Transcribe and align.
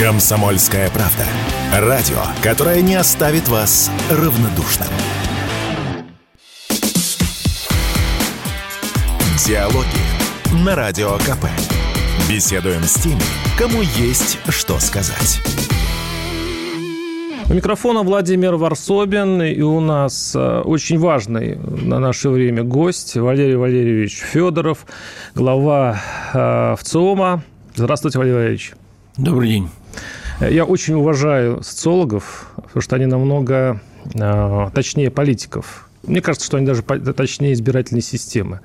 Комсомольская 0.00 0.88
правда. 0.88 1.26
Радио, 1.78 2.22
которое 2.42 2.80
не 2.80 2.94
оставит 2.94 3.48
вас 3.48 3.90
равнодушным. 4.10 4.88
Диалоги 9.46 10.64
на 10.64 10.74
Радио 10.74 11.18
КП. 11.18 11.44
Беседуем 12.30 12.82
с 12.84 12.94
теми, 12.94 13.20
кому 13.58 13.82
есть 13.82 14.38
что 14.48 14.78
сказать. 14.78 15.42
У 17.50 17.52
микрофона 17.52 18.02
Владимир 18.02 18.56
Варсобин, 18.56 19.42
и 19.42 19.60
у 19.60 19.80
нас 19.80 20.34
э, 20.34 20.60
очень 20.60 20.98
важный 20.98 21.56
на 21.56 21.98
наше 21.98 22.30
время 22.30 22.62
гость 22.62 23.16
Валерий 23.16 23.56
Валерьевич 23.56 24.14
Федоров, 24.14 24.86
глава 25.34 26.00
э, 26.32 26.76
ВЦИОМа. 26.78 27.42
Здравствуйте, 27.74 28.18
Валерий 28.18 28.36
Валерьевич. 28.36 28.72
Добрый 29.18 29.50
день. 29.50 29.68
Я 30.40 30.64
очень 30.64 30.94
уважаю 30.94 31.62
социологов, 31.62 32.50
потому 32.56 32.80
что 32.80 32.96
они 32.96 33.04
намного 33.04 33.80
э, 34.14 34.70
точнее 34.72 35.10
политиков. 35.10 35.86
Мне 36.02 36.22
кажется, 36.22 36.46
что 36.46 36.56
они 36.56 36.64
даже 36.64 36.82
точнее 36.82 37.52
избирательной 37.52 38.00
системы 38.00 38.60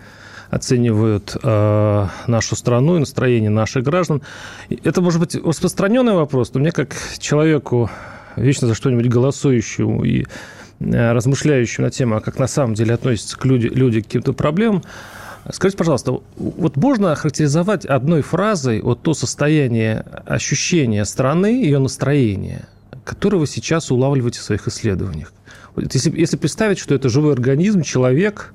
оценивают 0.50 1.36
э, 1.44 2.08
нашу 2.28 2.56
страну 2.56 2.96
и 2.96 3.00
настроение 3.00 3.50
наших 3.50 3.84
граждан. 3.84 4.22
Это 4.70 5.02
может 5.02 5.20
быть 5.20 5.36
распространенный 5.36 6.14
вопрос, 6.14 6.54
но 6.54 6.62
мне 6.62 6.72
как 6.72 6.96
человеку, 7.20 7.90
вечно 8.38 8.68
за 8.68 8.74
что-нибудь 8.74 9.10
голосующему 9.10 10.06
и 10.06 10.28
э, 10.80 11.12
размышляющему 11.12 11.88
на 11.88 11.92
тему, 11.92 12.16
а 12.16 12.22
как 12.22 12.40
на 12.40 12.48
самом 12.48 12.76
деле 12.76 12.94
относятся 12.94 13.38
к 13.38 13.44
люди, 13.44 13.68
люди 13.68 14.00
к 14.00 14.06
каким-то 14.06 14.32
проблемам, 14.32 14.82
Скажите, 15.52 15.78
пожалуйста, 15.78 16.20
вот 16.38 16.76
можно 16.76 17.12
охарактеризовать 17.12 17.86
одной 17.86 18.22
фразой 18.22 18.82
вот 18.82 19.04
то 19.04 19.14
состояние 19.14 20.04
ощущения 20.26 21.06
страны, 21.06 21.64
ее 21.64 21.78
настроение, 21.78 22.68
которое 23.04 23.38
вы 23.38 23.48
сейчас 23.48 23.92
улавливаете 23.92 24.40
в 24.40 24.44
своих 24.44 24.68
исследованиях? 24.68 25.34
Вот 25.76 25.94
если, 25.94 26.18
если 26.18 26.38
представить, 26.38 26.80
что 26.80 26.96
это 26.96 27.10
живой 27.10 27.34
организм, 27.34 27.84
человек, 27.84 28.54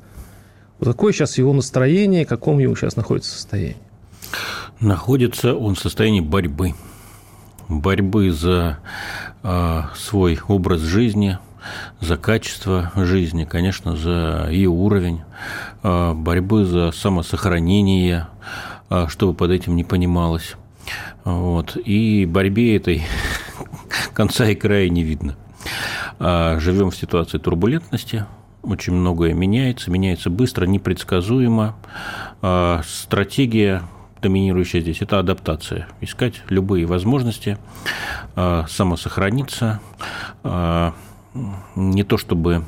вот 0.81 0.89
какое 0.89 1.13
сейчас 1.13 1.39
его 1.39 1.53
настроение, 1.53 2.25
в 2.25 2.29
каком 2.29 2.59
ему 2.59 2.75
сейчас 2.75 2.97
находится 2.97 3.33
состояние? 3.33 3.77
Находится 4.81 5.55
он 5.55 5.77
в 5.77 5.79
состоянии 5.79 6.21
борьбы. 6.21 6.75
Борьбы 7.69 8.33
за 8.33 8.79
э, 9.45 9.83
свой 9.95 10.41
образ 10.49 10.81
жизни, 10.81 11.39
за 12.01 12.17
качество 12.17 12.93
жизни, 12.97 13.45
конечно, 13.45 13.97
за 13.97 14.49
ее 14.51 14.69
уровень, 14.69 15.21
э, 15.83 16.13
борьбы 16.15 16.65
за 16.65 16.93
самосохранение, 16.93 18.29
э, 18.89 19.07
чтобы 19.09 19.35
под 19.35 19.51
этим 19.51 19.77
не 19.77 19.85
понималось. 19.85 20.57
Вот. 21.25 21.77
И 21.77 22.27
борьбе 22.27 22.77
этой 22.77 23.05
конца 24.15 24.49
и 24.49 24.55
края 24.55 24.89
не 24.89 25.03
видно. 25.03 25.37
Э, 26.19 26.59
живем 26.61 26.91
в 26.91 26.97
ситуации 26.97 27.39
турбулентности, 27.39 28.27
очень 28.63 28.93
многое 28.93 29.33
меняется, 29.33 29.91
меняется 29.91 30.29
быстро, 30.29 30.67
непредсказуемо. 30.67 31.77
А, 32.43 32.83
стратегия 32.87 33.83
доминирующая 34.21 34.81
здесь– 34.81 34.99
это 35.01 35.19
адаптация. 35.19 35.89
Искать 36.01 36.43
любые 36.49 36.85
возможности 36.85 37.57
а, 38.37 38.67
самосохраниться, 38.69 39.81
а, 40.43 40.95
не 41.77 42.03
то 42.03 42.17
чтобы, 42.17 42.65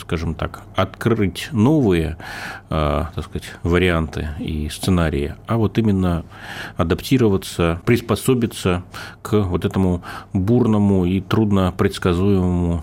скажем 0.00 0.34
так, 0.34 0.62
открыть 0.74 1.48
новые, 1.52 2.16
так 2.68 3.22
сказать, 3.22 3.44
варианты 3.62 4.30
и 4.38 4.68
сценарии, 4.68 5.34
а 5.46 5.56
вот 5.56 5.78
именно 5.78 6.24
адаптироваться, 6.76 7.80
приспособиться 7.84 8.82
к 9.22 9.38
вот 9.38 9.64
этому 9.64 10.02
бурному 10.32 11.04
и 11.04 11.20
трудно 11.20 11.72
предсказуемому 11.76 12.82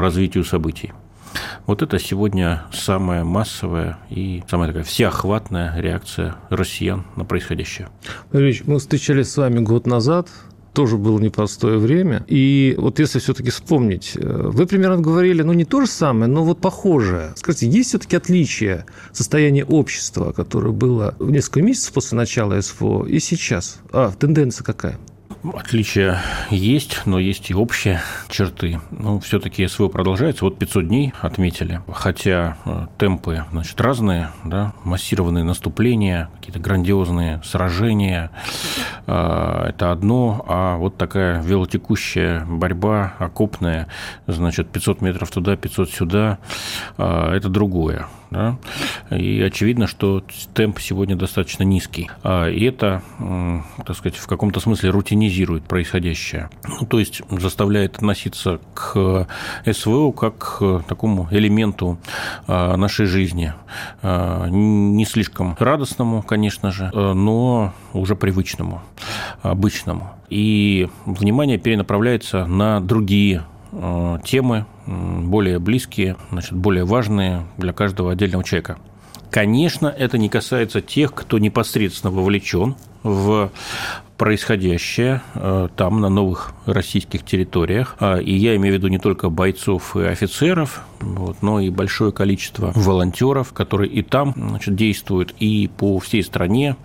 развитию 0.00 0.44
событий. 0.44 0.92
Вот 1.66 1.82
это 1.82 1.98
сегодня 2.00 2.64
самая 2.72 3.22
массовая 3.22 3.98
и 4.08 4.42
самая 4.48 4.68
такая 4.68 4.82
всеохватная 4.82 5.80
реакция 5.80 6.34
россиян 6.48 7.04
на 7.14 7.24
происходящее. 7.24 7.88
Ильич, 8.32 8.64
мы 8.66 8.80
встречались 8.80 9.30
с 9.30 9.36
вами 9.36 9.60
год 9.60 9.86
назад, 9.86 10.28
тоже 10.72 10.96
было 10.96 11.18
непростое 11.18 11.78
время. 11.78 12.24
И 12.28 12.74
вот 12.78 12.98
если 12.98 13.18
все-таки 13.18 13.50
вспомнить, 13.50 14.12
э, 14.16 14.20
вы 14.20 14.66
примерно 14.66 15.00
говорили, 15.00 15.42
ну, 15.42 15.52
не 15.52 15.64
то 15.64 15.80
же 15.80 15.86
самое, 15.86 16.30
но 16.30 16.44
вот 16.44 16.60
похожее. 16.60 17.32
Скажите, 17.36 17.68
есть 17.68 17.90
все-таки 17.90 18.16
отличие 18.16 18.86
состояния 19.12 19.64
общества, 19.64 20.32
которое 20.32 20.72
было 20.72 21.14
в 21.18 21.30
несколько 21.30 21.62
месяцев 21.62 21.92
после 21.92 22.16
начала 22.16 22.60
СВО 22.60 23.04
и 23.06 23.18
сейчас? 23.18 23.78
А, 23.92 24.12
тенденция 24.12 24.64
какая? 24.64 24.98
Отличия 25.54 26.20
есть, 26.50 27.06
но 27.06 27.18
есть 27.18 27.50
и 27.50 27.54
общие 27.54 28.02
черты. 28.28 28.78
Ну, 28.90 29.20
все-таки 29.20 29.66
СВО 29.66 29.88
продолжается. 29.88 30.44
Вот 30.44 30.58
500 30.58 30.88
дней 30.88 31.14
отметили. 31.20 31.80
Хотя 31.90 32.58
э, 32.66 32.86
темпы 32.98 33.44
значит, 33.50 33.80
разные, 33.80 34.30
да, 34.44 34.74
массированные 34.84 35.44
наступления, 35.44 36.28
какие-то 36.36 36.58
грандиозные 36.58 37.40
сражения. 37.42 38.30
Э, 39.06 39.66
это 39.68 39.92
одно, 39.92 40.44
а 40.46 40.76
вот 40.76 40.98
такая 40.98 41.42
велотекущая 41.42 42.44
борьба, 42.44 43.14
окопная, 43.18 43.86
значит, 44.26 44.68
500 44.70 45.00
метров 45.00 45.30
туда, 45.30 45.56
500 45.56 45.90
сюда, 45.90 46.38
э, 46.98 47.32
это 47.34 47.48
другое. 47.48 48.06
Да? 48.30 48.56
И 49.10 49.40
очевидно, 49.40 49.86
что 49.86 50.22
темп 50.54 50.78
сегодня 50.80 51.16
достаточно 51.16 51.64
низкий. 51.64 52.10
А, 52.22 52.48
и 52.48 52.64
это, 52.64 53.02
так 53.84 53.96
сказать, 53.96 54.16
в 54.16 54.26
каком-то 54.26 54.60
смысле 54.60 54.90
рутинизирует 54.90 55.64
происходящее. 55.64 56.48
Ну, 56.68 56.86
то 56.86 56.98
есть 56.98 57.22
заставляет 57.30 57.96
относиться 57.96 58.60
к 58.74 59.26
СВО 59.70 60.12
как 60.12 60.38
к 60.38 60.84
такому 60.88 61.28
элементу 61.30 61.98
а, 62.46 62.76
нашей 62.76 63.06
жизни. 63.06 63.52
А, 64.02 64.46
не 64.48 65.04
слишком 65.04 65.56
радостному, 65.58 66.22
конечно 66.22 66.70
же, 66.70 66.90
но 66.92 67.72
уже 67.92 68.16
привычному, 68.16 68.80
обычному. 69.42 70.10
И 70.28 70.88
внимание 71.04 71.58
перенаправляется 71.58 72.46
на 72.46 72.80
другие 72.80 73.44
темы, 74.24 74.66
более 74.86 75.58
близкие, 75.58 76.16
значит, 76.30 76.52
более 76.52 76.84
важные 76.84 77.44
для 77.56 77.72
каждого 77.72 78.12
отдельного 78.12 78.44
человека. 78.44 78.78
Конечно, 79.30 79.86
это 79.86 80.18
не 80.18 80.28
касается 80.28 80.80
тех, 80.80 81.14
кто 81.14 81.38
непосредственно 81.38 82.10
вовлечен 82.10 82.74
в 83.04 83.50
происходящее 84.20 85.22
э, 85.34 85.68
там, 85.76 86.02
на 86.02 86.10
новых 86.10 86.52
российских 86.66 87.24
территориях. 87.24 87.96
А, 88.00 88.18
и 88.18 88.34
я 88.34 88.54
имею 88.56 88.74
в 88.74 88.76
виду 88.76 88.88
не 88.88 88.98
только 88.98 89.30
бойцов 89.30 89.96
и 89.96 90.00
офицеров, 90.00 90.82
вот, 91.00 91.40
но 91.40 91.58
и 91.58 91.70
большое 91.70 92.12
количество 92.12 92.70
волонтеров, 92.74 93.54
которые 93.54 93.88
и 93.88 94.02
там 94.02 94.34
значит, 94.36 94.74
действуют, 94.74 95.34
и 95.38 95.70
по 95.74 95.98
всей 96.00 96.22
стране 96.22 96.76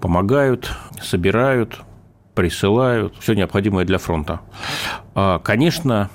помогают, 0.00 0.72
собирают, 1.00 1.80
присылают 2.34 3.14
все 3.18 3.34
необходимое 3.34 3.84
для 3.84 3.98
фронта. 3.98 4.40
А, 5.14 5.38
конечно, 5.40 6.10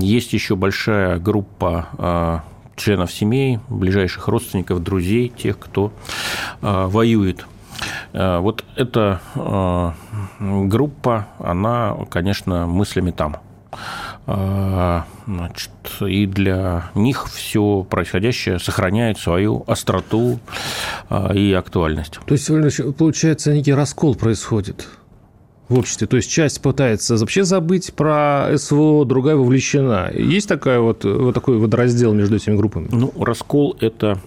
есть 0.00 0.32
еще 0.32 0.54
большая 0.54 1.18
группа 1.18 1.88
а, 1.98 2.44
членов 2.76 3.10
семей, 3.12 3.58
ближайших 3.68 4.28
родственников, 4.28 4.82
друзей, 4.82 5.30
тех, 5.30 5.58
кто 5.58 5.92
а, 6.60 6.88
воюет. 6.88 7.46
Вот 8.12 8.64
эта 8.76 9.20
группа, 10.38 11.26
она, 11.40 11.96
конечно, 12.08 12.66
мыслями 12.68 13.10
там. 13.10 13.38
Значит, 14.24 15.70
и 16.00 16.24
для 16.26 16.90
них 16.94 17.26
все 17.28 17.82
происходящее 17.82 18.60
сохраняет 18.60 19.18
свою 19.18 19.64
остроту 19.66 20.38
и 21.34 21.52
актуальность. 21.52 22.20
То 22.24 22.34
есть, 22.34 22.48
получается, 22.96 23.52
некий 23.52 23.74
раскол 23.74 24.14
происходит 24.14 24.86
в 25.68 25.78
обществе. 25.78 26.06
То 26.06 26.16
есть 26.16 26.30
часть 26.30 26.60
пытается 26.60 27.16
вообще 27.16 27.44
забыть 27.44 27.94
про 27.94 28.50
СВО, 28.56 29.04
другая 29.04 29.36
вовлечена. 29.36 30.10
Есть 30.14 30.48
такая 30.48 30.80
вот, 30.80 31.04
вот 31.04 31.34
такой 31.34 31.58
вот 31.58 31.72
раздел 31.74 32.12
между 32.12 32.36
этими 32.36 32.56
группами? 32.56 32.88
Ну, 32.90 33.12
раскол– 33.18 33.76
это 33.80 34.20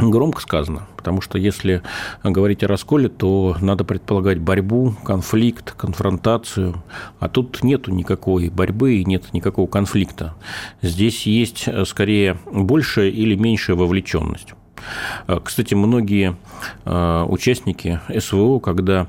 громко 0.00 0.40
сказано, 0.40 0.86
потому 0.96 1.20
что 1.20 1.38
если 1.38 1.82
говорить 2.22 2.62
о 2.62 2.68
расколе, 2.68 3.08
то 3.08 3.56
надо 3.60 3.84
предполагать 3.84 4.38
борьбу, 4.38 4.94
конфликт, 5.04 5.72
конфронтацию, 5.72 6.82
а 7.18 7.28
тут 7.28 7.64
нету 7.64 7.90
никакой 7.92 8.48
борьбы 8.48 8.94
и 8.94 9.04
нет 9.04 9.32
никакого 9.32 9.66
конфликта. 9.66 10.34
Здесь 10.82 11.26
есть 11.26 11.68
скорее 11.86 12.38
большая 12.46 13.08
или 13.10 13.34
меньшая 13.34 13.76
вовлеченность. 13.76 14.54
Кстати, 15.44 15.74
многие 15.74 16.36
участники 16.84 18.00
СВО, 18.18 18.58
когда 18.58 19.06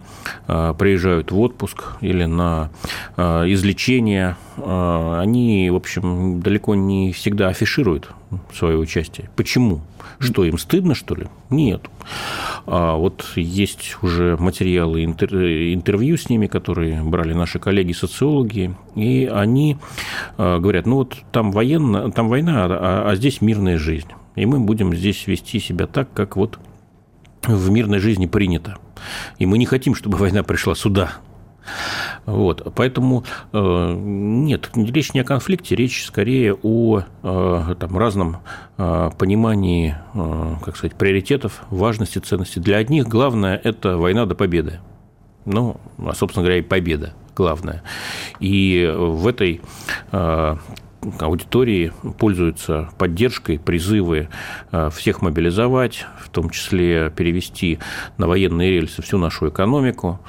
приезжают 0.48 1.32
в 1.32 1.40
отпуск 1.40 1.98
или 2.02 2.26
на 2.26 2.70
излечение, 3.18 4.36
они, 4.58 5.70
в 5.70 5.76
общем, 5.76 6.42
далеко 6.42 6.76
не 6.76 7.12
всегда 7.14 7.48
афишируют 7.50 8.10
свое 8.54 8.78
участие. 8.78 9.30
Почему? 9.36 9.82
Что, 10.20 10.44
им 10.44 10.58
стыдно, 10.58 10.96
что 10.96 11.16
ли? 11.16 11.28
Нет. 11.50 11.90
А 12.66 12.96
вот 12.96 13.26
есть 13.36 13.98
уже 14.02 14.36
материалы 14.38 15.04
интервью 15.04 16.18
с 16.18 16.30
ними, 16.30 16.48
которые 16.48 17.02
брали 17.02 17.34
наши 17.34 17.58
коллеги-социологи, 17.58 18.76
и 18.96 19.30
они 19.32 19.78
говорят, 20.38 20.86
ну 20.86 20.98
вот 20.98 21.16
там, 21.32 21.52
военно, 21.52 22.12
там 22.12 22.28
война, 22.28 22.66
а, 22.66 23.10
а 23.10 23.16
здесь 23.16 23.42
мирная 23.42 23.78
жизнь. 23.78 24.10
И 24.36 24.46
мы 24.46 24.60
будем 24.60 24.96
здесь 24.96 25.28
вести 25.28 25.60
себя 25.60 25.88
так, 25.88 26.12
как 26.14 26.36
вот 26.36 26.60
в 27.44 27.70
мирной 27.70 28.00
жизни 28.00 28.26
принято. 28.26 28.78
И 29.38 29.46
мы 29.46 29.58
не 29.58 29.66
хотим, 29.66 29.96
чтобы 29.96 30.18
война 30.20 30.44
пришла 30.44 30.76
сюда, 30.76 31.14
вот, 32.26 32.74
поэтому 32.76 33.24
э, 33.54 33.94
нет, 33.96 34.70
речь 34.76 35.14
не 35.14 35.22
о 35.22 35.24
конфликте, 35.24 35.76
речь 35.76 36.06
скорее 36.06 36.54
о 36.54 37.02
э, 37.24 37.76
там, 37.80 37.98
разном 37.98 38.38
э, 38.78 39.10
понимании, 39.18 39.96
как 40.14 40.78
сказать, 40.78 40.96
приоритетов, 40.96 41.64
важности, 41.70 42.20
ценности. 42.20 42.60
Для 42.60 42.78
одних 42.78 43.08
главное– 43.08 43.60
это 43.64 43.98
война 43.98 44.26
до 44.26 44.36
победы. 44.36 44.80
Ну, 45.46 45.78
а, 45.98 46.14
собственно 46.14 46.44
говоря, 46.44 46.60
и 46.60 46.64
победа 46.64 47.14
главное. 47.36 47.82
И 48.40 48.94
в 48.96 49.26
этой 49.28 49.62
аудитории 51.20 51.92
пользуются 52.18 52.90
поддержкой, 52.98 53.60
призывы 53.60 54.30
э, 54.72 54.90
всех 54.94 55.22
мобилизовать, 55.22 56.06
в 56.20 56.30
том 56.30 56.50
числе 56.50 57.10
перевести 57.10 57.80
на 58.18 58.28
военные 58.28 58.72
рельсы 58.72 59.02
всю 59.02 59.18
нашу 59.18 59.50
экономику. 59.50 60.20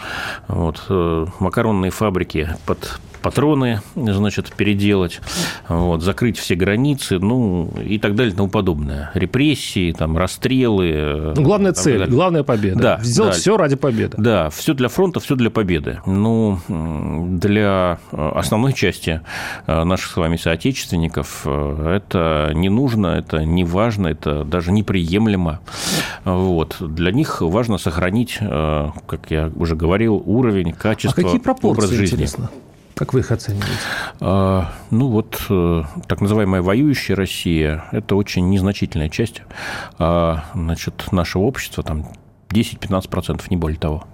Вот, 0.49 0.85
э, 0.89 1.27
макаронные 1.39 1.91
фабрики 1.91 2.49
под 2.67 3.01
патроны, 3.21 3.81
значит, 3.95 4.53
переделать, 4.53 5.21
вот, 5.69 6.03
закрыть 6.03 6.39
все 6.39 6.55
границы, 6.55 7.19
ну, 7.19 7.71
и 7.85 7.99
так 7.99 8.15
далее 8.15 8.33
и 8.33 8.37
тому 8.37 8.49
подобное. 8.49 9.11
Репрессии, 9.15 9.93
там, 9.93 10.17
расстрелы. 10.17 11.33
Ну, 11.37 11.43
главная 11.43 11.73
цель, 11.73 11.99
далее. 11.99 12.15
главная 12.15 12.43
победа. 12.43 12.81
Да, 12.81 13.01
Сделать 13.03 13.35
да, 13.35 13.39
все 13.39 13.57
ради 13.57 13.77
победы. 13.77 14.15
Да, 14.19 14.51
все 14.51 14.75
для 14.75 14.89
фронта, 14.89 15.21
все 15.21 15.35
для 15.37 15.51
победы. 15.51 16.01
Ну, 16.07 16.59
для 17.41 17.99
основной 18.11 18.73
части 18.73 19.21
э, 19.67 19.85
наших 19.85 20.11
с 20.11 20.17
вами 20.17 20.37
соотечественников 20.37 21.43
э, 21.45 21.97
это 21.97 22.53
не 22.55 22.69
нужно, 22.69 23.09
это 23.09 23.45
не 23.45 23.65
важно, 23.65 24.09
это 24.09 24.45
даже 24.45 24.73
неприемлемо. 24.73 25.61
Вот. 26.25 26.77
Для 26.81 27.13
них 27.13 27.41
важно 27.41 27.79
сохранить, 27.79 28.39
э, 28.41 28.89
как 29.07 29.31
я 29.31 29.51
уже 29.55 29.77
говорил, 29.77 30.23
уровень, 30.25 30.73
качество, 30.73 31.23
а 31.23 31.25
какие 31.25 31.41
пропорции, 31.41 31.85
образ 31.85 31.91
жизни. 31.91 32.17
Интересно? 32.17 32.51
Как 32.95 33.15
вы 33.15 33.21
их 33.21 33.31
оцениваете? 33.31 33.73
А, 34.21 34.73
ну 34.91 35.09
вот 35.09 35.41
э, 35.49 35.85
так 36.07 36.21
называемая 36.21 36.61
воюющая 36.61 37.17
Россия– 37.17 37.85
это 37.93 38.15
очень 38.15 38.51
незначительная 38.51 39.09
часть 39.09 39.43
а, 39.99 40.45
значит, 40.55 41.11
нашего 41.11 41.45
общества, 41.45 41.83
там 41.83 42.09
10-15%, 42.51 43.43
не 43.49 43.57
более 43.57 43.79
того. 43.79 44.05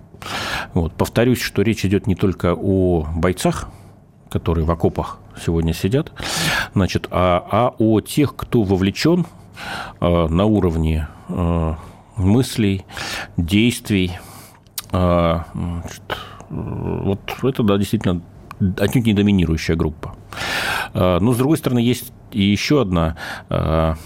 Вот. 0.73 0.93
Повторюсь, 0.95 1.41
что 1.41 1.63
речь 1.63 1.85
идет 1.85 2.07
не 2.07 2.15
только 2.15 2.55
о 2.55 3.07
бойцах, 3.17 3.69
которые 4.31 4.65
в 4.65 4.71
окопах 4.71 5.19
сегодня 5.45 5.73
сидят, 5.73 6.13
значит, 6.75 7.09
а, 7.11 7.45
а 7.51 7.75
о 7.79 8.01
тех, 8.01 8.37
кто 8.37 8.63
вовлечен 8.63 9.27
а, 10.01 10.29
на 10.29 10.45
уровне 10.45 11.09
мыслей, 12.17 12.85
действий. 13.37 14.13
Значит, 14.91 16.17
вот 16.49 17.21
это, 17.43 17.63
да, 17.65 17.77
действительно 17.77 18.23
отнюдь 18.79 19.07
не 19.07 19.15
доминирующая 19.15 19.77
группа. 19.77 20.15
А, 20.95 21.19
но, 21.21 21.33
с 21.33 21.37
другой 21.37 21.59
стороны, 21.59 21.79
есть 21.79 22.13
еще 22.33 22.83
одна 22.83 23.17
а, 23.49 23.97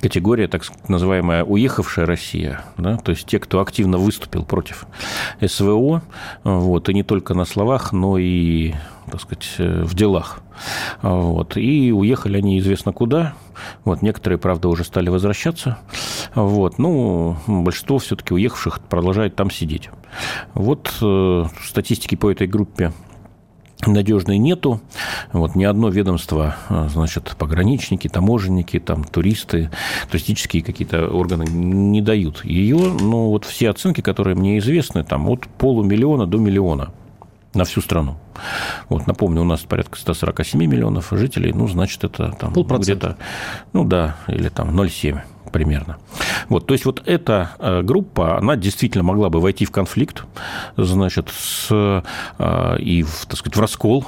категория, 0.00 0.48
так 0.48 0.62
называемая 0.88 1.44
уехавшая 1.44 2.06
Россия, 2.06 2.62
да, 2.78 2.96
то 2.96 3.10
есть 3.10 3.26
те, 3.26 3.38
кто 3.38 3.60
активно 3.60 3.98
выступил 3.98 4.44
против 4.44 4.86
СВО, 5.44 6.02
вот, 6.44 6.88
и 6.88 6.94
не 6.94 7.02
только 7.02 7.34
на 7.34 7.44
словах, 7.44 7.92
но 7.92 8.16
и, 8.18 8.74
так 9.10 9.20
сказать, 9.20 9.54
в 9.58 9.94
делах. 9.94 10.40
Вот, 11.02 11.56
и 11.56 11.92
уехали 11.92 12.38
они 12.38 12.58
известно 12.60 12.92
куда. 12.92 13.34
Вот, 13.84 14.02
некоторые, 14.02 14.38
правда, 14.38 14.68
уже 14.68 14.84
стали 14.84 15.08
возвращаться. 15.08 15.78
Вот, 16.34 16.78
ну, 16.78 17.36
большинство 17.46 17.98
все-таки 17.98 18.32
уехавших 18.34 18.80
продолжает 18.80 19.34
там 19.34 19.50
сидеть. 19.50 19.90
Вот 20.54 20.92
э, 21.02 21.44
статистики 21.64 22.14
по 22.14 22.30
этой 22.30 22.46
группе 22.46 22.92
надежной 23.86 24.38
нету. 24.38 24.80
Вот 25.32 25.54
ни 25.54 25.64
одно 25.64 25.88
ведомство, 25.88 26.56
а, 26.68 26.88
значит, 26.88 27.34
пограничники, 27.38 28.08
таможенники, 28.08 28.78
там, 28.78 29.04
туристы, 29.04 29.70
туристические 30.10 30.62
какие-то 30.62 31.08
органы 31.08 31.44
не 31.44 32.00
дают 32.00 32.44
ее. 32.44 32.76
Но 32.76 33.30
вот 33.30 33.44
все 33.44 33.70
оценки, 33.70 34.00
которые 34.00 34.36
мне 34.36 34.58
известны, 34.58 35.04
там 35.04 35.28
от 35.28 35.46
полумиллиона 35.46 36.26
до 36.26 36.38
миллиона 36.38 36.92
на 37.54 37.64
всю 37.64 37.80
страну. 37.80 38.16
Вот, 38.88 39.06
напомню, 39.06 39.42
у 39.42 39.44
нас 39.44 39.60
порядка 39.60 39.98
147 39.98 40.60
миллионов 40.64 41.08
жителей, 41.12 41.52
ну, 41.52 41.68
значит, 41.68 42.04
это 42.04 42.32
там 42.32 42.52
где-то, 42.52 43.16
ну 43.72 43.84
да, 43.84 44.16
или 44.28 44.48
там 44.48 44.78
0,7 44.78 45.20
примерно. 45.52 45.98
Вот, 46.48 46.66
то 46.66 46.74
есть 46.74 46.84
вот 46.84 47.02
эта 47.06 47.52
э, 47.60 47.82
группа, 47.82 48.38
она 48.38 48.56
действительно 48.56 49.04
могла 49.04 49.30
бы 49.30 49.40
войти 49.40 49.64
в 49.64 49.70
конфликт, 49.70 50.24
значит, 50.76 51.28
с, 51.30 51.68
э, 51.70 52.78
и, 52.80 53.04
в, 53.04 53.26
так 53.26 53.38
сказать, 53.38 53.56
в 53.56 53.60
раскол 53.60 54.04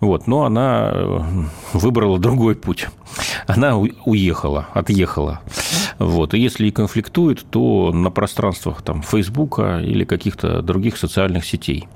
вот, 0.00 0.26
но 0.26 0.44
она 0.44 0.90
э, 0.92 1.20
выбрала 1.72 2.18
другой 2.18 2.54
путь. 2.54 2.88
Она 3.46 3.76
уехала, 3.76 4.68
отъехала. 4.72 5.40
Вот, 5.98 6.34
и 6.34 6.38
если 6.38 6.66
и 6.66 6.70
конфликтует, 6.70 7.44
то 7.50 7.92
на 7.92 8.10
пространствах 8.10 8.82
там, 8.82 9.02
Фейсбука 9.02 9.80
или 9.80 10.04
каких-то 10.04 10.62
других 10.62 10.96
социальных 10.96 11.44
сетей. 11.44 11.88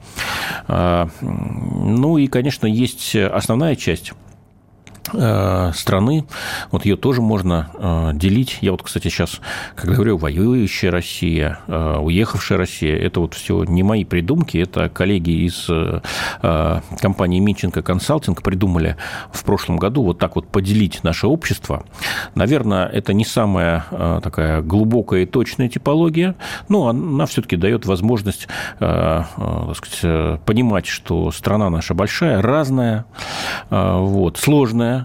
А, 0.69 1.09
ну 1.21 2.19
и, 2.19 2.27
конечно, 2.29 2.67
есть 2.67 3.17
основная 3.17 3.75
часть 3.77 4.13
страны, 5.75 6.27
вот 6.71 6.85
ее 6.85 6.97
тоже 6.97 7.23
можно 7.23 7.71
э, 7.75 8.11
делить. 8.15 8.59
Я 8.61 8.73
вот, 8.73 8.83
кстати, 8.83 9.09
сейчас, 9.09 9.41
когда 9.75 9.95
говорю 9.95 10.19
воюющая 10.19 10.91
Россия, 10.91 11.61
э, 11.67 11.99
уехавшая 11.99 12.59
Россия, 12.59 12.97
это 12.97 13.21
вот 13.21 13.35
все 13.35 13.65
не 13.65 13.83
мои 13.83 14.05
придумки, 14.05 14.59
это 14.59 14.89
коллеги 14.89 15.47
из 15.47 15.69
компании 17.01 17.39
Минченко 17.39 17.83
Консалтинг 17.83 18.43
придумали 18.43 18.97
в 19.33 19.45
прошлом 19.45 19.77
году 19.77 20.03
вот 20.03 20.19
так 20.19 20.37
вот 20.37 20.49
поделить 20.49 21.05
наше 21.05 21.27
общество. 21.27 21.85
Наверное, 22.35 22.87
это 22.87 23.13
не 23.13 23.25
самая 23.25 23.85
такая 24.23 24.63
глубокая 24.63 25.23
и 25.23 25.27
точная 25.27 25.69
типология, 25.69 26.35
но 26.69 26.89
она 26.89 27.27
все-таки 27.27 27.57
дает 27.57 27.87
возможность 27.87 28.49
сказать, 28.77 30.41
понимать, 30.43 30.87
что 30.87 31.31
страна 31.31 31.71
наша 31.71 31.95
большая, 31.95 32.43
разная, 32.43 33.05
вот, 33.71 34.39
сложная, 34.39 34.98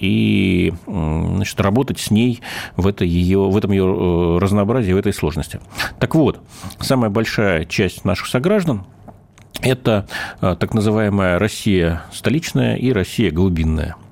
и 0.00 0.72
значит, 0.86 1.60
работать 1.60 1.98
с 1.98 2.10
ней 2.10 2.40
в, 2.76 2.86
это 2.86 3.04
ее, 3.04 3.40
в 3.40 3.56
этом 3.56 3.70
ее 3.72 3.84
э, 3.84 4.38
разнообразии, 4.38 4.92
в 4.92 4.96
этой 4.96 5.12
сложности. 5.12 5.60
Так 5.98 6.14
вот, 6.14 6.40
самая 6.80 7.10
большая 7.10 7.64
часть 7.64 8.04
наших 8.04 8.26
сограждан 8.26 8.86
это 9.60 10.06
э, 10.40 10.56
так 10.58 10.74
называемая 10.74 11.38
Россия 11.38 12.02
столичная 12.12 12.76
и 12.76 12.92
Россия 12.92 13.30
глубинная– 13.30 13.96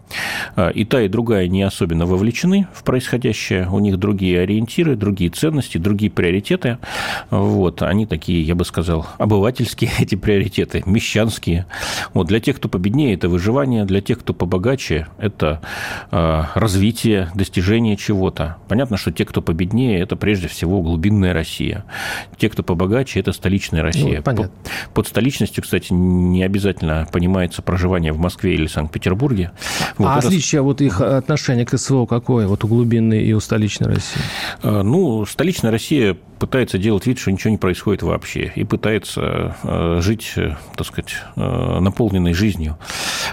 и 0.74 0.84
та, 0.84 1.02
и 1.02 1.08
другая 1.08 1.48
не 1.48 1.62
особенно 1.62 2.06
вовлечены 2.06 2.66
в 2.72 2.82
происходящее. 2.84 3.68
У 3.70 3.78
них 3.78 3.98
другие 3.98 4.40
ориентиры, 4.40 4.96
другие 4.96 5.30
ценности, 5.30 5.78
другие 5.78 6.10
приоритеты. 6.10 6.78
Вот. 7.30 7.82
Они 7.82 8.06
такие, 8.06 8.42
я 8.42 8.54
бы 8.54 8.64
сказал, 8.64 9.06
обывательские 9.18 9.90
эти 9.98 10.14
приоритеты, 10.14 10.82
мещанские. 10.86 11.66
Вот. 12.14 12.26
Для 12.28 12.40
тех, 12.40 12.56
кто 12.56 12.68
победнее, 12.68 13.14
это 13.14 13.28
выживание. 13.28 13.84
Для 13.84 14.00
тех, 14.00 14.20
кто 14.20 14.34
побогаче, 14.34 15.06
это 15.18 15.60
а, 16.10 16.50
развитие, 16.54 17.30
достижение 17.34 17.96
чего-то. 17.96 18.56
Понятно, 18.68 18.96
что 18.96 19.12
те, 19.12 19.24
кто 19.24 19.42
победнее, 19.42 20.00
это 20.00 20.16
прежде 20.16 20.48
всего 20.48 20.82
глубинная 20.82 21.32
Россия. 21.32 21.84
Те, 22.36 22.48
кто 22.48 22.62
побогаче, 22.62 23.20
это 23.20 23.32
столичная 23.32 23.82
Россия. 23.82 24.18
Ну, 24.18 24.22
понятно. 24.22 24.50
Под 24.94 25.06
столичностью, 25.06 25.62
кстати, 25.62 25.92
не 25.92 26.42
обязательно 26.42 27.06
понимается 27.12 27.62
проживание 27.62 28.12
в 28.12 28.18
Москве 28.18 28.54
или 28.54 28.66
Санкт-Петербурге. 28.66 29.52
Вот 29.98 30.06
а 30.06 30.18
это... 30.18 30.28
отличие 30.28 30.62
вот 30.62 30.80
их 30.80 31.00
отношения 31.00 31.66
к 31.66 31.76
СВО 31.76 32.06
какое, 32.06 32.46
вот 32.46 32.64
у 32.64 32.68
глубинной 32.68 33.24
и 33.24 33.32
у 33.32 33.40
столичной 33.40 33.88
России? 33.88 34.20
А, 34.62 34.82
ну, 34.82 35.26
столичная 35.26 35.70
Россия 35.70 36.16
пытается 36.38 36.78
делать 36.78 37.06
вид, 37.06 37.18
что 37.18 37.32
ничего 37.32 37.50
не 37.50 37.58
происходит 37.58 38.02
вообще, 38.02 38.52
и 38.54 38.64
пытается 38.64 39.56
э, 39.62 40.00
жить, 40.00 40.32
э, 40.36 40.56
так 40.76 40.86
сказать, 40.86 41.16
э, 41.36 41.78
наполненной 41.80 42.32
жизнью. 42.32 42.78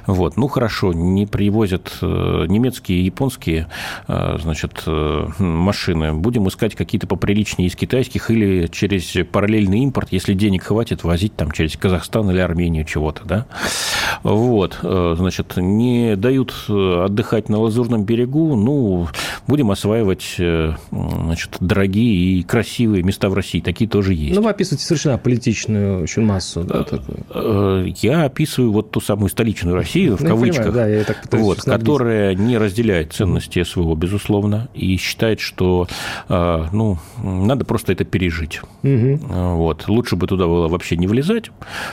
Вот. 0.07 0.37
Ну, 0.37 0.47
хорошо, 0.47 0.91
не 0.93 1.25
привозят 1.25 1.93
э, 2.01 2.45
немецкие 2.47 2.99
и 2.99 3.03
японские 3.03 3.67
значит, 4.07 4.83
машины. 4.87 6.13
Будем 6.13 6.47
искать 6.47 6.75
какие-то 6.75 7.07
поприличнее 7.07 7.67
из 7.67 7.75
китайских 7.75 8.31
или 8.31 8.67
через 8.67 9.13
параллельный 9.31 9.79
импорт, 9.79 10.11
если 10.11 10.33
денег 10.33 10.63
хватит, 10.63 11.03
возить 11.03 11.35
там 11.35 11.51
через 11.51 11.77
Казахстан 11.77 12.29
или 12.31 12.39
Армению 12.39 12.85
чего-то, 12.85 13.23
да? 13.25 13.45
Вот. 14.23 14.79
Значит, 14.81 15.57
не 15.57 16.15
дают 16.15 16.53
отдыхать 16.69 17.49
на 17.49 17.59
Лазурном 17.59 18.03
берегу, 18.05 18.55
ну, 18.55 19.07
будем 19.47 19.71
осваивать 19.71 20.35
значит, 20.91 21.57
дорогие 21.59 22.39
и 22.39 22.43
красивые 22.43 23.03
места 23.03 23.29
в 23.29 23.33
России. 23.33 23.59
Такие 23.59 23.89
тоже 23.89 24.13
есть. 24.13 24.35
Ну, 24.35 24.41
вы 24.41 24.49
описываете 24.49 24.85
совершенно 24.85 25.17
политичную 25.17 26.03
очень 26.03 26.23
массу. 26.23 26.63
Да, 26.63 26.83
такую. 26.83 27.93
Я 28.01 28.25
описываю 28.25 28.71
вот 28.71 28.91
ту 28.91 28.99
самую 29.01 29.29
столичную 29.29 29.75
Россию, 29.75 30.17
в 30.17 30.21
ну, 30.21 30.29
кавычках, 30.29 30.67
понимаю, 30.67 30.89
да, 30.89 30.95
я 30.95 31.03
так 31.03 31.17
вот, 31.31 31.61
которая 31.61 32.35
не 32.35 32.57
разделяет 32.57 33.13
ценности 33.13 33.63
СВО, 33.63 33.95
безусловно, 33.95 34.69
и 34.73 34.97
считает, 34.97 35.39
что 35.39 35.87
ну, 36.29 36.97
надо 37.21 37.65
просто 37.65 37.93
это 37.93 38.05
пережить. 38.05 38.61
Угу. 38.83 39.19
Вот. 39.55 39.87
Лучше 39.87 40.15
бы 40.15 40.27
туда 40.27 40.45
было 40.45 40.67
вообще 40.67 40.97
не 40.97 41.07
влезать. 41.07 41.51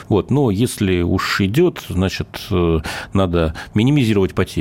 Вот. 0.09 0.31
Но 0.31 0.51
если 0.51 1.01
уж 1.01 1.41
идет, 1.41 1.83
значит, 1.89 2.27
э, 2.51 2.79
надо 3.13 3.55
минимизировать 3.73 4.33
потери. 4.33 4.52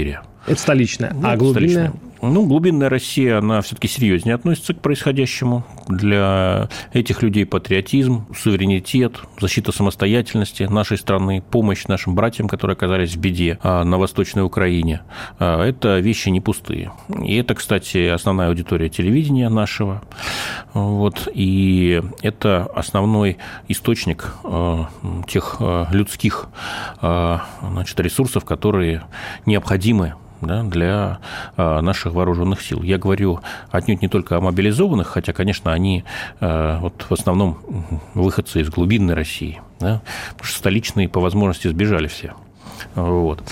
Это 0.47 0.61
столичная. 0.61 1.13
Ну, 1.15 1.29
а 1.29 1.37
глубинная? 1.37 1.89
Столичная. 1.89 2.12
Ну, 2.25 2.47
глубинная 2.47 2.89
Россия, 2.89 3.39
она 3.39 3.61
все-таки 3.63 3.89
серьезнее 3.89 4.37
относится 4.37 4.75
к 4.75 4.81
происходящему. 4.81 5.65
Для 5.89 6.69
этих 6.93 7.21
людей 7.21 7.45
патриотизм, 7.45 8.27
суверенитет, 8.33 9.17
защита 9.41 9.73
самостоятельности 9.73 10.63
нашей 10.63 10.99
страны, 10.99 11.43
помощь 11.43 11.87
нашим 11.87 12.15
братьям, 12.15 12.47
которые 12.47 12.75
оказались 12.75 13.17
в 13.17 13.19
беде 13.19 13.59
а, 13.65 13.83
на 13.83 13.99
Восточной 13.99 14.45
Украине. 14.45 15.03
А, 15.41 15.67
это 15.67 15.99
вещи 15.99 16.29
не 16.29 16.41
пустые. 16.41 16.93
И 17.25 17.35
это, 17.35 17.57
кстати, 17.57 18.07
основная 18.07 18.51
аудитория 18.51 18.89
телевидения 18.89 19.49
нашего. 19.49 20.01
Вот. 20.75 21.27
И 21.35 22.01
это 22.23 22.71
основной 22.73 23.39
источник 23.67 24.33
а, 24.45 24.91
тех 25.27 25.57
людских 25.91 26.47
значит, 27.01 27.99
ресурсов, 27.99 28.45
которые 28.45 29.03
необходимы 29.45 30.15
да, 30.43 30.63
для 30.63 31.19
а, 31.57 31.81
наших 31.81 32.13
вооруженных 32.13 32.61
сил. 32.61 32.83
Я 32.83 32.99
говорю 32.99 33.41
отнюдь 33.71 34.03
не 34.03 34.09
только 34.09 34.37
о 34.37 34.41
мобилизованных, 34.41 35.09
хотя, 35.09 35.33
конечно, 35.33 35.73
они 35.73 36.05
а, 36.41 36.79
вот 36.81 37.07
в 37.09 37.13
основном 37.13 37.59
выходцы 38.15 38.61
из 38.61 38.69
глубинной 38.69 39.15
России, 39.15 39.61
да, 39.81 40.03
потому 40.31 40.45
что 40.45 40.59
столичные 40.59 41.09
по 41.09 41.21
возможности 41.21 41.69
сбежали 41.69 42.09
все. 42.09 42.35
Вот. 42.95 43.43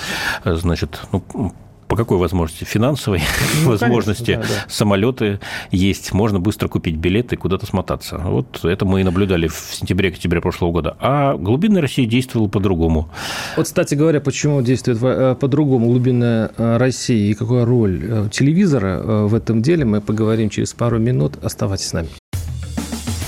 Значит, 0.45 1.01
ну, 1.13 1.55
по 1.91 1.97
какой 1.97 2.19
возможности? 2.19 2.65
Финансовой 2.65 3.21
ну, 3.65 3.71
возможности. 3.71 4.35
Конечно, 4.35 4.55
да, 4.55 4.63
да. 4.65 4.73
Самолеты 4.73 5.41
есть, 5.73 6.13
можно 6.13 6.39
быстро 6.39 6.69
купить 6.69 6.95
билеты 6.95 7.35
и 7.35 7.39
куда-то 7.39 7.67
смотаться. 7.67 8.19
Вот 8.19 8.65
это 8.65 8.85
мы 8.85 9.01
и 9.01 9.05
наблюдали 9.05 9.49
в 9.49 9.55
сентябре-октябре 9.73 10.41
прошлого 10.41 10.71
года. 10.71 10.97
А 11.01 11.37
глубинная 11.37 11.83
Россия 11.83 12.07
действовала 12.07 12.49
по-другому. 12.49 13.11
Вот, 13.57 13.67
кстати 13.67 13.97
говоря, 13.97 14.21
почему 14.21 14.63
действует 14.63 14.99
э, 15.03 15.35
по-другому 15.39 15.87
глубинная 15.89 16.53
э, 16.57 16.77
Россия 16.77 17.33
и 17.33 17.35
какая 17.35 17.65
роль 17.65 18.01
э, 18.03 18.29
телевизора 18.31 19.27
в 19.27 19.35
этом 19.35 19.61
деле, 19.61 19.85
мы 19.85 20.01
поговорим 20.01 20.49
через 20.49 20.73
пару 20.73 20.99
минут. 20.99 21.43
Оставайтесь 21.43 21.89
с 21.89 21.93
нами. 21.93 22.09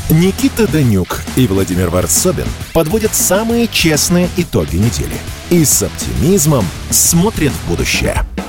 Никита 0.09 0.71
Данюк 0.71 1.23
и 1.37 1.49
Владимир 1.49 1.91
Варсобин 1.91 2.47
подводят 2.75 3.15
самые 3.15 3.67
честные 3.67 4.29
итоги 4.37 4.77
недели 4.77 5.17
и 5.51 5.65
с 5.65 5.83
оптимизмом 5.83 6.65
смотрят 6.91 7.53
в 7.53 7.69
будущее 7.69 8.23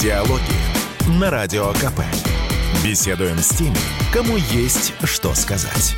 Диалоги 0.00 1.18
на 1.20 1.28
Радио 1.28 1.72
КП. 1.72 2.02
Беседуем 2.84 3.36
с 3.38 3.48
теми, 3.48 3.74
кому 4.12 4.36
есть 4.36 4.94
что 5.02 5.34
сказать. 5.34 5.96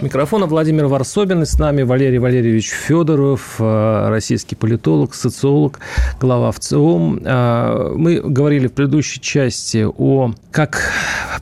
Микрофона 0.00 0.46
Владимир 0.46 0.86
Варсобин, 0.86 1.42
и 1.42 1.44
с 1.44 1.58
нами 1.58 1.82
Валерий 1.82 2.16
Валерьевич 2.16 2.70
Федоров, 2.70 3.56
э, 3.58 4.08
российский 4.08 4.56
политолог, 4.56 5.14
социолог, 5.14 5.80
глава 6.18 6.52
ВЦИОМ. 6.52 7.20
Э, 7.22 7.92
мы 7.94 8.22
говорили 8.22 8.68
в 8.68 8.72
предыдущей 8.72 9.20
части 9.20 9.84
о 9.86 10.32
как 10.50 10.90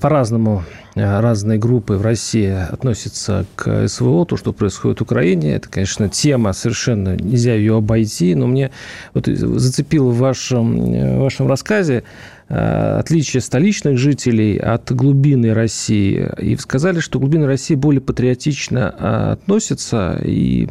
по-разному 0.01 0.65
разные 0.99 1.59
группы 1.59 1.95
в 1.95 2.03
России 2.03 2.51
относятся 2.51 3.47
к 3.55 3.89
СВО, 3.89 4.25
то, 4.25 4.37
что 4.37 4.53
происходит 4.53 5.01
в 5.01 5.03
Украине. 5.03 5.55
Это, 5.55 5.69
конечно, 5.69 6.09
тема 6.09 6.53
совершенно, 6.53 7.17
нельзя 7.17 7.55
ее 7.55 7.77
обойти, 7.77 8.35
но 8.35 8.47
мне 8.47 8.71
вот 9.15 9.27
зацепило 9.27 10.11
в 10.11 10.19
вашем, 10.19 10.93
э, 10.93 11.17
в 11.17 11.21
вашем 11.21 11.49
рассказе 11.49 12.05
э, 12.49 12.99
отличие 12.99 13.41
столичных 13.41 13.99
жителей 13.99 14.57
от 14.57 14.91
глубины 14.93 15.55
России. 15.55 16.29
И 16.39 16.57
сказали, 16.57 17.01
что 17.01 17.19
глубина 17.19 17.47
России 17.47 17.75
более 17.75 18.01
патриотично 18.01 19.33
относится 19.33 20.19
и 20.25 20.67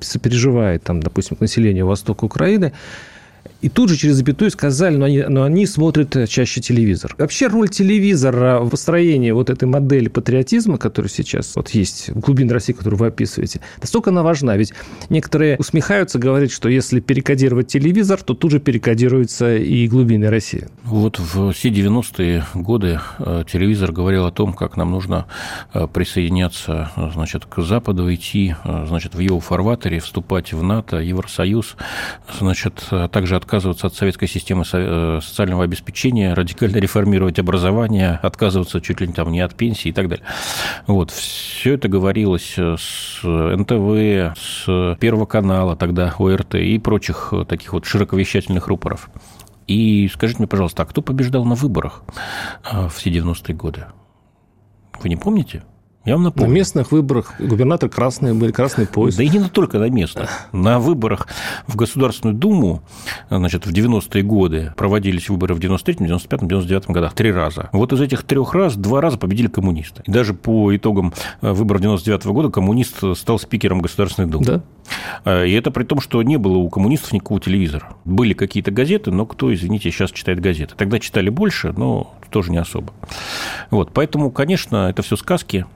сопереживает, 0.00 0.82
там, 0.82 1.00
допустим, 1.00 1.36
к 1.36 1.40
населению 1.40 1.86
востока 1.86 2.24
Украины. 2.24 2.72
И 3.60 3.68
тут 3.68 3.90
же 3.90 3.96
через 3.96 4.16
запятую 4.16 4.50
сказали, 4.50 4.96
но 4.96 5.06
они, 5.06 5.22
но 5.22 5.42
они 5.42 5.66
смотрят 5.66 6.14
э, 6.16 6.26
чаще 6.26 6.60
телевизор. 6.60 7.14
Вообще 7.18 7.46
роль 7.46 7.68
телевизора 7.68 8.60
в 8.60 8.70
построении 8.70 9.30
вот 9.30 9.50
этой 9.50 9.66
модели 9.66 10.08
патриотизма, 10.08 10.78
которая 10.78 11.10
сейчас 11.10 11.54
вот 11.56 11.70
есть 11.70 12.10
в 12.10 12.20
глубине 12.20 12.52
России, 12.52 12.72
которую 12.72 12.98
вы 12.98 13.06
описываете, 13.08 13.60
настолько 13.80 14.10
она 14.10 14.22
важна. 14.22 14.56
Ведь 14.56 14.72
некоторые 15.08 15.56
усмехаются, 15.58 16.18
говорят, 16.18 16.50
что 16.50 16.68
если 16.68 17.00
перекодировать 17.00 17.68
телевизор, 17.68 18.22
то 18.22 18.34
тут 18.34 18.50
же 18.50 18.60
перекодируется 18.60 19.56
и 19.56 19.86
глубины 19.88 20.28
России. 20.28 20.68
Вот 20.84 21.18
в 21.18 21.52
все 21.52 21.68
90-е 21.70 22.44
годы 22.54 23.00
э, 23.18 23.44
телевизор 23.50 23.92
говорил 23.92 24.26
о 24.26 24.30
том, 24.30 24.52
как 24.52 24.76
нам 24.76 24.90
нужно 24.90 25.26
э, 25.72 25.86
присоединяться 25.86 26.90
значит, 27.14 27.46
к 27.46 27.62
Западу, 27.62 28.12
идти 28.12 28.54
значит, 28.86 29.14
в 29.14 29.18
его 29.18 29.40
фарватере, 29.40 30.00
вступать 30.00 30.52
в 30.52 30.62
НАТО, 30.62 30.98
Евросоюз, 30.98 31.76
значит, 32.38 32.84
а 32.90 33.08
отказываться 33.36 33.86
от 33.86 33.94
советской 33.94 34.26
системы 34.26 34.64
э, 34.72 35.20
социального 35.22 35.64
обеспечения, 35.64 36.34
радикально 36.34 36.76
реформировать 36.76 37.38
образование, 37.38 38.18
отказываться 38.22 38.80
чуть 38.80 39.00
ли 39.00 39.06
не 39.06 39.12
там 39.12 39.30
не 39.32 39.40
от 39.40 39.54
пенсии 39.54 39.88
и 39.88 39.92
так 39.92 40.08
далее. 40.08 40.24
Вот. 40.86 41.10
Все 41.10 41.74
это 41.74 41.88
говорилось 41.88 42.54
с 42.56 43.20
НТВ, 43.22 44.36
с 44.38 44.96
Первого 45.00 45.26
канала, 45.26 45.76
тогда 45.76 46.14
ОРТ 46.18 46.56
и 46.56 46.78
прочих 46.78 47.32
таких 47.48 47.72
вот 47.72 47.84
широковещательных 47.84 48.66
рупоров. 48.68 49.10
И 49.66 50.08
скажите 50.12 50.38
мне, 50.38 50.46
пожалуйста, 50.46 50.82
а 50.82 50.86
кто 50.86 51.02
побеждал 51.02 51.44
на 51.44 51.54
выборах 51.54 52.02
э, 52.70 52.88
в 52.88 52.94
все 52.94 53.10
90-е 53.10 53.54
годы? 53.54 53.86
Вы 55.00 55.08
не 55.08 55.16
помните? 55.16 55.64
Я 56.06 56.14
вам 56.14 56.22
напомню. 56.22 56.50
На 56.50 56.54
местных 56.54 56.92
выборах 56.92 57.34
губернатор 57.40 57.88
красный 57.88 58.32
были, 58.32 58.52
красный 58.52 58.86
пояс. 58.86 59.16
Да 59.16 59.24
и 59.24 59.28
не 59.28 59.40
только 59.48 59.80
на 59.80 59.90
местных. 59.90 60.30
На 60.52 60.78
выборах 60.78 61.26
в 61.66 61.74
Государственную 61.74 62.36
Думу, 62.36 62.82
значит, 63.28 63.66
в 63.66 63.72
90-е 63.72 64.22
годы 64.22 64.72
проводились 64.76 65.28
выборы 65.28 65.56
в 65.56 65.58
93-м, 65.58 66.06
95-м, 66.06 66.46
99-м 66.46 66.94
годах 66.94 67.12
три 67.14 67.32
раза. 67.32 67.70
Вот 67.72 67.92
из 67.92 68.00
этих 68.00 68.22
трех 68.22 68.54
раз 68.54 68.76
два 68.76 69.00
раза 69.00 69.18
победили 69.18 69.48
коммунисты. 69.48 70.04
И 70.06 70.12
даже 70.12 70.32
по 70.32 70.74
итогам 70.76 71.12
э, 71.42 71.50
выборов 71.50 71.82
99 71.82 72.24
-го 72.24 72.32
года 72.32 72.50
коммунист 72.50 73.02
стал 73.16 73.40
спикером 73.40 73.80
Государственной 73.80 74.28
Думы. 74.28 74.44
Да. 74.44 74.62
Э, 75.24 75.48
и 75.48 75.52
это 75.54 75.72
при 75.72 75.82
том, 75.82 76.00
что 76.00 76.22
не 76.22 76.36
было 76.36 76.56
у 76.56 76.70
коммунистов 76.70 77.12
никакого 77.12 77.40
телевизора. 77.40 77.96
Были 78.04 78.32
какие-то 78.32 78.70
газеты, 78.70 79.10
но 79.10 79.26
кто, 79.26 79.52
извините, 79.52 79.90
сейчас 79.90 80.12
читает 80.12 80.38
газеты? 80.38 80.74
Тогда 80.76 81.00
читали 81.00 81.30
больше, 81.30 81.72
но 81.76 82.14
тоже 82.30 82.52
не 82.52 82.58
особо. 82.58 82.92
Вот, 83.70 83.90
поэтому, 83.92 84.30
конечно, 84.30 84.88
это 84.88 85.02
все 85.02 85.16
сказки 85.16 85.66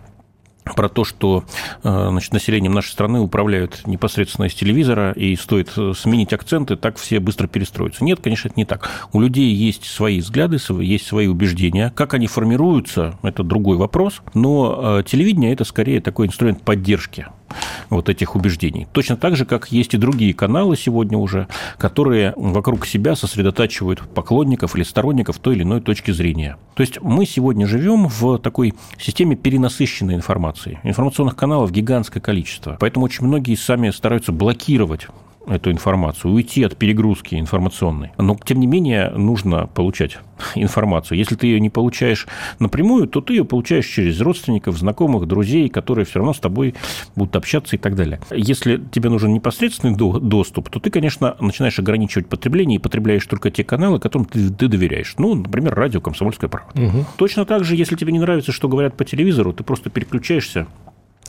про 0.64 0.88
то, 0.88 1.04
что 1.04 1.44
э, 1.82 2.08
значит, 2.10 2.32
населением 2.32 2.72
нашей 2.72 2.90
страны 2.90 3.20
управляют 3.20 3.86
непосредственно 3.86 4.46
из 4.46 4.54
телевизора, 4.54 5.12
и 5.12 5.36
стоит 5.36 5.72
э, 5.76 5.92
сменить 5.96 6.32
акценты, 6.32 6.76
так 6.76 6.96
все 6.96 7.20
быстро 7.20 7.46
перестроятся. 7.46 8.04
Нет, 8.04 8.20
конечно, 8.22 8.48
это 8.48 8.58
не 8.58 8.64
так. 8.64 8.90
У 9.12 9.20
людей 9.20 9.52
есть 9.52 9.84
свои 9.84 10.20
взгляды, 10.20 10.58
есть 10.80 11.06
свои 11.06 11.26
убеждения. 11.26 11.92
Как 11.94 12.14
они 12.14 12.26
формируются, 12.26 13.18
это 13.22 13.42
другой 13.42 13.76
вопрос. 13.76 14.22
Но 14.34 15.00
э, 15.00 15.02
телевидение– 15.04 15.52
это 15.52 15.64
скорее 15.64 16.00
такой 16.00 16.26
инструмент 16.26 16.62
поддержки 16.62 17.26
вот 17.88 18.08
этих 18.08 18.36
убеждений. 18.36 18.86
Точно 18.92 19.16
так 19.16 19.36
же, 19.36 19.44
как 19.44 19.72
есть 19.72 19.94
и 19.94 19.98
другие 19.98 20.34
каналы 20.34 20.76
сегодня 20.76 21.18
уже, 21.18 21.48
которые 21.78 22.32
вокруг 22.36 22.86
себя 22.86 23.16
сосредотачивают 23.16 24.00
поклонников 24.00 24.76
или 24.76 24.82
сторонников 24.82 25.38
той 25.38 25.56
или 25.56 25.62
иной 25.62 25.80
точки 25.80 26.10
зрения. 26.10 26.56
То 26.74 26.82
есть 26.82 27.00
мы 27.00 27.26
сегодня 27.26 27.66
живем 27.66 28.06
в 28.08 28.38
такой 28.38 28.74
системе 28.98 29.36
перенасыщенной 29.36 30.14
информации. 30.14 30.80
Информационных 30.82 31.36
каналов 31.36 31.72
гигантское 31.72 32.22
количество. 32.22 32.76
Поэтому 32.80 33.04
очень 33.06 33.26
многие 33.26 33.54
сами 33.54 33.90
стараются 33.90 34.32
блокировать 34.32 35.08
эту 35.46 35.70
информацию, 35.70 36.32
уйти 36.32 36.62
от 36.62 36.76
перегрузки 36.76 37.34
информационной. 37.34 38.12
Но, 38.18 38.38
тем 38.44 38.60
не 38.60 38.66
менее, 38.66 39.10
нужно 39.10 39.66
получать 39.66 40.18
информацию. 40.54 41.18
Если 41.18 41.34
ты 41.34 41.46
ее 41.46 41.60
не 41.60 41.70
получаешь 41.70 42.26
напрямую, 42.58 43.06
то 43.08 43.20
ты 43.20 43.34
ее 43.34 43.44
получаешь 43.44 43.86
через 43.86 44.20
родственников, 44.20 44.78
знакомых, 44.78 45.26
друзей, 45.26 45.68
которые 45.68 46.04
все 46.04 46.18
равно 46.18 46.34
с 46.34 46.40
тобой 46.40 46.74
будут 47.16 47.36
общаться 47.36 47.76
и 47.76 47.78
так 47.78 47.96
далее. 47.96 48.20
Если 48.30 48.80
тебе 48.90 49.08
нужен 49.08 49.32
непосредственный 49.32 49.96
доступ, 49.96 50.68
то 50.68 50.78
ты, 50.78 50.90
конечно, 50.90 51.36
начинаешь 51.40 51.78
ограничивать 51.78 52.28
потребление 52.28 52.76
и 52.76 52.80
потребляешь 52.80 53.26
только 53.26 53.50
те 53.50 53.64
каналы, 53.64 53.98
которым 53.98 54.26
ты, 54.26 54.50
ты 54.50 54.68
доверяешь. 54.68 55.14
Ну, 55.18 55.34
например, 55.34 55.74
радио 55.74 56.00
«Комсомольская 56.00 56.48
правда». 56.48 56.80
Угу. 56.80 57.06
Точно 57.16 57.44
так 57.44 57.64
же, 57.64 57.76
если 57.76 57.96
тебе 57.96 58.12
не 58.12 58.18
нравится, 58.18 58.52
что 58.52 58.68
говорят 58.68 58.96
по 58.96 59.04
телевизору, 59.04 59.52
ты 59.52 59.64
просто 59.64 59.90
переключаешься 59.90 60.66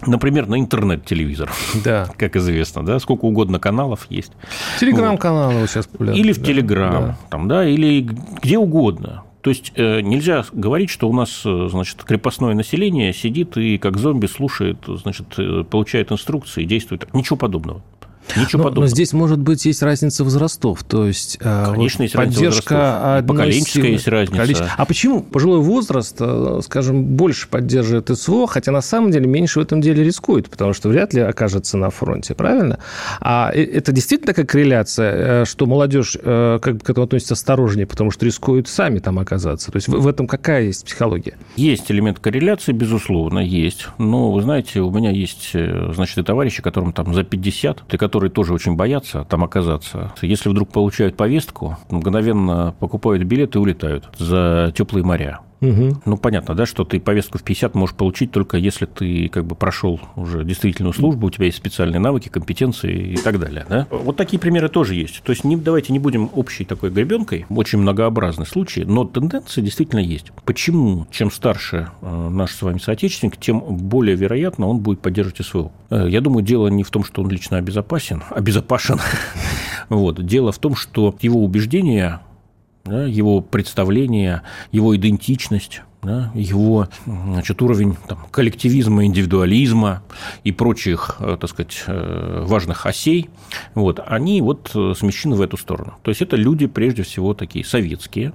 Например, 0.06 0.48
на 0.48 0.60
интернет-телевизор. 0.60 1.52
Да. 1.84 2.08
Как 2.18 2.36
известно, 2.36 2.86
да, 2.86 3.00
сколько 3.00 3.26
угодно 3.26 3.60
каналов 3.60 4.08
есть. 4.10 4.32
Телеграм-каналы 4.80 5.62
вот. 5.62 5.70
сейчас 5.70 5.88
популярны. 5.88 6.20
Или 6.20 6.34
в 6.34 6.40
да? 6.40 6.46
Телеграм, 6.46 6.92
да. 6.92 7.18
там, 7.30 7.48
да, 7.48 7.68
или 7.68 8.02
где 8.42 8.58
угодно. 8.58 9.24
То 9.42 9.50
есть 9.50 9.74
э, 9.76 10.02
нельзя 10.02 10.44
говорить, 10.54 10.90
что 10.90 11.10
у 11.10 11.14
нас, 11.14 11.42
э, 11.46 11.68
значит, 11.70 12.04
крепостное 12.04 12.54
население 12.54 13.12
сидит 13.12 13.58
и 13.58 13.78
как 13.78 13.98
зомби 13.98 14.28
слушает, 14.28 14.78
значит, 14.88 15.28
э, 15.38 15.64
получает 15.64 16.12
инструкции 16.12 16.64
и 16.64 16.66
действует. 16.66 17.12
Ничего 17.14 17.38
подобного. 17.38 17.82
Ничего 18.36 18.60
но, 18.60 18.64
подобного. 18.66 18.86
Но 18.86 18.88
здесь, 18.88 19.14
может 19.14 19.40
быть, 19.40 19.66
есть 19.66 19.82
разница 19.82 20.24
возрастов. 20.24 20.84
То 20.84 21.08
есть, 21.08 21.38
э, 21.42 21.66
Конечно, 21.72 22.04
есть 22.04 22.16
поддержка 22.16 23.24
поколенческая 23.28 23.92
есть 23.92 24.08
разница. 24.08 24.42
Количество. 24.42 24.70
А 24.78 24.86
почему 24.86 25.22
пожилой 25.22 25.60
возраст, 25.60 26.16
э, 26.20 26.60
скажем, 26.64 27.04
больше 27.04 27.48
поддерживает 27.48 28.10
СВО, 28.10 28.48
хотя 28.48 28.72
на 28.72 28.82
самом 28.82 29.12
деле 29.12 29.28
меньше 29.28 29.60
в 29.60 29.64
этом 29.64 29.82
деле 29.82 30.04
рискует, 30.04 30.50
потому 30.50 30.74
что 30.74 30.90
вряд 30.90 31.14
ли 31.14 31.22
окажется 31.22 31.78
на 31.78 31.90
фронте, 31.90 32.34
правильно? 32.36 32.80
А 33.20 33.52
это 33.52 33.92
действительно 33.92 34.28
такая 34.28 34.46
корреляция, 34.46 35.42
э, 35.42 35.46
что 35.46 35.66
молодежь 35.66 36.18
как 36.22 36.78
бы 36.78 36.80
к 36.80 36.90
этому 36.90 37.06
относится 37.06 37.34
осторожнее, 37.34 37.86
потому 37.86 38.12
что 38.12 38.26
рискуют 38.26 38.68
сами 38.68 39.00
там 39.00 39.20
оказаться? 39.20 39.72
То 39.72 39.78
есть 39.78 39.88
в 39.88 40.08
этом 40.08 40.28
какая 40.28 40.64
есть 40.64 40.86
психология? 40.86 41.36
Есть 41.56 41.92
элемент 41.92 42.20
корреляции, 42.20 42.72
безусловно, 42.72 43.40
есть. 43.40 43.88
Но, 43.98 44.32
вы 44.32 44.42
знаете, 44.42 44.82
у 44.82 44.92
меня 44.92 45.12
есть, 45.12 45.52
значит, 45.54 46.18
и 46.18 46.24
товарищи, 46.24 46.62
которым 46.62 46.94
там 46.94 47.14
за 47.14 47.24
50, 47.24 47.84
для 47.90 47.98
которых 47.98 48.21
которые 48.22 48.34
тоже 48.34 48.54
очень 48.54 48.76
боятся 48.76 49.26
там 49.28 49.44
оказаться, 49.44 50.14
если 50.22 50.50
вдруг 50.50 50.70
получают 50.70 51.18
повестку, 51.18 51.78
мгновенно 51.90 52.76
покупают 52.80 53.24
билеты 53.24 53.58
и 53.58 53.62
улетают 53.62 54.10
за 54.20 54.72
теплые 54.78 55.04
моря. 55.04 55.40
Угу. 55.62 56.02
Ну, 56.06 56.18
понятно, 56.18 56.56
да, 56.56 56.66
что 56.66 56.84
ты 56.84 57.00
повестку 57.00 57.38
в 57.38 57.44
50 57.44 57.76
можешь 57.76 57.96
получить 57.96 58.32
только 58.32 58.58
если 58.58 58.86
ты 58.86 59.30
как 59.30 59.46
бы 59.46 59.56
прошел 59.56 60.02
уже 60.16 60.44
действительную 60.44 60.94
службу, 60.94 61.28
у 61.28 61.30
тебя 61.30 61.46
есть 61.46 61.58
специальные 61.58 62.00
навыки, 62.00 62.30
компетенции 62.30 63.14
и 63.14 63.18
так 63.18 63.40
далее. 63.40 63.66
Да? 63.70 63.88
Вот 63.92 64.18
такие 64.18 64.40
примеры 64.40 64.70
тоже 64.70 64.96
есть. 64.96 65.22
То 65.24 65.32
есть 65.32 65.44
не, 65.44 65.56
давайте 65.56 65.94
не 65.94 66.00
будем 66.00 66.32
общей 66.34 66.66
такой 66.66 66.90
гребенкой, 66.90 67.46
очень 67.50 67.78
многообразный 67.78 68.48
случай, 68.48 68.86
но 68.86 69.06
тенденции 69.06 69.62
действительно 69.62 70.00
есть. 70.00 70.32
Почему? 70.46 71.06
Чем 71.12 71.30
старше 71.30 71.90
э, 72.02 72.30
наш 72.30 72.54
с 72.54 72.62
вами 72.64 72.80
соотечественник, 72.80 73.38
тем 73.38 73.60
более 73.60 74.16
вероятно 74.16 74.68
он 74.68 74.80
будет 74.80 75.02
поддерживать 75.02 75.46
СВО. 75.46 75.72
Э, 75.92 76.08
я 76.10 76.22
думаю, 76.22 76.44
дело 76.44 76.70
не 76.70 76.84
в 76.84 76.90
том, 76.90 77.04
что 77.04 77.22
он 77.22 77.30
лично 77.30 77.58
обезопасен, 77.58 78.24
обезопасен. 78.30 79.00
Вот. 79.90 80.26
Дело 80.26 80.54
в 80.54 80.58
том, 80.58 80.74
что 80.74 81.16
его 81.20 81.44
убеждения 81.44 82.22
да, 82.84 83.06
его 83.06 83.42
представление, 83.42 84.42
его 84.72 84.96
идентичность 84.96 85.82
да, 86.02 86.32
его 86.34 86.88
значит, 87.06 87.62
уровень 87.62 87.96
там, 88.08 88.26
коллективизма, 88.32 89.06
индивидуализма 89.06 90.04
и 90.44 90.52
прочих, 90.52 91.18
э, 91.20 91.38
так 91.40 91.50
сказать, 91.50 91.84
э, 91.86 92.44
важных 92.46 92.86
осей, 92.86 93.30
вот, 93.76 94.00
они 94.06 94.42
вот 94.42 94.72
э, 94.74 94.94
смещены 94.98 95.36
в 95.36 95.42
эту 95.42 95.58
сторону. 95.58 95.94
То 96.02 96.10
есть 96.10 96.22
это 96.22 96.36
люди, 96.36 96.66
прежде 96.66 97.04
всего, 97.04 97.34
такие 97.34 97.64
советские, 97.64 98.34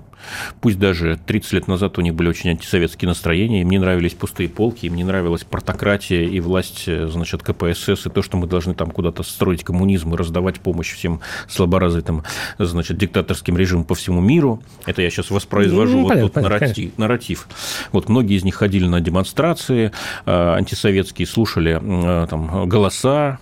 пусть 0.61 0.78
даже 0.78 1.18
30 1.26 1.52
лет 1.52 1.68
назад 1.68 1.99
у 1.99 2.00
них 2.00 2.14
были 2.14 2.28
очень 2.28 2.50
антисоветские 2.50 3.09
настроения, 3.09 3.62
им 3.62 3.71
не 3.71 3.78
нравились 3.78 4.14
пустые 4.14 4.49
полки, 4.49 4.87
им 4.87 4.95
не 4.95 5.04
нравилась 5.04 5.45
партократия 5.45 6.25
и 6.25 6.40
власть, 6.40 6.85
значит, 6.87 7.42
КПСС, 7.42 8.06
и 8.06 8.11
то, 8.11 8.23
что 8.23 8.37
мы 8.37 8.47
должны 8.47 8.75
там 8.75 8.90
куда-то 8.90 9.23
строить 9.23 9.64
коммунизм 9.64 10.14
и 10.14 10.16
раздавать 10.16 10.61
помощь 10.61 10.92
всем 10.92 11.21
слаборазвитым, 11.49 12.25
значит, 12.59 12.99
диктаторским 12.99 13.57
режимам 13.57 13.85
по 13.85 13.94
всему 13.94 14.20
миру. 14.20 14.62
Это 14.85 15.03
я 15.03 15.11
сейчас 15.11 15.31
воспроизвожу 15.31 15.98
ну, 15.98 16.03
вот 16.03 16.09
понятно, 16.09 16.31
тот 16.31 16.42
нарратив, 16.42 16.98
нарратив. 16.98 17.48
Вот 17.92 18.09
многие 18.09 18.37
из 18.37 18.44
них 18.44 18.55
ходили 18.55 18.87
на 18.87 19.01
демонстрации 19.01 19.92
э, 20.24 20.31
антисоветские, 20.55 21.27
слушали 21.27 21.79
э, 21.81 22.27
там, 22.29 22.68
голоса 22.68 23.38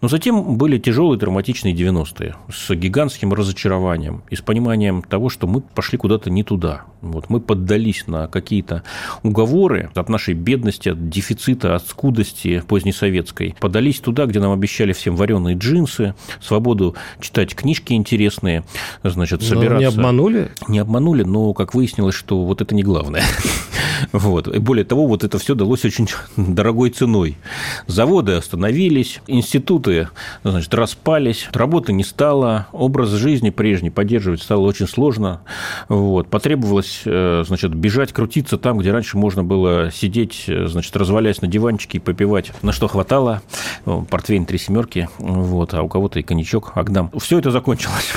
но 0.00 0.08
затем 0.08 0.56
были 0.56 0.78
тяжелые 0.78 1.18
травматичные 1.18 1.74
90-е 1.74 2.36
с 2.52 2.74
гигантским 2.74 3.32
разочарованием 3.32 4.22
и 4.30 4.36
с 4.36 4.40
пониманием 4.40 5.02
того, 5.02 5.28
что 5.28 5.46
мы 5.46 5.60
пошли 5.60 5.98
куда-то 5.98 6.30
не 6.30 6.42
туда. 6.42 6.82
Вот 7.00 7.30
мы 7.30 7.40
поддались 7.40 8.06
на 8.06 8.28
какие-то 8.28 8.82
уговоры 9.22 9.90
от 9.94 10.08
нашей 10.08 10.34
бедности, 10.34 10.90
от 10.90 11.08
дефицита, 11.08 11.74
от 11.74 11.86
скудости 11.86 12.62
позднесоветской. 12.66 13.56
Подались 13.60 14.00
туда, 14.00 14.26
где 14.26 14.40
нам 14.40 14.52
обещали 14.52 14.92
всем 14.92 15.16
вареные 15.16 15.56
джинсы, 15.56 16.14
свободу 16.40 16.94
читать 17.20 17.54
книжки 17.54 17.92
интересные, 17.92 18.64
значит, 19.02 19.42
собираться. 19.42 19.74
Но 19.74 19.78
не 19.78 19.84
обманули? 19.84 20.50
Не 20.68 20.78
обманули, 20.78 21.22
но 21.22 21.52
как 21.54 21.74
выяснилось, 21.74 22.14
что 22.14 22.44
вот 22.44 22.60
это 22.60 22.74
не 22.74 22.82
главное. 22.82 23.22
Вот. 24.12 24.48
И 24.48 24.58
более 24.58 24.84
того, 24.84 25.06
вот 25.06 25.24
это 25.24 25.38
все 25.38 25.54
далось 25.54 25.84
очень 25.84 26.08
дорогой 26.36 26.90
ценой. 26.90 27.38
Заводы 27.86 28.32
остановились, 28.32 29.20
институты 29.26 30.08
значит, 30.44 30.72
распались, 30.74 31.48
работы 31.52 31.92
не 31.92 32.04
стало, 32.04 32.68
образ 32.72 33.10
жизни 33.10 33.50
прежний 33.50 33.90
поддерживать 33.90 34.42
стало 34.42 34.66
очень 34.66 34.86
сложно. 34.86 35.42
Вот. 35.88 36.28
Потребовалось 36.28 37.02
э, 37.04 37.44
значит, 37.46 37.74
бежать, 37.74 38.12
крутиться 38.12 38.58
там, 38.58 38.78
где 38.78 38.92
раньше 38.92 39.16
можно 39.16 39.42
было 39.42 39.90
сидеть, 39.90 40.44
значит, 40.46 40.94
развалясь 40.96 41.40
на 41.42 41.48
диванчике 41.48 41.98
и 41.98 42.00
попивать, 42.00 42.52
на 42.62 42.72
что 42.72 42.88
хватало. 42.88 43.42
Портвейн 43.84 44.46
три 44.46 44.58
семерки, 44.58 45.08
вот, 45.18 45.74
а 45.74 45.82
у 45.82 45.88
кого-то 45.88 46.18
и 46.18 46.22
коньячок, 46.22 46.72
Агдам. 46.74 47.10
Все 47.18 47.38
это 47.38 47.50
закончилось. 47.50 48.12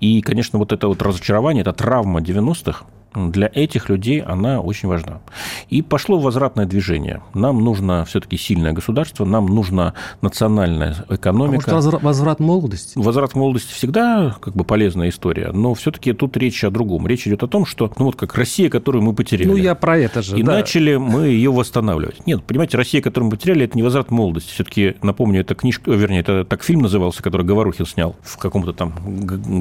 И, 0.00 0.20
конечно, 0.20 0.58
вот 0.58 0.72
это 0.72 0.88
вот 0.88 1.02
разочарование, 1.02 1.62
это 1.62 1.72
травма 1.72 2.20
90-х, 2.20 2.84
для 3.16 3.50
этих 3.52 3.88
людей 3.88 4.20
она 4.20 4.60
очень 4.60 4.88
важна. 4.88 5.20
И 5.70 5.80
пошло 5.80 6.18
возвратное 6.18 6.66
движение. 6.66 7.22
Нам 7.34 7.64
нужно 7.64 8.04
все-таки 8.04 8.36
сильное 8.36 8.72
государство, 8.72 9.24
нам 9.24 9.46
нужна 9.46 9.94
национальная 10.20 10.96
экономика. 11.08 11.70
А 11.70 11.74
может, 11.74 12.02
возврат 12.02 12.40
молодости? 12.40 12.98
Возврат 12.98 13.34
молодости 13.34 13.72
всегда 13.72 14.36
как 14.40 14.54
бы 14.54 14.64
полезная 14.64 15.08
история, 15.08 15.50
но 15.52 15.74
все-таки 15.74 16.12
тут 16.12 16.36
речь 16.36 16.62
о 16.64 16.70
другом. 16.70 17.06
Речь 17.06 17.26
идет 17.26 17.42
о 17.42 17.48
том, 17.48 17.64
что, 17.64 17.90
ну 17.98 18.06
вот 18.06 18.16
как 18.16 18.34
Россия, 18.34 18.68
которую 18.68 19.02
мы 19.02 19.14
потеряли. 19.14 19.48
Ну, 19.48 19.56
я 19.56 19.74
про 19.74 19.98
это 19.98 20.20
же. 20.20 20.38
И 20.38 20.42
да. 20.42 20.52
начали 20.52 20.96
мы 20.96 21.28
ее 21.28 21.50
восстанавливать. 21.50 22.26
Нет, 22.26 22.44
понимаете, 22.44 22.76
Россия, 22.76 23.00
которую 23.00 23.30
мы 23.30 23.36
потеряли, 23.36 23.64
это 23.64 23.76
не 23.76 23.82
возврат 23.82 24.10
молодости. 24.10 24.52
Все-таки, 24.52 24.96
напомню, 25.02 25.40
это 25.40 25.54
книжка, 25.54 25.90
вернее, 25.90 26.20
это 26.20 26.44
так 26.44 26.62
фильм 26.62 26.82
назывался, 26.82 27.22
который 27.22 27.46
Говорухин 27.46 27.86
снял 27.86 28.16
в 28.22 28.36
каком-то 28.36 28.74
там 28.74 28.92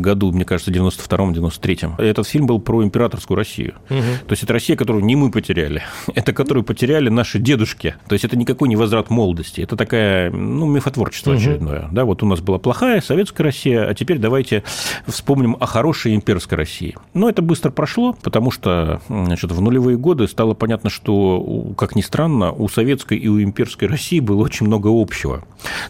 году, 0.02 0.32
мне 0.34 0.44
кажется, 0.44 0.72
92-м, 0.72 1.32
93-м. 1.32 1.96
Этот 1.98 2.28
фильм 2.28 2.48
был 2.48 2.60
про 2.60 2.84
императорскую 2.84 3.38
Россию 3.38 3.45
Россию. 3.46 3.76
Угу. 3.90 4.28
То 4.28 4.32
есть 4.32 4.44
это 4.44 4.54
Россия, 4.54 4.76
которую 4.76 5.06
не 5.06 5.16
мы 5.16 5.30
потеряли, 5.30 5.84
это 6.16 6.34
которую 6.34 6.64
потеряли 6.64 7.10
наши 7.10 7.40
дедушки. 7.40 7.96
То 8.08 8.14
есть 8.14 8.26
это 8.26 8.36
никакой 8.36 8.68
не 8.70 8.76
возврат 8.76 9.10
молодости, 9.10 9.62
это 9.62 9.76
такая, 9.76 10.32
ну, 10.32 10.66
мифотворчество 10.66 11.32
угу. 11.32 11.40
очередное. 11.40 11.88
Да, 11.92 12.06
вот 12.06 12.24
у 12.24 12.26
нас 12.26 12.42
была 12.42 12.58
плохая 12.58 13.02
советская 13.02 13.46
Россия, 13.46 13.86
а 13.88 13.94
теперь 13.94 14.18
давайте 14.18 14.64
вспомним 15.08 15.56
о 15.60 15.66
хорошей 15.68 16.16
имперской 16.16 16.58
России. 16.58 16.96
Но 17.14 17.30
это 17.30 17.42
быстро 17.42 17.70
прошло, 17.70 18.18
потому 18.22 18.50
что 18.52 19.02
значит, 19.08 19.52
в 19.52 19.62
нулевые 19.62 19.98
годы 19.98 20.28
стало 20.28 20.54
понятно, 20.54 20.90
что, 20.90 21.74
как 21.78 21.96
ни 21.96 22.02
странно, 22.02 22.52
у 22.52 22.68
советской 22.68 23.18
и 23.18 23.28
у 23.28 23.42
имперской 23.42 23.88
России 23.88 24.20
было 24.20 24.42
очень 24.42 24.66
много 24.66 24.90
общего. 24.90 25.44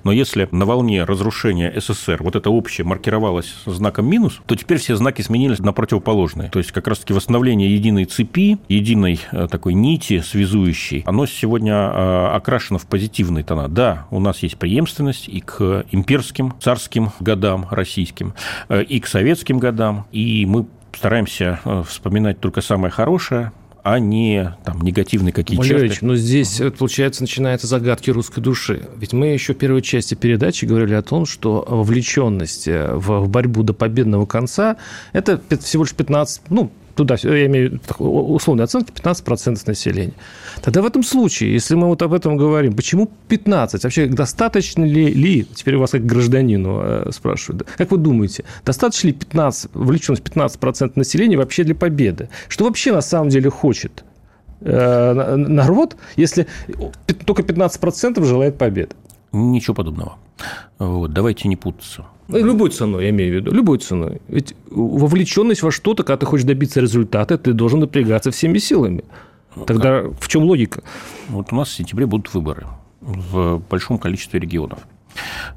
Но 0.04 0.12
если 0.12 0.48
на 0.52 0.66
волне 0.66 1.04
разрушения 1.04 1.74
СССР 1.76 2.22
вот 2.22 2.36
это 2.36 2.50
общее 2.50 2.86
маркировалось 2.86 3.56
знаком 3.66 4.08
минус, 4.08 4.42
то 4.46 4.56
теперь 4.56 4.78
все 4.78 4.96
знаки 4.96 5.22
сменились 5.22 5.60
на 5.60 5.72
противоположные. 5.74 6.50
То 6.50 6.60
есть 6.60 6.72
как 6.72 6.88
раз-таки 6.88 7.14
восстановление 7.14 7.35
становление 7.36 7.76
единой 7.76 8.06
цепи, 8.06 8.60
единой 8.70 9.20
э, 9.34 9.50
такой 9.52 9.74
нити 9.74 10.22
связующей, 10.22 11.04
оно 11.06 11.26
сегодня 11.26 11.74
э, 11.74 12.28
окрашено 12.34 12.80
в 12.80 12.86
позитивные 12.86 13.44
тона. 13.44 13.68
Да, 13.68 14.08
у 14.10 14.22
нас 14.22 14.42
есть 14.42 14.58
преемственность 14.58 15.28
и 15.28 15.42
к 15.42 15.86
имперским, 15.92 16.54
царским 16.62 17.12
годам 17.20 17.68
российским, 17.70 18.36
э, 18.70 18.84
и 18.84 19.02
к 19.02 19.08
советским 19.08 19.60
годам, 19.60 20.06
и 20.14 20.46
мы 20.46 20.66
стараемся 20.96 21.60
вспоминать 21.86 22.40
только 22.40 22.62
самое 22.62 22.90
хорошее, 22.90 23.52
а 23.84 24.00
не 24.00 24.56
там 24.64 24.82
негативные 24.82 25.34
какие-то 25.34 25.62
Валерьевич, 25.62 26.00
но 26.00 26.16
здесь, 26.16 26.62
угу. 26.62 26.72
получается, 26.72 27.22
начинаются 27.22 27.68
загадки 27.68 28.12
русской 28.12 28.40
души. 28.40 28.88
Ведь 28.96 29.12
мы 29.12 29.28
еще 29.28 29.54
в 29.54 29.58
первой 29.58 29.82
части 29.82 30.16
передачи 30.16 30.64
говорили 30.64 30.94
о 30.94 31.02
том, 31.02 31.26
что 31.26 31.66
вовлеченность 31.68 32.70
в 32.70 33.28
борьбу 33.28 33.64
до 33.64 33.74
победного 33.74 34.26
конца– 34.26 34.78
это 35.12 35.42
всего 35.60 35.84
лишь 35.84 35.94
15, 35.94 36.44
ну, 36.50 36.72
туда, 36.96 37.16
я 37.22 37.46
имею 37.46 37.80
условные 38.00 38.64
оценки, 38.64 38.92
15% 38.92 39.62
населения. 39.68 40.14
Тогда 40.62 40.82
в 40.82 40.86
этом 40.86 41.04
случае, 41.04 41.54
если 41.54 41.76
мы 41.76 41.88
вот 41.88 42.02
об 42.02 42.14
этом 42.14 42.38
говорим, 42.38 42.76
почему 42.76 43.10
15? 43.28 43.84
Вообще, 43.84 44.08
достаточно 44.08 44.84
ли, 44.84 45.14
ли 45.14 45.46
теперь 45.54 45.76
у 45.76 45.80
вас 45.80 45.92
как 45.92 46.06
гражданину 46.06 46.80
э, 46.82 47.12
спрашивают, 47.12 47.68
как 47.78 47.92
вы 47.92 47.98
думаете, 47.98 48.46
достаточно 48.66 49.08
ли 49.08 49.14
15, 49.14 49.72
вовлеченность 49.74 50.24
15% 50.24 50.94
населения 50.96 51.38
вообще 51.38 51.64
для 51.64 51.76
победы? 51.76 52.30
Что 52.48 52.66
вообще 52.66 52.92
на 52.92 53.02
самом 53.02 53.30
деле 53.30 53.50
хочет 53.50 54.04
э, 54.62 55.36
народ, 55.36 55.98
если 56.16 56.48
только 57.26 57.42
15% 57.42 58.24
желает 58.26 58.58
победы? 58.58 58.96
Ничего 59.36 59.74
подобного. 59.74 60.18
Вот, 60.80 61.12
давайте 61.12 61.50
не 61.50 61.58
путаться. 61.58 62.06
Ну, 62.28 62.38
любой 62.38 62.70
ценой, 62.70 63.04
я 63.04 63.10
имею 63.10 63.34
в 63.34 63.36
виду, 63.36 63.52
любой 63.52 63.80
ценой. 63.80 64.22
Ведь 64.30 64.56
вовлеченность 64.70 65.62
во 65.62 65.72
что-то, 65.72 66.04
когда 66.04 66.18
ты 66.18 66.26
хочешь 66.26 66.46
добиться 66.46 66.80
результата, 66.80 67.38
ты 67.38 67.54
должен 67.54 67.82
напрягаться 67.82 68.32
всеми 68.32 68.58
силами. 68.60 69.04
Тогда 69.68 70.04
как? 70.04 70.20
в 70.20 70.28
чем 70.28 70.44
логика? 70.44 70.84
Вот 71.30 71.52
у 71.52 71.56
нас 71.56 71.70
в 71.70 71.74
сентябре 71.74 72.06
будут 72.06 72.34
выборы 72.34 72.66
в 73.02 73.62
большом 73.70 73.98
количестве 73.98 74.40
регионов 74.40 74.80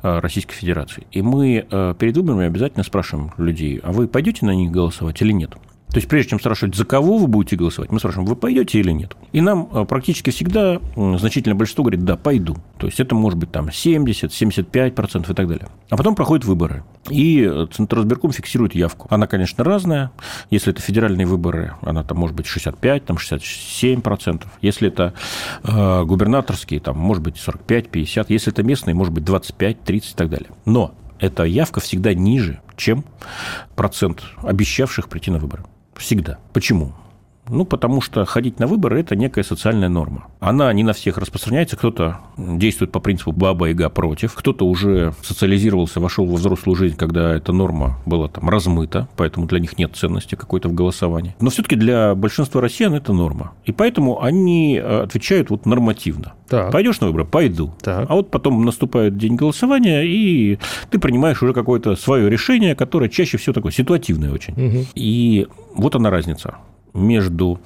э, 0.03 0.19
Российской 0.19 0.55
Федерации. 0.55 1.07
И 1.13 1.23
мы 1.23 1.67
э, 1.71 1.95
перед 1.99 2.17
выборами 2.17 2.47
обязательно 2.47 2.85
спрашиваем 2.85 3.33
людей, 3.39 3.81
а 3.83 3.93
вы 3.93 4.09
пойдете 4.09 4.45
на 4.45 4.55
них 4.55 4.71
голосовать 4.71 5.23
или 5.23 5.33
нет? 5.33 5.53
То 5.91 5.97
есть, 5.97 6.09
прежде 6.09 6.31
чем 6.31 6.41
спрашивать, 6.41 6.75
за 6.75 6.85
кого 6.85 7.17
вы 7.17 7.27
будете 7.27 7.57
голосовать, 7.57 7.91
мы 7.91 7.99
спрашиваем, 7.99 8.29
вы 8.29 8.37
пойдете 8.37 8.79
или 8.79 8.91
нет. 8.93 9.17
И 9.33 9.41
нам 9.41 9.69
э, 9.73 9.85
практически 9.87 10.31
всегда 10.31 10.81
значительное 10.95 11.57
большинство 11.57 11.85
говорит, 11.85 12.05
да, 12.05 12.17
пойду. 12.17 12.57
То 12.79 12.87
есть, 12.87 13.01
это 13.01 13.15
может 13.15 13.39
быть 13.39 13.51
там 13.51 13.73
70, 13.73 14.31
75% 14.31 15.31
и 15.31 15.35
так 15.35 15.49
далее. 15.49 15.69
А 15.89 15.97
потом 15.97 16.15
проходят 16.15 16.45
выборы. 16.45 16.85
И 17.09 17.43
э, 17.43 17.67
Центральный 17.73 18.17
фиксирует 18.33 18.75
явку. 18.75 19.07
Она, 19.11 19.27
конечно, 19.27 19.65
разная. 19.65 20.11
Если 20.51 20.73
это 20.73 20.83
федеральные 20.83 21.27
выборы, 21.27 21.75
она 21.81 22.03
там 22.03 22.19
может 22.19 22.37
быть 22.37 22.47
65, 22.47 23.07
там 23.07 23.17
67%. 23.17 24.45
Если 24.61 24.89
это 24.89 25.15
э, 25.65 26.05
губернаторские, 26.05 26.81
там 26.81 26.99
может 26.99 27.23
быть 27.23 27.39
45, 27.39 27.89
50. 27.89 28.31
Если 28.31 28.53
это 28.53 28.63
местные, 28.63 28.95
может 28.95 29.15
быть 29.15 29.25
25, 29.25 29.83
30 29.83 30.13
и 30.13 30.15
так 30.15 30.29
далее. 30.29 30.51
Но 30.67 30.95
эта 31.19 31.45
явка 31.45 31.81
всегда 31.81 32.13
ниже, 32.15 32.61
чем 32.77 33.05
процент 33.75 34.23
обещавших 34.43 35.09
прийти 35.09 35.31
на 35.31 35.39
выборы. 35.39 35.65
Всегда. 35.99 36.39
Почему? 36.53 36.95
Ну, 37.49 37.65
потому 37.65 38.01
что 38.01 38.25
ходить 38.25 38.59
на 38.59 38.67
выборы– 38.67 39.01
это 39.01 39.17
некая 39.17 39.43
социальная 39.43 39.89
норма. 39.89 40.27
Она 40.41 40.73
не 40.73 40.83
на 40.83 40.93
всех 40.93 41.19
распространяется. 41.19 41.77
Кто-то 41.77 42.19
действует 42.37 42.93
по 42.93 43.01
принципу 43.01 43.33
«баба 43.33 43.67
яга 43.67 43.89
против», 43.89 44.35
кто-то 44.35 44.67
уже 44.67 45.15
социализировался, 45.23 46.01
вошел 46.01 46.27
во 46.27 46.37
взрослую 46.37 46.77
жизнь, 46.77 46.97
когда 46.97 47.35
эта 47.35 47.53
норма 47.53 47.99
была 48.07 48.29
там 48.29 48.49
размыта, 48.49 49.09
поэтому 49.17 49.47
для 49.47 49.59
них 49.59 49.79
нет 49.79 49.97
ценности 49.97 50.35
какой-то 50.35 50.69
в 50.69 50.75
голосовании. 50.75 51.35
Но 51.41 51.51
все-таки 51.51 51.77
для 51.77 52.15
большинства 52.15 52.61
россиян 52.61 52.95
это 52.95 53.13
норма. 53.13 53.53
И 53.65 53.73
поэтому 53.73 54.23
они 54.23 54.77
э, 54.77 55.03
отвечают 55.03 55.51
вот 55.51 55.67
нормативно. 55.67 56.35
Так. 56.49 56.73
Пойдешь 56.73 57.01
на 57.01 57.09
выборы? 57.09 57.25
Пойду. 57.25 57.75
Так. 57.83 58.07
А 58.09 58.15
вот 58.15 58.31
потом 58.31 58.65
наступает 58.65 59.17
день 59.17 59.37
голосования, 59.37 60.03
и 60.03 60.59
ты 60.91 60.99
принимаешь 60.99 61.43
уже 61.43 61.53
какое-то 61.53 61.97
свое 61.97 62.31
решение, 62.31 62.75
которое 62.75 63.09
чаще 63.09 63.37
всего 63.37 63.53
такое 63.53 63.73
ситуативное 63.73 64.33
очень. 64.33 64.55
Угу. 64.55 64.87
И 64.95 65.47
вот 65.75 65.95
она 65.95 66.11
разница 66.11 66.57
между 66.95 67.61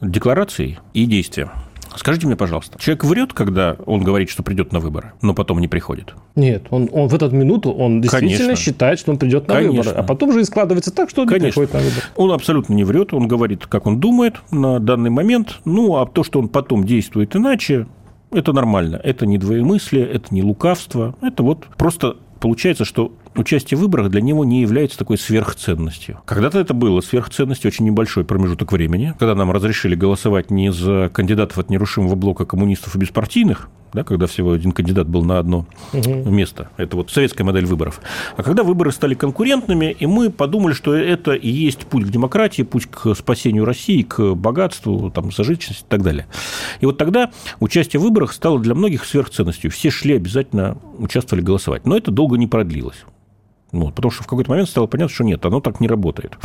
декларацией 0.00 0.78
и 0.94 1.06
действием. 1.06 1.50
Скажите 1.96 2.26
мне, 2.26 2.36
пожалуйста, 2.36 2.78
человек 2.78 3.04
врет, 3.04 3.32
когда 3.32 3.76
он 3.86 4.02
говорит, 4.02 4.28
что 4.28 4.42
придет 4.42 4.72
на 4.72 4.80
выборы, 4.80 5.12
но 5.22 5.34
потом 5.34 5.60
не 5.60 5.68
приходит? 5.68 6.14
Нет, 6.34 6.66
он, 6.70 6.90
он 6.92 7.08
в 7.08 7.14
эту 7.14 7.30
минуту 7.30 7.72
он 7.72 8.02
действительно 8.02 8.38
Конечно. 8.38 8.56
считает, 8.56 8.98
что 8.98 9.12
он 9.12 9.18
придет 9.18 9.48
на 9.48 9.54
Конечно. 9.54 9.78
выборы, 9.78 9.96
а 9.96 10.02
потом 10.02 10.32
же 10.32 10.40
и 10.42 10.44
складывается 10.44 10.94
так, 10.94 11.08
что 11.08 11.22
он 11.22 11.28
Конечно. 11.28 11.46
не 11.46 11.50
приходит 11.52 11.72
на 11.72 11.80
выборы. 11.80 12.02
Он 12.16 12.32
абсолютно 12.32 12.74
не 12.74 12.84
врет, 12.84 13.14
он 13.14 13.26
говорит, 13.28 13.66
как 13.66 13.86
он 13.86 13.98
думает 13.98 14.36
на 14.50 14.78
данный 14.78 15.10
момент, 15.10 15.60
ну, 15.64 15.96
а 15.96 16.06
то, 16.06 16.22
что 16.22 16.38
он 16.38 16.48
потом 16.48 16.84
действует 16.84 17.34
иначе, 17.34 17.86
это 18.30 18.52
нормально. 18.52 19.00
Это 19.02 19.24
не 19.24 19.38
двоемыслие, 19.38 20.06
это 20.06 20.34
не 20.34 20.42
лукавство, 20.42 21.14
это 21.22 21.42
вот 21.42 21.66
просто 21.78 22.16
получается, 22.40 22.84
что 22.84 23.12
участие 23.38 23.78
в 23.78 23.80
выборах 23.80 24.10
для 24.10 24.20
него 24.20 24.44
не 24.44 24.62
является 24.62 24.98
такой 24.98 25.18
сверхценностью. 25.18 26.20
Когда-то 26.24 26.58
это 26.58 26.74
было 26.74 27.00
сверхценностью, 27.00 27.68
очень 27.68 27.84
небольшой 27.84 28.24
промежуток 28.24 28.72
времени, 28.72 29.14
когда 29.18 29.34
нам 29.34 29.50
разрешили 29.50 29.94
голосовать 29.94 30.50
не 30.50 30.72
за 30.72 31.10
кандидатов 31.12 31.58
от 31.58 31.70
нерушимого 31.70 32.14
блока 32.14 32.44
коммунистов 32.44 32.96
и 32.96 32.98
беспартийных, 32.98 33.68
да, 33.92 34.04
когда 34.04 34.26
всего 34.26 34.52
один 34.52 34.72
кандидат 34.72 35.08
был 35.08 35.24
на 35.24 35.38
одно 35.38 35.66
угу. 35.92 36.30
место. 36.30 36.68
Это 36.76 36.96
вот 36.96 37.10
советская 37.10 37.46
модель 37.46 37.64
выборов. 37.64 38.00
А 38.36 38.42
когда 38.42 38.62
выборы 38.62 38.92
стали 38.92 39.14
конкурентными, 39.14 39.96
и 39.98 40.06
мы 40.06 40.30
подумали, 40.30 40.74
что 40.74 40.94
это 40.94 41.32
и 41.32 41.48
есть 41.48 41.86
путь 41.86 42.04
к 42.04 42.08
демократии, 42.08 42.62
путь 42.62 42.86
к 42.86 43.14
спасению 43.14 43.64
России, 43.64 44.02
к 44.02 44.34
богатству, 44.34 45.10
там, 45.10 45.32
сожительности 45.32 45.84
и 45.84 45.88
так 45.88 46.02
далее. 46.02 46.26
И 46.80 46.86
вот 46.86 46.98
тогда 46.98 47.30
участие 47.58 48.00
в 48.00 48.02
выборах 48.02 48.32
стало 48.32 48.60
для 48.60 48.74
многих 48.74 49.04
сверхценностью. 49.04 49.70
Все 49.70 49.90
шли 49.90 50.14
обязательно 50.14 50.76
участвовали 50.98 51.42
голосовать. 51.42 51.86
Но 51.86 51.96
это 51.96 52.10
долго 52.10 52.36
не 52.36 52.46
продлилось. 52.46 53.04
Вот, 53.72 53.94
потому 53.94 54.12
что 54.12 54.22
в 54.22 54.26
какой-то 54.26 54.50
момент 54.50 54.68
стало 54.68 54.86
понятно, 54.86 55.12
что 55.12 55.24
нет, 55.24 55.44
оно 55.44 55.60
так 55.60 55.80
не 55.80 55.88
работает. 55.88 56.38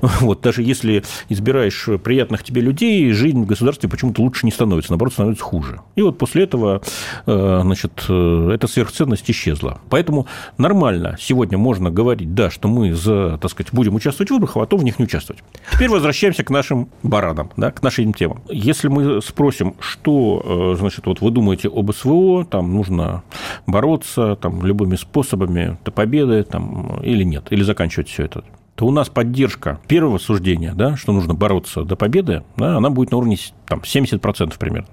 Вот, 0.20 0.40
даже 0.40 0.62
если 0.62 1.02
избираешь 1.28 1.88
приятных 2.02 2.42
тебе 2.42 2.60
людей, 2.62 3.12
жизнь 3.12 3.42
в 3.42 3.46
государстве 3.46 3.88
почему-то 3.88 4.22
лучше 4.22 4.46
не 4.46 4.52
становится, 4.52 4.92
наоборот, 4.92 5.12
становится 5.12 5.44
хуже. 5.44 5.80
И 5.96 6.02
вот 6.02 6.18
после 6.18 6.44
этого 6.44 6.82
э, 7.26 7.60
значит, 7.62 8.04
э, 8.08 8.50
эта 8.54 8.66
сверхценность 8.66 9.30
исчезла. 9.30 9.80
Поэтому 9.90 10.26
нормально 10.58 11.16
сегодня 11.20 11.58
можно 11.58 11.90
говорить, 11.90 12.34
да, 12.34 12.50
что 12.50 12.68
мы 12.68 12.94
за, 12.94 13.38
так 13.38 13.50
сказать, 13.50 13.72
будем 13.72 13.94
участвовать 13.94 14.30
в 14.30 14.34
выборах, 14.34 14.56
а 14.56 14.60
потом 14.60 14.80
в 14.80 14.84
них 14.84 14.98
не 14.98 15.04
участвовать. 15.04 15.42
Теперь 15.72 15.88
возвращаемся 15.88 16.44
к 16.44 16.50
нашим 16.50 16.88
баранам, 17.02 17.50
да, 17.56 17.70
к 17.70 17.82
нашим 17.82 18.14
темам. 18.14 18.42
Если 18.48 18.88
мы 18.88 19.20
спросим, 19.20 19.74
что, 19.80 20.72
э, 20.74 20.78
значит, 20.78 21.06
вот 21.06 21.20
вы 21.20 21.30
думаете 21.30 21.68
об 21.68 21.92
СВО, 21.92 22.44
там 22.44 22.74
нужно 22.74 23.22
бороться 23.66 24.36
там, 24.36 24.64
любыми 24.64 24.96
способами 24.96 25.76
до 25.84 25.90
победы, 25.90 26.42
там, 26.60 27.00
или 27.02 27.22
нет, 27.24 27.46
или 27.50 27.62
заканчивать 27.62 28.08
все 28.08 28.24
это, 28.24 28.44
то 28.74 28.86
у 28.86 28.90
нас 28.90 29.08
поддержка 29.08 29.80
первого 29.88 30.18
суждения, 30.18 30.72
да, 30.74 30.96
что 30.96 31.12
нужно 31.12 31.34
бороться 31.34 31.84
до 31.84 31.96
победы, 31.96 32.42
да, 32.56 32.76
она 32.76 32.90
будет 32.90 33.10
на 33.10 33.18
уровне 33.18 33.36
там, 33.66 33.80
70% 33.80 34.58
примерно. 34.58 34.88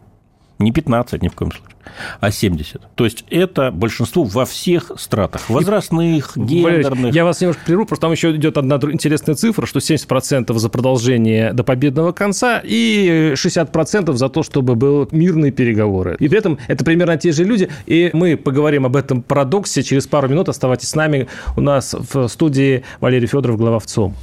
Не 0.59 0.71
15 0.71 1.21
ни 1.21 1.27
в 1.27 1.33
коем 1.33 1.51
случае, 1.51 1.75
а 2.19 2.31
70. 2.31 2.81
То 2.95 3.05
есть 3.05 3.25
это 3.29 3.71
большинство 3.71 4.23
во 4.23 4.45
всех 4.45 4.91
стратах. 4.97 5.49
Возрастных, 5.49 6.35
гендерных. 6.35 7.13
Я 7.13 7.25
вас 7.25 7.41
немножко 7.41 7.61
прерву, 7.65 7.85
просто 7.85 8.01
там 8.01 8.11
еще 8.11 8.35
идет 8.35 8.57
одна 8.57 8.75
интересная 8.91 9.35
цифра, 9.35 9.67
что 9.67 9.79
70% 9.79 10.51
за 10.57 10.69
продолжение 10.69 11.53
до 11.53 11.63
победного 11.63 12.11
конца 12.11 12.61
и 12.63 13.33
60% 13.35 14.13
за 14.13 14.29
то, 14.29 14.43
чтобы 14.43 14.75
были 14.75 15.07
мирные 15.11 15.51
переговоры. 15.51 16.15
И 16.19 16.27
при 16.27 16.39
этом 16.39 16.57
это 16.67 16.83
примерно 16.83 17.17
те 17.17 17.31
же 17.31 17.43
люди. 17.43 17.69
И 17.85 18.09
мы 18.13 18.35
поговорим 18.35 18.85
об 18.85 18.95
этом 18.95 19.21
парадоксе 19.21 19.83
через 19.83 20.07
пару 20.07 20.27
минут. 20.27 20.49
Оставайтесь 20.49 20.89
с 20.89 20.95
нами. 20.95 21.27
У 21.55 21.61
нас 21.61 21.93
в 21.93 22.27
студии 22.27 22.83
Валерий 22.99 23.27
Федоров, 23.27 23.57
глава 23.57 23.79
ВЦОМ. 23.79 24.15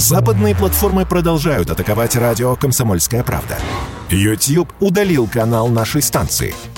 Западные 0.00 0.56
платформы 0.56 1.04
продолжают 1.04 1.68
атаковать 1.70 2.16
радио 2.16 2.56
«Комсомольская 2.56 3.22
правда». 3.22 3.58
YouTube 4.08 4.72
удалил 4.80 5.28
канал 5.28 5.68
нашей 5.68 6.00
станции. 6.00 6.54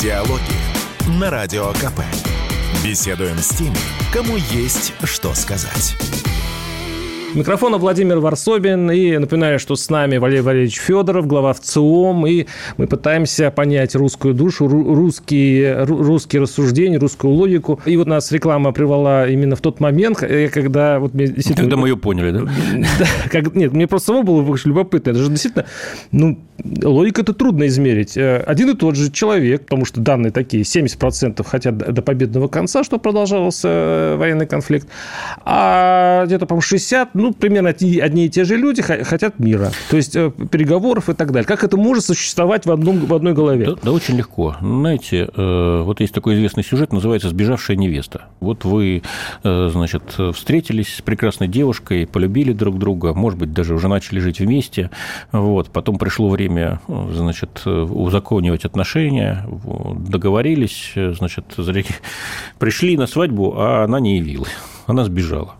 Диалоги 0.00 1.18
на 1.18 1.28
Радио 1.28 1.72
КП. 1.72 2.02
Беседуем 2.84 3.36
с 3.38 3.48
теми, 3.48 3.74
кому 4.12 4.36
есть 4.36 4.94
что 5.02 5.34
сказать. 5.34 5.96
Микрофона 7.34 7.78
Владимир 7.78 8.20
Варсобин. 8.20 8.92
И 8.92 9.18
напоминаю, 9.18 9.58
что 9.58 9.74
с 9.74 9.90
нами 9.90 10.18
Валерий 10.18 10.42
Валерьевич 10.42 10.78
Федоров, 10.78 11.26
глава 11.26 11.52
ВЦИОМ. 11.52 12.26
И 12.28 12.46
мы 12.76 12.86
пытаемся 12.86 13.50
понять 13.50 13.96
русскую 13.96 14.34
душу, 14.34 14.68
русские, 14.68 15.82
русские 15.84 16.42
рассуждения, 16.42 16.98
русскую 16.98 17.34
логику. 17.34 17.80
И 17.84 17.96
вот 17.96 18.06
нас 18.06 18.30
реклама 18.30 18.72
привела 18.72 19.26
именно 19.26 19.56
в 19.56 19.60
тот 19.60 19.80
момент, 19.80 20.22
э, 20.22 20.48
когда... 20.48 21.00
Вот 21.00 21.14
мне 21.14 21.26
действительно... 21.26 21.56
Когда 21.56 21.76
мы 21.76 21.88
ее 21.88 21.96
поняли, 21.96 22.30
да? 22.98 23.06
как, 23.32 23.54
нет, 23.54 23.72
мне 23.72 23.88
просто 23.88 24.06
самому 24.06 24.42
было 24.42 24.56
любопытно. 24.64 25.10
Это 25.10 25.18
же 25.18 25.28
действительно... 25.28 25.66
Ну, 26.12 26.38
логика 26.64 27.22
это 27.22 27.32
трудно 27.32 27.66
измерить. 27.66 28.16
Э, 28.16 28.38
один 28.46 28.70
и 28.70 28.74
тот 28.74 28.96
же 28.96 29.10
человек, 29.10 29.62
потому 29.62 29.84
что 29.84 30.00
данные 30.00 30.32
такие, 30.32 30.62
70% 30.62 31.42
хотят 31.44 31.76
до 31.76 32.02
победного 32.02 32.48
конца, 32.48 32.84
что 32.84 32.98
продолжался 32.98 33.68
э, 33.68 34.16
военный 34.16 34.46
конфликт, 34.46 34.88
а 35.44 36.24
где-то, 36.26 36.46
по-моему, 36.46 36.62
60 36.62 37.14
ну, 37.14 37.32
примерно 37.32 37.70
одни 37.70 38.26
и 38.26 38.28
те 38.28 38.44
же 38.44 38.56
люди 38.56 38.82
хотят 38.82 39.38
мира. 39.38 39.70
То 39.90 39.96
есть 39.96 40.16
э, 40.16 40.30
переговоров 40.50 41.08
и 41.08 41.14
так 41.14 41.32
далее. 41.32 41.46
Как 41.46 41.64
это 41.64 41.76
может 41.76 42.04
существовать 42.04 42.66
в, 42.66 42.70
одном, 42.72 43.06
в 43.06 43.14
одной 43.14 43.34
голове? 43.34 43.66
Да, 43.66 43.74
да 43.82 43.92
очень 43.92 44.16
легко. 44.16 44.56
Знаете, 44.60 45.28
вот 45.36 46.00
есть 46.00 46.14
такой 46.14 46.36
известный 46.36 46.64
сюжет, 46.64 46.92
называется 46.92 47.28
«Сбежавшая 47.28 47.76
невеста». 47.76 48.24
Вот 48.40 48.64
вы, 48.64 49.02
значит, 49.42 50.02
встретились 50.34 50.96
с 50.96 51.02
прекрасной 51.02 51.48
девушкой, 51.48 52.06
полюбили 52.06 52.52
друг 52.52 52.78
друга, 52.78 53.14
может 53.14 53.38
быть, 53.38 53.52
даже 53.52 53.74
уже 53.74 53.88
начали 53.88 54.18
жить 54.18 54.40
вместе, 54.40 54.90
вот, 55.32 55.70
потом 55.70 55.98
пришло 55.98 56.28
время, 56.28 56.47
значит, 56.88 57.66
узаконивать 57.66 58.64
отношения, 58.64 59.46
договорились, 59.96 60.92
значит, 60.94 61.44
пришли 62.58 62.96
на 62.96 63.06
свадьбу, 63.06 63.54
а 63.56 63.84
она 63.84 64.00
не 64.00 64.18
явилась, 64.18 64.52
она 64.86 65.04
сбежала 65.04 65.54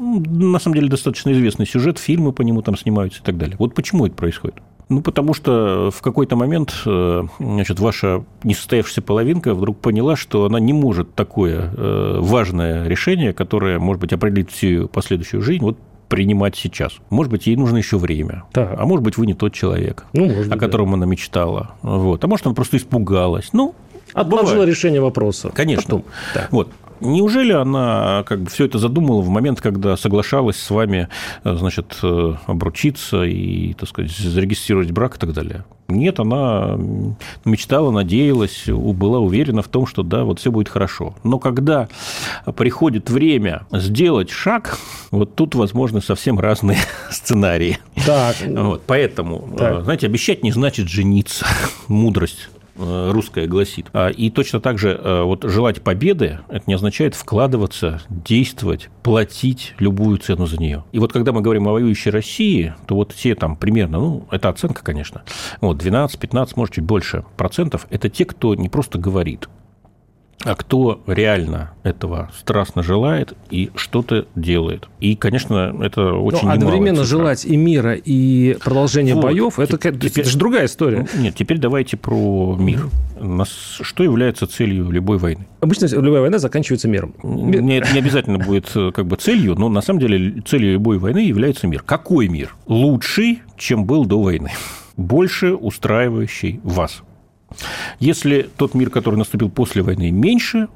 на 0.00 0.58
самом 0.58 0.76
деле, 0.76 0.88
достаточно 0.88 1.30
известный 1.32 1.66
сюжет, 1.66 1.98
фильмы 1.98 2.32
по 2.32 2.42
нему 2.42 2.62
там 2.62 2.76
снимаются 2.76 3.20
и 3.20 3.24
так 3.24 3.36
далее. 3.36 3.56
Вот 3.58 3.74
почему 3.74 4.06
это 4.06 4.14
происходит? 4.14 4.56
Ну, 4.88 5.02
потому 5.02 5.34
что 5.34 5.90
в 5.94 6.02
какой-то 6.02 6.34
момент 6.34 6.74
э, 6.84 7.22
значит, 7.38 7.78
ваша 7.78 8.24
несостоявшаяся 8.42 9.02
половинка 9.02 9.54
вдруг 9.54 9.78
поняла, 9.78 10.16
что 10.16 10.46
она 10.46 10.58
не 10.58 10.72
может 10.72 11.14
такое 11.14 11.70
э, 11.76 12.18
важное 12.20 12.88
решение, 12.88 13.32
которое, 13.32 13.78
может 13.78 14.00
быть, 14.00 14.12
определит 14.12 14.50
всю 14.50 14.88
последующую 14.88 15.42
жизнь, 15.42 15.62
вот 15.62 15.78
принимать 16.10 16.56
сейчас. 16.56 16.92
Может 17.08 17.30
быть, 17.30 17.46
ей 17.46 17.56
нужно 17.56 17.78
еще 17.78 17.96
время. 17.96 18.42
Да. 18.52 18.74
А 18.76 18.84
может 18.84 19.02
быть, 19.02 19.16
вы 19.16 19.26
не 19.26 19.34
тот 19.34 19.54
человек, 19.54 20.04
ну, 20.12 20.26
может, 20.26 20.52
о 20.52 20.58
котором 20.58 20.88
да. 20.88 20.94
она 20.94 21.06
мечтала. 21.06 21.70
Вот. 21.82 22.22
А 22.22 22.26
может, 22.26 22.44
она 22.46 22.54
просто 22.54 22.76
испугалась. 22.76 23.50
Ну, 23.52 23.74
Отложила 24.12 24.64
решение 24.64 25.00
вопроса. 25.00 25.50
Конечно. 25.54 25.84
Потом. 25.84 26.04
Да. 26.34 26.48
Вот. 26.50 26.68
Неужели 27.00 27.52
она 27.52 28.24
как 28.26 28.40
бы 28.40 28.50
все 28.50 28.66
это 28.66 28.78
задумала 28.78 29.22
в 29.22 29.28
момент, 29.28 29.60
когда 29.60 29.96
соглашалась 29.96 30.56
с 30.56 30.70
вами, 30.70 31.08
э, 31.44 31.56
значит, 31.56 31.98
э, 32.02 32.34
обручиться 32.46 33.22
и, 33.22 33.74
так 33.74 33.88
сказать, 33.88 34.10
зарегистрировать 34.10 34.90
брак 34.90 35.16
и 35.16 35.18
так 35.18 35.32
далее? 35.32 35.64
Нет, 35.88 36.20
она 36.20 36.78
мечтала, 37.44 37.90
надеялась, 37.90 38.64
была 38.66 39.18
уверена 39.18 39.62
в 39.62 39.68
том, 39.68 39.86
что 39.86 40.02
да, 40.02 40.24
вот 40.24 40.38
все 40.38 40.52
будет 40.52 40.68
хорошо. 40.68 41.14
Но 41.24 41.38
когда 41.38 41.88
приходит 42.56 43.10
время 43.10 43.66
сделать 43.72 44.30
шаг, 44.30 44.78
вот 45.10 45.34
тут 45.34 45.54
возможны 45.54 46.00
совсем 46.00 46.38
разные 46.38 46.78
сценарии. 47.10 47.78
Так. 48.06 48.36
Вот, 48.46 48.82
поэтому, 48.86 49.48
так. 49.56 49.80
Э, 49.80 49.82
знаете, 49.82 50.06
обещать 50.06 50.42
не 50.42 50.52
значит 50.52 50.88
жениться. 50.88 51.46
Мудрость 51.88 52.48
русская 52.80 53.46
гласит. 53.46 53.86
А, 53.92 54.08
и 54.08 54.30
точно 54.30 54.60
так 54.60 54.78
же 54.78 54.90
э, 54.90 55.22
вот 55.22 55.44
желать 55.44 55.82
победы, 55.82 56.40
это 56.48 56.64
не 56.66 56.74
означает 56.74 57.14
вкладываться, 57.14 58.02
действовать, 58.08 58.88
платить 59.02 59.74
любую 59.78 60.18
цену 60.18 60.46
за 60.46 60.58
нее. 60.58 60.84
И 60.92 60.98
вот 60.98 61.12
когда 61.12 61.32
мы 61.32 61.40
говорим 61.40 61.68
о 61.68 61.72
воюющей 61.72 62.10
России, 62.10 62.74
то 62.86 62.94
вот 62.94 63.12
все 63.12 63.34
там 63.34 63.56
примерно, 63.56 63.98
ну, 63.98 64.28
это 64.30 64.48
оценка, 64.48 64.82
конечно, 64.82 65.22
вот 65.60 65.78
12, 65.78 66.18
15, 66.18 66.56
может, 66.56 66.74
чуть 66.74 66.84
больше 66.84 67.24
процентов, 67.36 67.86
это 67.90 68.08
те, 68.08 68.24
кто 68.24 68.54
не 68.54 68.68
просто 68.68 68.98
говорит, 68.98 69.48
а 70.44 70.54
кто 70.54 71.02
реально 71.06 71.72
этого 71.82 72.30
страстно 72.36 72.82
желает 72.82 73.34
и 73.50 73.70
что-то 73.74 74.26
делает. 74.34 74.88
И, 74.98 75.14
конечно, 75.14 75.76
это 75.82 76.14
очень 76.14 76.46
Но 76.48 76.54
одновременно 76.54 77.04
желать 77.04 77.44
и 77.44 77.56
мира, 77.56 77.94
и 77.94 78.54
продолжения 78.54 79.14
вот. 79.14 79.24
боев, 79.24 79.58
это, 79.58 79.76
теперь, 79.76 80.22
это 80.22 80.30
же 80.30 80.38
другая 80.38 80.64
история. 80.64 81.06
Нет, 81.14 81.34
теперь 81.34 81.58
давайте 81.58 81.98
про 81.98 82.56
мир. 82.58 82.88
Нас, 83.20 83.50
что 83.82 84.02
является 84.02 84.46
целью 84.46 84.90
любой 84.90 85.18
войны? 85.18 85.46
Обычно 85.60 85.86
любая 85.86 86.22
война 86.22 86.38
заканчивается 86.38 86.88
миром. 86.88 87.14
Не, 87.22 87.60
не 87.60 87.98
обязательно 87.98 88.38
будет 88.38 88.70
э, 88.74 88.92
как 88.92 89.06
бы 89.06 89.16
целью, 89.16 89.56
но 89.56 89.68
на 89.68 89.82
самом 89.82 90.00
деле 90.00 90.40
целью 90.40 90.72
любой 90.72 90.98
войны 90.98 91.18
является 91.18 91.66
мир. 91.66 91.82
Какой 91.82 92.28
мир? 92.28 92.56
Лучший, 92.66 93.42
чем 93.58 93.84
был 93.84 94.06
до 94.06 94.22
войны. 94.22 94.50
Больше 94.96 95.54
устраивающий 95.54 96.60
вас. 96.62 97.02
Если 97.98 98.48
тот 98.56 98.74
мир, 98.74 98.90
который 98.90 99.16
наступил 99.16 99.50
после 99.50 99.82
войны, 99.82 100.10
меньше 100.10 100.68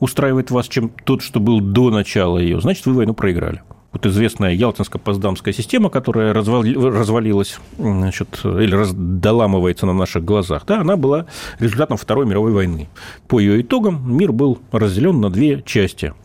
устраивает 0.00 0.50
вас, 0.50 0.68
чем 0.68 0.90
тот, 1.04 1.22
что 1.22 1.40
был 1.40 1.60
до 1.60 1.90
начала 1.90 2.38
ее, 2.38 2.60
значит, 2.60 2.86
вы 2.86 2.94
войну 2.94 3.14
проиграли. 3.14 3.62
Вот 3.92 4.06
известная 4.06 4.52
Ялтинско-Поздамская 4.54 5.52
система, 5.52 5.88
которая 5.88 6.34
развалилась 6.34 7.60
значит, 7.78 8.40
или 8.44 8.74
раздаламывается 8.74 9.86
на 9.86 9.92
наших 9.92 10.24
глазах, 10.24 10.64
да, 10.66 10.80
она 10.80 10.96
была 10.96 11.26
результатом 11.60 11.96
Второй 11.96 12.26
мировой 12.26 12.52
войны. 12.52 12.88
По 13.28 13.38
ее 13.38 13.60
итогам 13.60 14.02
мир 14.16 14.32
был 14.32 14.58
разделен 14.72 15.20
на 15.20 15.30
две 15.30 15.62
части– 15.62 16.12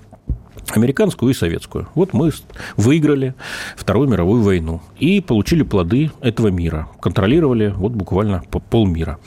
американскую 0.77 1.32
и 1.32 1.36
советскую. 1.36 1.88
Вот 1.95 2.13
мы 2.13 2.32
выиграли 2.77 3.34
Вторую 3.75 4.10
мировую 4.10 4.41
войну 4.41 4.82
и 4.97 5.21
получили 5.21 5.63
плоды 5.63 6.12
этого 6.21 6.47
мира, 6.47 6.88
контролировали 7.01 7.73
вот 7.75 7.93
буквально 7.93 8.43
полмира. 8.69 9.19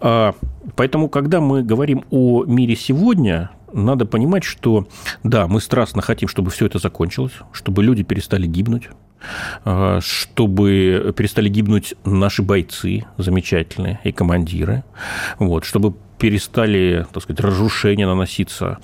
А, 0.00 0.34
поэтому, 0.74 1.08
когда 1.08 1.40
мы 1.40 1.62
говорим 1.62 2.04
о 2.10 2.44
мире 2.44 2.76
сегодня, 2.76 3.50
надо 3.72 4.06
понимать, 4.06 4.44
что 4.44 4.86
да, 5.22 5.46
мы 5.48 5.60
страстно 5.60 6.02
хотим, 6.02 6.28
чтобы 6.28 6.50
все 6.50 6.66
это 6.66 6.78
закончилось, 6.78 7.32
чтобы 7.52 7.82
люди 7.82 8.02
перестали 8.02 8.46
гибнуть, 8.46 8.88
чтобы 9.64 11.14
перестали 11.16 11.48
гибнуть 11.48 11.94
наши 12.04 12.42
бойцы 12.42 13.04
замечательные 13.16 14.00
и 14.04 14.12
командиры, 14.12 14.84
вот, 15.38 15.64
чтобы 15.64 15.94
перестали, 16.18 17.06
так 17.12 17.22
сказать, 17.22 17.40
разрушения 17.40 18.06
наноситься, 18.06 18.78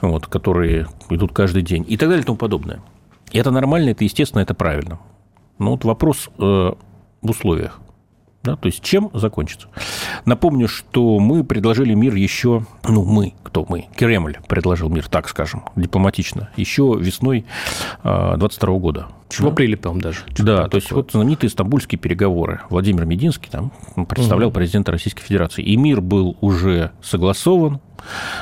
вот, 0.00 0.26
которые 0.26 0.86
идут 1.10 1.32
каждый 1.32 1.62
день 1.62 1.84
и 1.88 1.96
так 1.96 2.08
далее 2.08 2.22
и 2.22 2.26
тому 2.26 2.38
подобное. 2.38 2.80
И 3.30 3.38
это 3.38 3.50
нормально, 3.50 3.90
это 3.90 4.04
естественно, 4.04 4.40
это 4.40 4.54
правильно. 4.54 4.98
Но 5.58 5.72
вот 5.72 5.84
вопрос 5.84 6.30
э, 6.38 6.40
в 6.40 7.30
условиях. 7.30 7.80
Да, 8.48 8.56
то 8.56 8.64
есть 8.64 8.82
чем 8.82 9.10
закончится? 9.12 9.68
Напомню, 10.24 10.68
что 10.68 11.18
мы 11.18 11.44
предложили 11.44 11.92
мир 11.92 12.14
еще, 12.14 12.64
ну 12.88 13.04
мы, 13.04 13.34
кто 13.42 13.66
мы, 13.68 13.88
Кремль 13.94 14.38
предложил 14.48 14.88
мир, 14.88 15.06
так 15.06 15.28
скажем, 15.28 15.64
дипломатично, 15.76 16.48
еще 16.56 16.96
весной 16.98 17.44
22 18.04 18.74
э, 18.74 18.78
года. 18.78 19.08
В 19.30 19.46
апреле, 19.46 19.76
по-моему, 19.76 20.00
даже. 20.00 20.20
Да, 20.38 20.66
то 20.68 20.76
есть 20.76 20.90
вот 20.92 21.12
знаменитые 21.12 21.50
стамбульские 21.50 21.98
переговоры. 21.98 22.62
Владимир 22.70 23.04
Мединский 23.04 23.50
там 23.50 23.70
представлял 24.08 24.48
угу. 24.48 24.54
президента 24.54 24.92
Российской 24.92 25.22
Федерации. 25.22 25.62
И 25.62 25.76
мир 25.76 26.00
был 26.00 26.38
уже 26.40 26.92
согласован, 27.02 27.80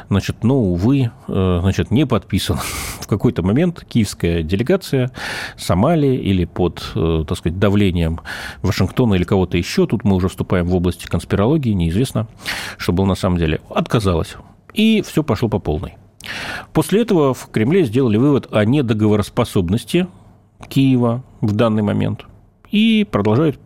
значит, 0.08 0.44
но, 0.44 0.56
увы, 0.58 1.10
э, 1.28 1.58
значит, 1.62 1.90
не 1.90 2.06
подписан. 2.06 2.58
В 3.00 3.06
какой-то 3.06 3.42
момент 3.42 3.84
киевская 3.88 4.42
делегация 4.42 5.10
Сомали 5.56 6.08
или 6.08 6.44
под, 6.44 6.92
э, 6.94 7.24
так 7.26 7.38
сказать, 7.38 7.58
давлением 7.58 8.20
Вашингтона 8.62 9.14
или 9.14 9.24
кого-то 9.24 9.56
еще, 9.56 9.86
тут 9.86 10.04
мы 10.04 10.16
уже 10.16 10.28
вступаем 10.28 10.66
в 10.66 10.74
область 10.74 11.06
конспирологии, 11.06 11.70
неизвестно, 11.70 12.26
что 12.78 12.92
было 12.92 13.06
на 13.06 13.14
самом 13.14 13.38
деле, 13.38 13.60
отказалась. 13.70 14.36
И 14.74 15.02
все 15.06 15.22
пошло 15.22 15.48
по 15.48 15.58
полной. 15.58 15.94
После 16.72 17.02
этого 17.02 17.34
в 17.34 17.48
Кремле 17.50 17.84
сделали 17.84 18.16
вывод 18.16 18.48
о 18.52 18.64
недоговороспособности 18.64 20.08
Киева 20.68 21.22
в 21.40 21.52
данный 21.52 21.82
момент 21.82 22.24
и 22.70 23.06
продолжают 23.10 23.58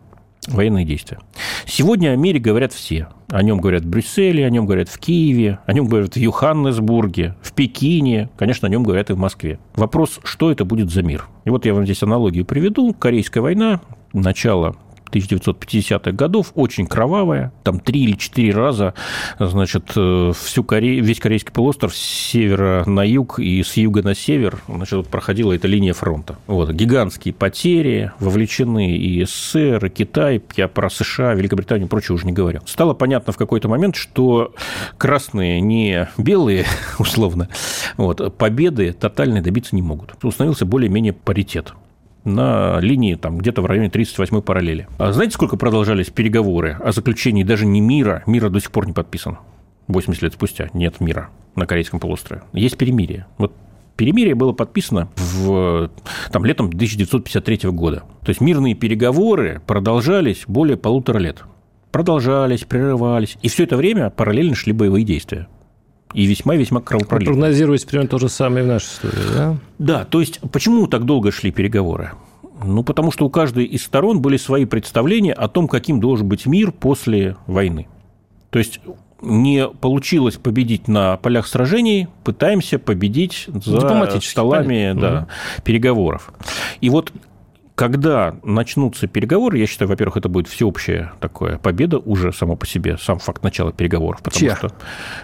военные 0.47 0.85
действия. 0.85 1.19
Сегодня 1.65 2.09
о 2.09 2.15
мире 2.15 2.39
говорят 2.39 2.73
все. 2.73 3.07
О 3.29 3.41
нем 3.43 3.59
говорят 3.59 3.83
в 3.83 3.89
Брюсселе, 3.89 4.45
о 4.45 4.49
нем 4.49 4.65
говорят 4.65 4.89
в 4.89 4.99
Киеве, 4.99 5.59
о 5.65 5.73
нем 5.73 5.87
говорят 5.87 6.15
в 6.15 6.17
Йоханнесбурге, 6.17 7.35
в 7.41 7.53
Пекине, 7.53 8.29
конечно, 8.37 8.67
о 8.67 8.71
нем 8.71 8.83
говорят 8.83 9.09
и 9.09 9.13
в 9.13 9.17
Москве. 9.17 9.59
Вопрос, 9.75 10.19
что 10.23 10.51
это 10.51 10.65
будет 10.65 10.89
за 10.89 11.03
мир? 11.03 11.27
И 11.45 11.49
вот 11.49 11.65
я 11.65 11.73
вам 11.73 11.85
здесь 11.85 12.03
аналогию 12.03 12.45
приведу. 12.45 12.93
Корейская 12.93 13.41
война, 13.41 13.81
начало 14.13 14.75
1950-х 15.11 16.11
годов, 16.11 16.51
очень 16.55 16.87
кровавая. 16.87 17.51
Там 17.63 17.79
три 17.79 18.03
или 18.03 18.13
четыре 18.13 18.53
раза, 18.53 18.93
значит, 19.39 19.91
э, 19.95 20.31
всю 20.35 20.63
Коре... 20.63 20.99
весь 20.99 21.19
Корейский 21.19 21.51
полуостров 21.51 21.95
с 21.95 21.99
севера 21.99 22.83
на 22.85 23.03
юг 23.03 23.39
и 23.39 23.61
с 23.63 23.77
юга 23.77 24.01
на 24.03 24.15
север, 24.15 24.59
значит, 24.67 24.93
вот 24.93 25.07
проходила 25.07 25.53
эта 25.53 25.67
линия 25.67 25.93
фронта. 25.93 26.37
Вот, 26.47 26.71
гигантские 26.71 27.33
потери, 27.33 28.11
вовлечены 28.19 28.97
и 28.97 29.23
СССР, 29.25 29.85
и 29.85 29.89
Китай, 29.89 30.41
я 30.55 30.67
про 30.67 30.89
США, 30.89 31.33
Великобританию 31.33 31.87
и 31.87 31.89
прочее 31.89 32.15
уже 32.15 32.25
не 32.25 32.33
говорю. 32.33 32.61
Стало 32.65 32.93
понятно 32.93 33.33
в 33.33 33.37
какой-то 33.37 33.67
момент, 33.67 33.95
что 33.95 34.53
красные 34.97 35.61
не 35.61 36.09
белые, 36.17 36.65
условно, 36.99 37.49
вот, 37.97 38.37
победы 38.37 38.93
тотальной 38.93 39.41
добиться 39.41 39.75
не 39.75 39.81
могут. 39.81 40.15
Установился 40.23 40.65
более-менее 40.65 41.13
паритет. 41.13 41.73
На 42.23 42.79
линии 42.79 43.15
там 43.15 43.37
где-то 43.37 43.61
в 43.61 43.65
районе 43.65 43.89
38-й 43.89 44.41
параллели. 44.41 44.87
А 44.97 45.11
знаете, 45.11 45.33
сколько 45.33 45.57
продолжались 45.57 46.09
переговоры 46.09 46.77
о 46.83 46.91
заключении 46.91 47.43
даже 47.43 47.65
не 47.65 47.81
мира? 47.81 48.23
Мира 48.25 48.49
до 48.49 48.59
сих 48.59 48.71
пор 48.71 48.87
не 48.87 48.93
подписан. 48.93 49.37
80 49.87 50.23
лет 50.23 50.33
спустя 50.33 50.69
нет 50.73 50.99
мира 50.99 51.29
на 51.55 51.65
Корейском 51.65 51.99
полуострове. 51.99 52.43
Есть 52.53 52.77
перемирие. 52.77 53.25
Вот 53.37 53.53
перемирие 53.97 54.35
было 54.35 54.53
подписано 54.53 55.09
в, 55.15 55.89
там, 56.31 56.45
летом 56.45 56.67
1953 56.67 57.69
года. 57.71 58.03
То 58.23 58.29
есть 58.29 58.41
мирные 58.41 58.75
переговоры 58.75 59.61
продолжались 59.67 60.43
более 60.47 60.77
полутора 60.77 61.17
лет. 61.17 61.43
Продолжались, 61.91 62.63
прерывались. 62.63 63.37
И 63.41 63.49
все 63.49 63.63
это 63.63 63.75
время 63.75 64.09
параллельно 64.09 64.55
шли 64.55 64.71
боевые 64.71 65.03
действия 65.03 65.47
и 66.13 66.25
весьма-весьма 66.25 66.81
кровопролитно. 66.81 67.33
Прогнозируется 67.33 67.87
примерно 67.87 68.09
то 68.09 68.19
же 68.19 68.29
самое 68.29 68.63
в 68.63 68.67
нашей 68.67 68.85
истории, 68.85 69.33
да? 69.33 69.57
Да, 69.79 70.05
то 70.05 70.19
есть 70.19 70.39
почему 70.51 70.87
так 70.87 71.05
долго 71.05 71.31
шли 71.31 71.51
переговоры? 71.51 72.11
Ну, 72.63 72.83
потому 72.83 73.11
что 73.11 73.25
у 73.25 73.29
каждой 73.29 73.65
из 73.65 73.83
сторон 73.83 74.21
были 74.21 74.37
свои 74.37 74.65
представления 74.65 75.33
о 75.33 75.47
том, 75.47 75.67
каким 75.67 75.99
должен 75.99 76.27
быть 76.27 76.45
мир 76.45 76.71
после 76.71 77.35
войны. 77.47 77.87
То 78.51 78.59
есть 78.59 78.81
не 79.21 79.67
получилось 79.67 80.35
победить 80.35 80.87
на 80.87 81.17
полях 81.17 81.47
сражений, 81.47 82.07
пытаемся 82.23 82.79
победить 82.79 83.47
за 83.47 84.19
столами 84.19 84.93
да, 84.99 85.19
угу. 85.21 85.63
переговоров. 85.63 86.33
И 86.81 86.89
вот 86.89 87.13
когда 87.75 88.35
начнутся 88.43 89.07
переговоры, 89.07 89.57
я 89.57 89.67
считаю, 89.67 89.89
во-первых, 89.89 90.17
это 90.17 90.29
будет 90.29 90.47
всеобщая 90.47 91.13
такая 91.19 91.57
победа 91.57 91.97
уже 91.99 92.31
само 92.33 92.55
по 92.55 92.65
себе, 92.65 92.97
сам 92.97 93.19
факт 93.19 93.43
начала 93.43 93.71
переговоров. 93.71 94.21
Потому 94.21 94.39
Чья? 94.39 94.55
что 94.55 94.71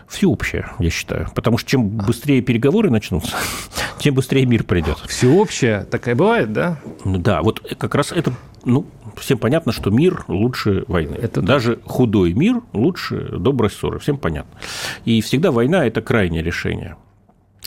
всеобщая, 0.08 0.72
я 0.80 0.90
считаю. 0.90 1.30
Потому 1.36 1.58
что 1.58 1.70
чем 1.70 1.88
быстрее 1.88 2.42
переговоры 2.42 2.90
начнутся, 2.90 3.36
тем 4.00 4.16
быстрее 4.16 4.46
мир 4.46 4.64
придет. 4.64 4.98
Всеобщая 5.08 5.84
такая 5.86 6.16
бывает, 6.16 6.54
да? 6.54 6.80
Да, 7.06 7.42
вот 7.42 7.76
как 7.78 7.96
раз 7.96 8.12
это 8.12 8.34
ну, 8.66 8.86
всем 9.16 9.38
понятно, 9.38 9.72
что 9.72 9.90
мир 9.90 10.26
лучше 10.28 10.84
войны. 10.88 11.16
Это 11.16 11.42
Даже 11.42 11.78
да. 11.78 11.82
худой 11.86 12.34
мир 12.34 12.62
лучше 12.74 13.30
доброй 13.38 13.70
ссоры. 13.70 14.00
Всем 14.00 14.18
понятно. 14.18 14.60
И 15.06 15.22
всегда 15.22 15.52
война– 15.52 15.86
это 15.88 16.02
крайнее 16.02 16.44
решение. 16.44 16.98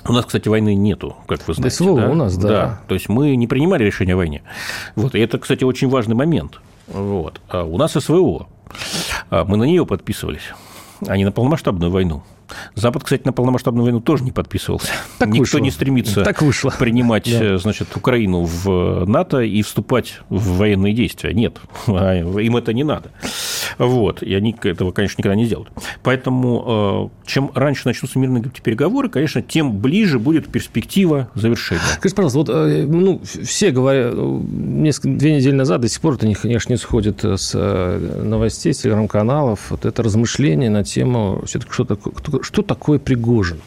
У 0.08 0.12
нас, 0.12 0.24
кстати, 0.24 0.48
войны 0.48 0.74
нету, 0.74 1.16
как 1.26 1.46
вы 1.46 1.54
знаете. 1.54 1.76
СВО 1.76 2.00
да? 2.00 2.08
у 2.08 2.14
нас, 2.14 2.36
да. 2.36 2.48
да. 2.48 2.80
То 2.88 2.94
есть 2.94 3.08
мы 3.08 3.36
не 3.36 3.46
принимали 3.46 3.84
решение 3.84 4.14
о 4.14 4.16
войне. 4.16 4.42
Вот. 4.96 5.14
И 5.14 5.20
это, 5.20 5.38
кстати, 5.38 5.64
очень 5.64 5.88
важный 5.88 6.14
момент. 6.14 6.60
Вот. 6.88 7.40
А 7.48 7.64
у 7.64 7.76
нас 7.76 7.92
СВО. 7.92 8.48
А 9.30 9.44
мы 9.44 9.56
на 9.56 9.64
нее 9.64 9.84
подписывались, 9.84 10.54
а 11.06 11.16
не 11.16 11.24
на 11.24 11.32
полномасштабную 11.32 11.90
войну. 11.90 12.22
Запад, 12.74 13.04
кстати, 13.04 13.22
на 13.24 13.32
полномасштабную 13.32 13.84
войну 13.84 14.00
тоже 14.00 14.24
не 14.24 14.32
подписывался. 14.32 14.88
Так 15.18 15.28
Никто 15.28 15.40
вышло. 15.40 15.58
не 15.58 15.70
стремится 15.70 16.24
так 16.24 16.42
вышло. 16.42 16.72
принимать 16.78 17.30
да. 17.30 17.58
значит, 17.58 17.96
Украину 17.96 18.42
в 18.44 19.04
НАТО 19.06 19.40
и 19.40 19.62
вступать 19.62 20.20
в 20.28 20.56
военные 20.58 20.94
действия. 20.94 21.32
Нет, 21.32 21.58
а 21.86 22.14
им 22.14 22.56
это 22.56 22.72
не 22.72 22.84
надо. 22.84 23.10
Вот. 23.78 24.22
И 24.22 24.34
они 24.34 24.54
этого, 24.62 24.92
конечно, 24.92 25.20
никогда 25.20 25.36
не 25.36 25.46
сделают. 25.46 25.70
Поэтому 26.02 27.10
э, 27.24 27.26
чем 27.26 27.50
раньше 27.54 27.82
начнутся 27.86 28.18
мирные 28.18 28.42
переговоры, 28.42 29.08
конечно, 29.08 29.42
тем 29.42 29.78
ближе 29.78 30.18
будет 30.18 30.48
перспектива 30.48 31.28
завершения. 31.34 31.82
Скажите, 31.94 32.16
пожалуйста, 32.16 32.38
вот 32.38 32.48
э, 32.50 32.86
ну, 32.86 33.20
все 33.44 33.70
говорят, 33.70 34.14
несколько, 34.14 35.08
две 35.08 35.36
недели 35.36 35.54
назад 35.54 35.80
до 35.80 35.88
сих 35.88 36.00
пор 36.00 36.14
это, 36.14 36.32
конечно, 36.34 36.72
не 36.72 36.76
сходит 36.76 37.24
с 37.24 37.52
э, 37.54 38.22
новостей, 38.22 38.74
с 38.74 38.78
телеграм-каналов, 38.78 39.70
вот 39.70 39.84
это 39.84 40.02
размышление 40.02 40.70
на 40.70 40.84
тему 40.84 41.42
все-таки, 41.46 41.72
что 41.72 41.84
такое, 41.84 42.39
что 42.42 42.62
такое 42.62 42.98
Пригожин? 42.98 43.60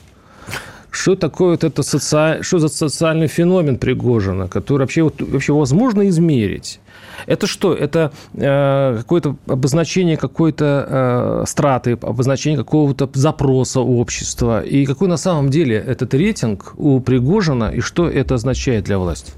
Что 0.92 1.16
такое 1.16 1.52
вот 1.52 1.64
это 1.64 1.82
соци... 1.82 2.44
что 2.44 2.60
за 2.60 2.68
социальный 2.68 3.28
феномен 3.28 3.78
Пригожина, 3.78 4.48
который 4.48 4.84
вообще, 4.84 5.02
вот, 5.02 5.22
вообще 5.22 5.52
возможно 5.52 6.08
измерить? 6.08 6.80
Это 7.26 7.48
что? 7.48 7.74
Это 7.74 8.12
э, 8.36 8.98
какое-то 8.98 9.36
обозначение 9.48 10.18
какой-то 10.18 10.88
э, 11.44 11.46
страты, 11.48 11.98
обозначение 12.02 12.58
какого-то 12.58 13.10
запроса 13.14 13.80
общества? 13.80 14.62
И 14.62 14.86
какой 14.86 15.08
на 15.08 15.18
самом 15.18 15.50
деле 15.50 15.78
этот 15.78 16.14
рейтинг 16.14 16.74
у 16.78 17.00
Пригожина, 17.00 17.72
и 17.76 17.80
что 17.80 18.08
это 18.08 18.36
означает 18.36 18.84
для 18.84 19.00
власти? 19.00 19.34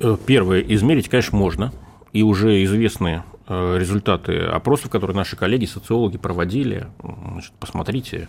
Э, 0.00 0.16
первое, 0.26 0.60
измерить, 0.60 1.08
конечно, 1.08 1.38
можно. 1.38 1.72
И 2.12 2.22
уже 2.22 2.62
известные 2.64 3.24
результаты 3.46 4.38
опросов, 4.38 4.90
которые 4.90 5.16
наши 5.16 5.36
коллеги, 5.36 5.66
социологи 5.66 6.16
проводили. 6.16 6.86
Значит, 7.02 7.52
посмотрите, 7.60 8.28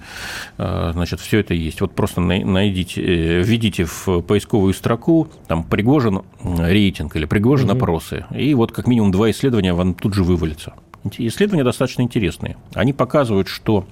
э, 0.58 0.90
значит, 0.94 1.22
все 1.22 1.40
это 1.40 1.54
есть. 1.54 1.80
Вот 1.80 1.96
просто 1.96 2.20
найдите, 2.22 3.02
э, 3.02 3.42
введите 3.42 3.86
в 3.86 4.22
поисковую 4.22 4.74
строку 4.74 5.30
там 5.48 5.64
Пригожин 5.64 6.24
рейтинг 6.44 7.16
или 7.16 7.26
Пригожин 7.26 7.70
угу. 7.70 7.78
опросы, 7.78 8.26
и 8.36 8.54
вот 8.54 8.72
как 8.72 8.88
минимум 8.88 9.12
два 9.12 9.32
исследования 9.32 9.74
вам 9.74 9.94
тут 9.94 10.14
же 10.14 10.24
вывалится. 10.24 10.74
Исследования 11.18 11.64
достаточно 11.64 12.02
интересные. 12.02 12.58
Они 12.74 12.92
показывают, 12.92 13.48
что 13.48 13.86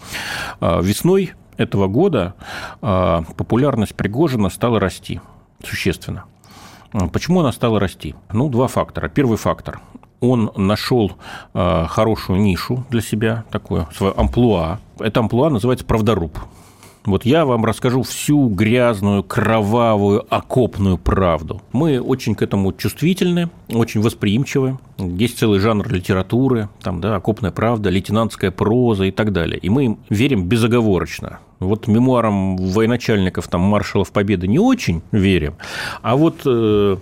весной 0.60 1.34
этого 1.58 1.88
года 1.88 2.34
популярность 2.82 3.94
Пригожина 3.94 4.50
стала 4.50 4.80
расти 4.80 5.22
существенно. 5.64 6.26
Почему 7.12 7.42
она 7.42 7.52
стала 7.52 7.80
расти? 7.80 8.16
Ну, 8.32 8.50
два 8.50 8.68
фактора. 8.68 9.10
Первый 9.10 9.38
фактор 9.38 9.80
он 10.24 10.52
нашел 10.56 11.12
э, 11.54 11.86
хорошую 11.90 12.40
нишу 12.40 12.86
для 12.90 13.02
себя, 13.02 13.44
такое 13.52 13.88
свое 13.94 14.14
амплуа. 14.16 14.80
Это 15.00 15.20
амплуа 15.20 15.50
называется 15.50 15.86
правдоруб. 15.86 16.38
Вот 17.06 17.26
я 17.26 17.46
вам 17.46 17.66
расскажу 17.66 18.04
всю 18.04 18.48
грязную, 18.48 19.24
кровавую, 19.24 20.26
окопную 20.34 20.98
правду. 20.98 21.62
Мы 21.74 22.00
очень 22.00 22.34
к 22.34 22.42
этому 22.42 22.72
чувствительны, 22.72 23.50
очень 23.68 24.00
восприимчивы. 24.02 24.78
Есть 24.98 25.38
целый 25.38 25.60
жанр 25.60 25.92
литературы, 25.92 26.70
там, 26.82 27.02
да, 27.02 27.18
окопная 27.18 27.52
правда, 27.52 27.90
лейтенантская 27.90 28.52
проза 28.52 29.04
и 29.04 29.12
так 29.12 29.34
далее. 29.34 29.60
И 29.60 29.70
мы 29.70 29.86
им 29.86 30.00
верим 30.10 30.46
безоговорочно. 30.46 31.40
Вот 31.66 31.88
мемуарам 31.88 32.58
военачальников, 32.58 33.48
там, 33.48 33.62
маршалов 33.62 34.12
Победы 34.12 34.48
не 34.48 34.60
очень 34.60 35.02
верим, 35.12 35.56
а 36.02 36.16
вот 36.16 36.42
э, 36.46 36.98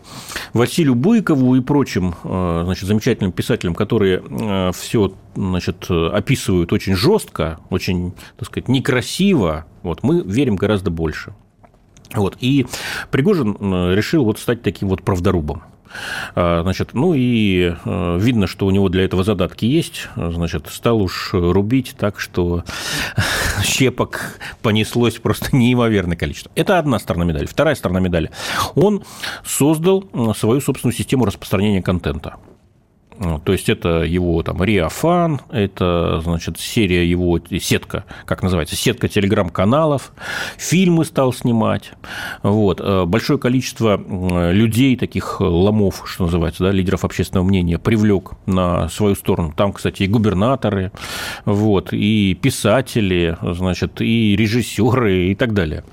Василию 0.53 0.95
Быкову 0.95 1.55
и 1.55 1.61
прочим 1.61 2.15
э, 2.23 2.61
значит, 2.65 2.87
замечательным 2.87 3.31
писателям, 3.31 3.75
которые 3.75 4.21
э, 4.27 4.71
все 4.73 5.13
значит, 5.35 5.89
описывают 5.89 6.73
очень 6.73 6.95
жестко, 6.95 7.59
очень, 7.69 8.13
так 8.37 8.47
сказать, 8.47 8.67
некрасиво, 8.67 9.65
вот, 9.83 10.03
мы 10.03 10.21
верим 10.21 10.55
гораздо 10.55 10.91
больше. 10.91 11.33
Вот. 12.13 12.37
И 12.41 12.67
Пригожин 13.09 13.55
решил 13.93 14.25
вот 14.25 14.37
стать 14.37 14.61
таким 14.61 14.89
вот 14.89 15.01
правдорубом. 15.01 15.63
А, 16.35 16.61
значит, 16.63 16.89
ну 16.93 17.13
и 17.13 17.73
э, 17.83 18.17
видно, 18.19 18.47
что 18.47 18.65
у 18.65 18.71
него 18.71 18.89
для 18.89 19.03
этого 19.03 19.23
задатки 19.23 19.65
есть. 19.65 20.07
Значит, 20.15 20.67
стал 20.69 21.01
уж 21.01 21.29
рубить 21.33 21.95
так, 21.97 22.19
что 22.19 22.63
щепок 23.63 24.39
понеслось 24.61 25.15
просто 25.15 25.55
неимоверное 25.55 26.17
количество. 26.17 26.51
Это 26.55 26.79
одна 26.79 26.99
сторона 26.99 27.25
медали. 27.25 27.45
Вторая 27.45 27.75
сторона 27.75 27.99
медали. 27.99 28.31
Он 28.75 29.03
создал 29.45 30.05
э, 30.13 30.31
свою 30.35 30.61
собственную 30.61 30.95
систему 30.95 31.25
распространения 31.25 31.81
контента. 31.81 32.37
То 33.45 33.51
есть 33.51 33.69
это 33.69 34.01
его 34.01 34.41
там 34.41 34.63
Риафан, 34.63 35.41
это, 35.51 36.21
значит, 36.23 36.59
серия 36.59 37.07
его, 37.07 37.39
сетка, 37.59 38.05
как 38.25 38.41
называется, 38.41 38.75
сетка 38.75 39.07
телеграм-каналов, 39.07 40.11
фильмы 40.57 41.05
стал 41.05 41.31
снимать. 41.31 41.91
Вот. 42.41 42.81
Э, 42.81 43.05
большое 43.05 43.37
количество 43.37 44.01
людей, 44.51 44.95
таких 44.95 45.39
ломов, 45.39 46.03
что 46.05 46.25
называется, 46.25 46.63
да, 46.63 46.71
лидеров 46.71 47.05
общественного 47.05 47.45
мнения, 47.45 47.77
привлек 47.77 48.31
на 48.47 48.89
свою 48.89 49.15
сторону. 49.15 49.53
Там, 49.55 49.73
кстати, 49.73 50.03
и 50.03 50.07
губернаторы, 50.07 50.91
вот, 51.45 51.93
и 51.93 52.33
писатели, 52.33 53.37
значит, 53.41 54.01
и 54.01 54.35
режиссеры 54.35 55.27
и 55.27 55.35
так 55.35 55.53
далее. 55.53 55.83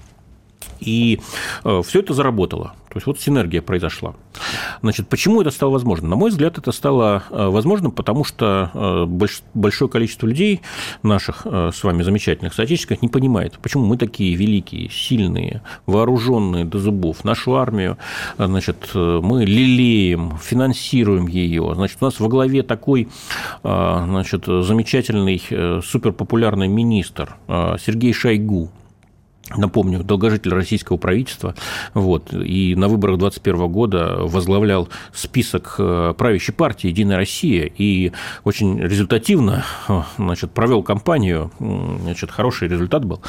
И 0.80 1.20
э, 1.64 1.82
все 1.84 2.00
это 2.00 2.14
заработало. 2.14 2.74
То 2.88 2.96
есть 2.96 3.06
вот 3.06 3.20
синергия 3.20 3.60
произошла. 3.60 4.14
Значит, 4.80 5.08
почему 5.08 5.42
это 5.42 5.50
стало 5.50 5.70
возможным? 5.70 6.08
На 6.08 6.16
мой 6.16 6.30
взгляд, 6.30 6.56
это 6.56 6.72
стало 6.72 7.24
э, 7.30 7.48
возможным, 7.48 7.92
потому 7.92 8.24
что 8.24 8.70
э, 8.72 9.36
большое 9.54 9.90
количество 9.90 10.26
людей, 10.26 10.60
наших 11.02 11.46
с 11.46 11.82
вами 11.82 12.02
замечательных 12.02 12.54
соотечественников, 12.54 13.02
не 13.02 13.08
понимает, 13.08 13.58
почему 13.60 13.86
мы 13.86 13.96
такие 13.96 14.34
великие, 14.36 14.88
сильные, 14.90 15.62
вооруженные 15.86 16.64
до 16.64 16.78
зубов. 16.78 17.24
Нашу 17.24 17.56
армию, 17.56 17.98
значит, 18.38 18.90
мы 18.94 19.44
лелеем, 19.44 20.38
финансируем 20.38 21.26
ее. 21.26 21.72
Значит, 21.74 21.98
у 22.00 22.04
нас 22.04 22.20
во 22.20 22.28
главе 22.28 22.62
такой, 22.62 23.08
значит, 23.62 24.46
замечательный, 24.46 25.82
суперпопулярный 25.82 26.68
министр 26.68 27.36
Сергей 27.46 28.12
Шойгу, 28.12 28.70
Напомню, 29.56 30.04
долгожитель 30.04 30.52
российского 30.52 30.98
правительства, 30.98 31.54
вот, 31.94 32.34
и 32.34 32.74
на 32.74 32.88
выборах 32.88 33.18
2021 33.18 33.72
года 33.72 34.16
возглавлял 34.20 34.88
список 35.12 35.76
э, 35.78 36.14
правящей 36.18 36.54
партии 36.54 36.88
«Единая 36.88 37.16
Россия» 37.16 37.64
и 37.64 38.12
очень 38.44 38.78
результативно 38.78 39.64
значит, 40.18 40.50
провел 40.50 40.82
кампанию, 40.82 41.50
значит, 41.58 42.30
хороший 42.30 42.68
результат 42.68 43.06
был, 43.06 43.22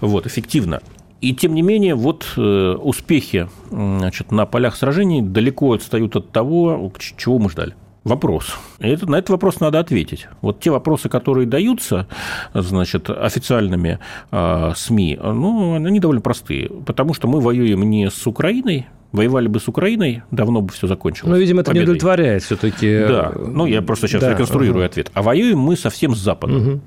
вот, 0.00 0.26
эффективно. 0.26 0.80
И 1.20 1.34
тем 1.34 1.54
не 1.54 1.62
менее, 1.62 1.94
вот 1.96 2.26
э, 2.36 2.76
успехи 2.80 3.48
значит, 3.70 4.30
на 4.30 4.46
полях 4.46 4.76
сражений 4.76 5.20
далеко 5.20 5.74
отстают 5.74 6.16
от 6.16 6.30
того, 6.30 6.92
чего 7.16 7.38
мы 7.38 7.50
ждали 7.50 7.74
вопрос. 8.08 8.56
И 8.78 8.88
это, 8.88 9.10
на 9.10 9.16
этот 9.16 9.30
вопрос 9.30 9.60
надо 9.60 9.78
ответить. 9.78 10.28
Вот 10.40 10.60
те 10.60 10.70
вопросы, 10.70 11.08
которые 11.08 11.46
даются 11.46 12.06
значит, 12.54 13.10
официальными 13.10 13.98
э, 14.30 14.72
СМИ, 14.74 15.18
ну, 15.22 15.74
они 15.74 16.00
довольно 16.00 16.22
простые, 16.22 16.68
потому 16.68 17.14
что 17.14 17.28
мы 17.28 17.40
воюем 17.40 17.88
не 17.88 18.10
с 18.10 18.26
Украиной, 18.26 18.86
Воевали 19.10 19.48
бы 19.48 19.58
с 19.58 19.66
Украиной, 19.66 20.22
давно 20.30 20.60
бы 20.60 20.70
все 20.70 20.86
закончилось. 20.86 21.30
Ну, 21.30 21.38
видимо, 21.38 21.62
это 21.62 21.70
победой. 21.70 21.80
не 21.80 21.84
удовлетворяет 21.84 22.42
все-таки. 22.42 23.06
Да, 23.08 23.32
ну 23.34 23.64
я 23.64 23.80
просто 23.80 24.06
сейчас 24.06 24.20
да, 24.20 24.32
реконструирую 24.32 24.84
ага. 24.84 24.90
ответ. 24.90 25.10
А 25.14 25.22
воюем 25.22 25.58
мы 25.58 25.76
совсем 25.76 26.14
с 26.14 26.18
Западом. 26.18 26.56
Угу. 26.56 26.80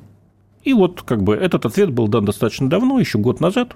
И 0.63 0.73
вот 0.73 1.01
как 1.01 1.23
бы 1.23 1.35
этот 1.35 1.65
ответ 1.65 1.91
был 1.91 2.07
дан 2.07 2.25
достаточно 2.25 2.69
давно, 2.69 2.99
еще 2.99 3.17
год 3.17 3.39
назад. 3.39 3.73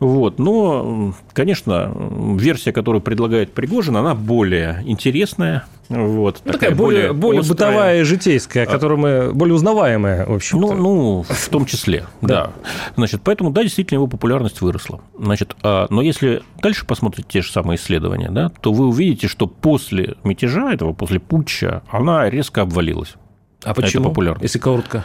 Вот. 0.00 0.38
Но, 0.38 1.14
конечно, 1.32 1.92
версия, 2.38 2.72
которую 2.72 3.00
предлагает 3.00 3.52
Пригожин, 3.52 3.96
она 3.96 4.14
более 4.14 4.82
интересная. 4.84 5.64
Вот, 5.88 6.42
ну, 6.44 6.52
такая, 6.52 6.70
такая 6.70 6.74
более, 6.74 7.12
более 7.12 7.42
бытовая, 7.42 8.04
житейская, 8.04 8.64
а. 8.64 8.66
которую 8.66 8.98
мы 8.98 9.32
более 9.32 9.54
узнаваемая, 9.54 10.26
в 10.26 10.34
общем. 10.34 10.60
Ну, 10.60 10.74
ну, 10.74 11.22
в 11.28 11.48
том 11.48 11.64
числе, 11.64 12.06
да. 12.20 12.50
Значит, 12.96 13.20
поэтому, 13.22 13.50
да, 13.50 13.62
действительно, 13.62 13.98
его 13.98 14.08
популярность 14.08 14.60
выросла. 14.60 15.00
Значит, 15.16 15.54
а, 15.62 15.86
но 15.90 16.02
если 16.02 16.42
дальше 16.60 16.86
посмотреть 16.86 17.28
те 17.28 17.40
же 17.40 17.52
самые 17.52 17.76
исследования, 17.76 18.30
да, 18.30 18.50
то 18.60 18.72
вы 18.72 18.86
увидите, 18.86 19.28
что 19.28 19.46
после 19.46 20.16
мятежа 20.24 20.72
этого, 20.72 20.92
после 20.92 21.20
путча, 21.20 21.82
она 21.88 22.28
резко 22.28 22.62
обвалилась. 22.62 23.14
А 23.66 23.74
почему? 23.74 24.04
Это 24.04 24.10
популярно. 24.10 24.42
Если 24.42 24.58
коротко. 24.60 25.04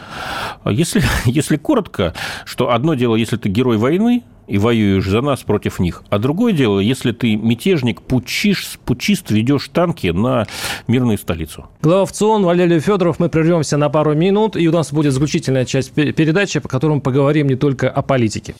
Если, 0.64 1.02
если 1.24 1.56
коротко, 1.56 2.14
что 2.44 2.70
одно 2.70 2.94
дело, 2.94 3.16
если 3.16 3.36
ты 3.36 3.48
герой 3.48 3.76
войны 3.76 4.22
и 4.46 4.58
воюешь 4.58 5.04
за 5.04 5.20
нас 5.20 5.40
против 5.42 5.80
них, 5.80 6.04
а 6.10 6.18
другое 6.18 6.52
дело, 6.52 6.78
если 6.78 7.10
ты 7.10 7.34
мятежник, 7.34 8.02
пучиш, 8.02 8.78
пучист, 8.84 9.30
ведешь 9.32 9.68
танки 9.68 10.08
на 10.08 10.46
мирную 10.86 11.18
столицу. 11.18 11.66
Глава 11.82 12.06
ВЦИОН 12.06 12.44
Валерий 12.44 12.78
Федоров. 12.78 13.18
Мы 13.18 13.28
прервемся 13.28 13.76
на 13.76 13.88
пару 13.88 14.14
минут, 14.14 14.56
и 14.56 14.68
у 14.68 14.72
нас 14.72 14.92
будет 14.92 15.12
заключительная 15.12 15.64
часть 15.64 15.92
передачи, 15.92 16.60
по 16.60 16.68
которой 16.68 16.94
мы 16.94 17.00
поговорим 17.00 17.48
не 17.48 17.56
только 17.56 17.90
о 17.90 18.02
политике. 18.02 18.54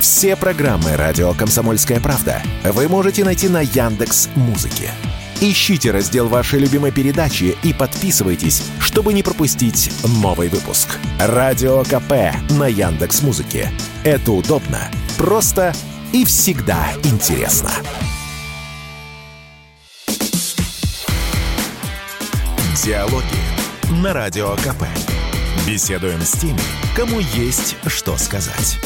Все 0.00 0.36
программы 0.36 0.96
радио 0.96 1.32
Комсомольская 1.32 1.98
правда 1.98 2.42
вы 2.62 2.88
можете 2.88 3.24
найти 3.24 3.48
на 3.48 3.62
Яндекс 3.62 4.28
Музыке. 4.36 4.90
Ищите 5.46 5.90
раздел 5.90 6.28
вашей 6.28 6.58
любимой 6.58 6.90
передачи 6.90 7.54
и 7.62 7.74
подписывайтесь, 7.74 8.62
чтобы 8.80 9.12
не 9.12 9.22
пропустить 9.22 9.92
новый 10.22 10.48
выпуск. 10.48 10.98
Радио 11.18 11.84
КП 11.84 12.34
на 12.48 12.66
Яндекс 12.66 13.20
Музыке. 13.20 13.70
Это 14.04 14.32
удобно, 14.32 14.90
просто 15.18 15.74
и 16.14 16.24
всегда 16.24 16.88
интересно. 17.02 17.70
Диалоги 22.82 24.00
на 24.02 24.14
Радио 24.14 24.56
КП. 24.56 24.84
Беседуем 25.66 26.22
с 26.22 26.32
теми, 26.38 26.60
кому 26.96 27.20
есть 27.20 27.76
что 27.86 28.16
сказать. 28.16 28.78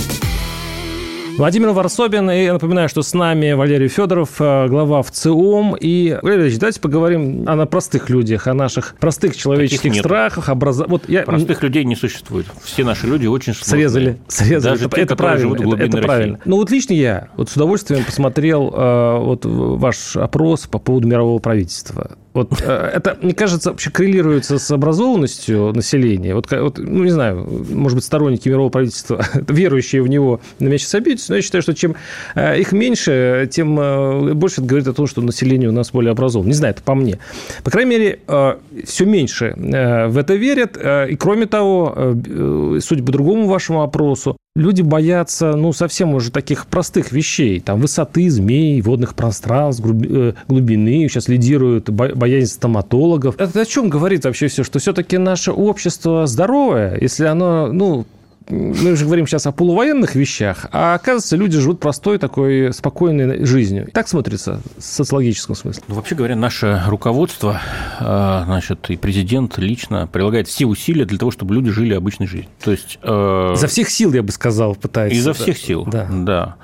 Владимир 1.38 1.70
Варсобин. 1.70 2.28
И 2.30 2.50
напоминаю, 2.50 2.88
что 2.88 3.02
с 3.02 3.14
нами 3.14 3.52
Валерий 3.52 3.86
Федоров, 3.86 4.40
э, 4.40 4.66
глава 4.66 5.02
ВЦИОМ. 5.02 5.76
И, 5.80 6.18
Валерий 6.20 6.56
давайте 6.58 6.80
поговорим 6.80 7.44
о 7.48 7.64
простых 7.66 8.10
людях, 8.10 8.48
о 8.48 8.54
наших 8.54 8.96
простых 8.98 9.36
человеческих 9.36 9.94
страхах. 9.94 10.48
Образ... 10.48 10.82
Вот 10.88 11.08
я... 11.08 11.22
Простых 11.22 11.62
людей 11.62 11.84
не 11.84 11.94
существует. 11.94 12.46
Все 12.62 12.84
наши 12.84 13.06
люди 13.06 13.26
очень 13.26 13.54
сложные. 13.54 13.88
Срезали. 13.88 14.18
Срезали. 14.26 14.72
Даже 14.72 14.86
это, 14.86 14.96
те, 14.96 15.02
это 15.02 15.16
правильно. 15.16 15.54
Это, 15.54 15.84
это 15.84 15.98
правильно. 15.98 16.40
Ну 16.44 16.56
вот 16.56 16.70
лично 16.72 16.94
я 16.94 17.28
вот 17.36 17.48
с 17.48 17.54
удовольствием 17.54 18.04
посмотрел 18.04 18.74
э, 18.74 19.18
вот 19.20 19.44
ваш 19.44 20.16
опрос 20.16 20.66
по 20.66 20.80
поводу 20.80 21.06
мирового 21.06 21.38
правительства. 21.38 22.16
Вот 22.34 22.60
э, 22.60 22.90
это, 22.94 23.18
мне 23.22 23.34
кажется, 23.34 23.70
вообще 23.70 23.90
коррелируется 23.90 24.58
с 24.58 24.70
образованностью 24.70 25.72
населения. 25.72 26.34
Вот, 26.34 26.50
вот, 26.50 26.78
ну, 26.78 27.04
не 27.04 27.10
знаю, 27.10 27.46
может 27.70 27.96
быть, 27.96 28.04
сторонники 28.04 28.48
мирового 28.48 28.70
правительства, 28.70 29.24
верующие 29.48 30.02
в 30.02 30.08
него, 30.08 30.40
на 30.58 30.66
меня 30.66 30.78
сейчас 30.78 30.94
обидятся, 30.94 31.32
но 31.32 31.36
я 31.36 31.42
считаю, 31.42 31.62
что 31.62 31.74
чем 31.74 31.96
э, 32.34 32.60
их 32.60 32.72
меньше, 32.72 33.48
тем 33.50 33.78
э, 33.80 34.34
больше 34.34 34.60
это 34.60 34.68
говорит 34.68 34.88
о 34.88 34.92
том, 34.92 35.06
что 35.06 35.20
население 35.20 35.68
у 35.68 35.72
нас 35.72 35.90
более 35.90 36.12
образовано. 36.12 36.48
Не 36.48 36.54
знаю, 36.54 36.74
это 36.74 36.82
по 36.82 36.94
мне. 36.94 37.18
По 37.64 37.70
крайней 37.70 37.90
мере, 37.90 38.20
все 38.84 39.04
меньше 39.04 39.54
в 39.56 40.18
это 40.18 40.34
верят. 40.34 40.76
И 40.76 41.16
кроме 41.16 41.46
того, 41.46 42.14
судя 42.80 43.02
по 43.02 43.12
другому 43.12 43.46
вашему 43.46 43.82
опросу, 43.82 44.36
люди 44.58 44.82
боятся, 44.82 45.52
ну, 45.54 45.72
совсем 45.72 46.14
уже 46.14 46.30
таких 46.30 46.66
простых 46.66 47.12
вещей. 47.12 47.60
Там 47.60 47.80
высоты 47.80 48.28
змей, 48.28 48.80
водных 48.82 49.14
пространств, 49.14 49.82
глубины. 49.82 51.08
Сейчас 51.08 51.28
лидируют 51.28 51.88
боязнь 51.88 52.52
стоматологов. 52.52 53.36
Это 53.38 53.60
о 53.60 53.64
чем 53.64 53.88
говорит 53.88 54.24
вообще 54.24 54.48
все? 54.48 54.64
Что 54.64 54.78
все-таки 54.78 55.16
наше 55.16 55.52
общество 55.52 56.26
здоровое, 56.26 56.98
если 57.00 57.24
оно, 57.24 57.72
ну, 57.72 58.04
мы 58.50 58.96
же 58.96 59.04
говорим 59.04 59.26
сейчас 59.26 59.46
о 59.46 59.52
полувоенных 59.52 60.14
вещах, 60.14 60.66
а 60.72 60.94
оказывается, 60.94 61.36
люди 61.36 61.58
живут 61.58 61.80
простой 61.80 62.18
такой 62.18 62.72
спокойной 62.72 63.44
жизнью. 63.44 63.88
Так 63.92 64.08
смотрится 64.08 64.60
в 64.76 64.82
социологическом 64.82 65.54
смысле. 65.54 65.82
Ну, 65.88 65.94
вообще 65.94 66.14
говоря, 66.14 66.36
наше 66.36 66.82
руководство, 66.86 67.60
а, 68.00 68.44
значит, 68.44 68.90
и 68.90 68.96
президент 68.96 69.58
лично 69.58 70.06
прилагает 70.06 70.48
все 70.48 70.66
усилия 70.66 71.04
для 71.04 71.18
того, 71.18 71.30
чтобы 71.30 71.54
люди 71.54 71.70
жили 71.70 71.94
обычной 71.94 72.26
жизнью. 72.26 72.50
То 72.62 72.70
есть... 72.70 72.98
Э... 73.02 73.54
За 73.54 73.66
всех 73.66 73.90
сил, 73.90 74.12
я 74.12 74.22
бы 74.22 74.32
сказал, 74.32 74.74
пытается. 74.74 75.18
Изо 75.18 75.32
всех 75.32 75.58
сил, 75.58 75.84
да. 75.86 76.08
да. 76.10 76.56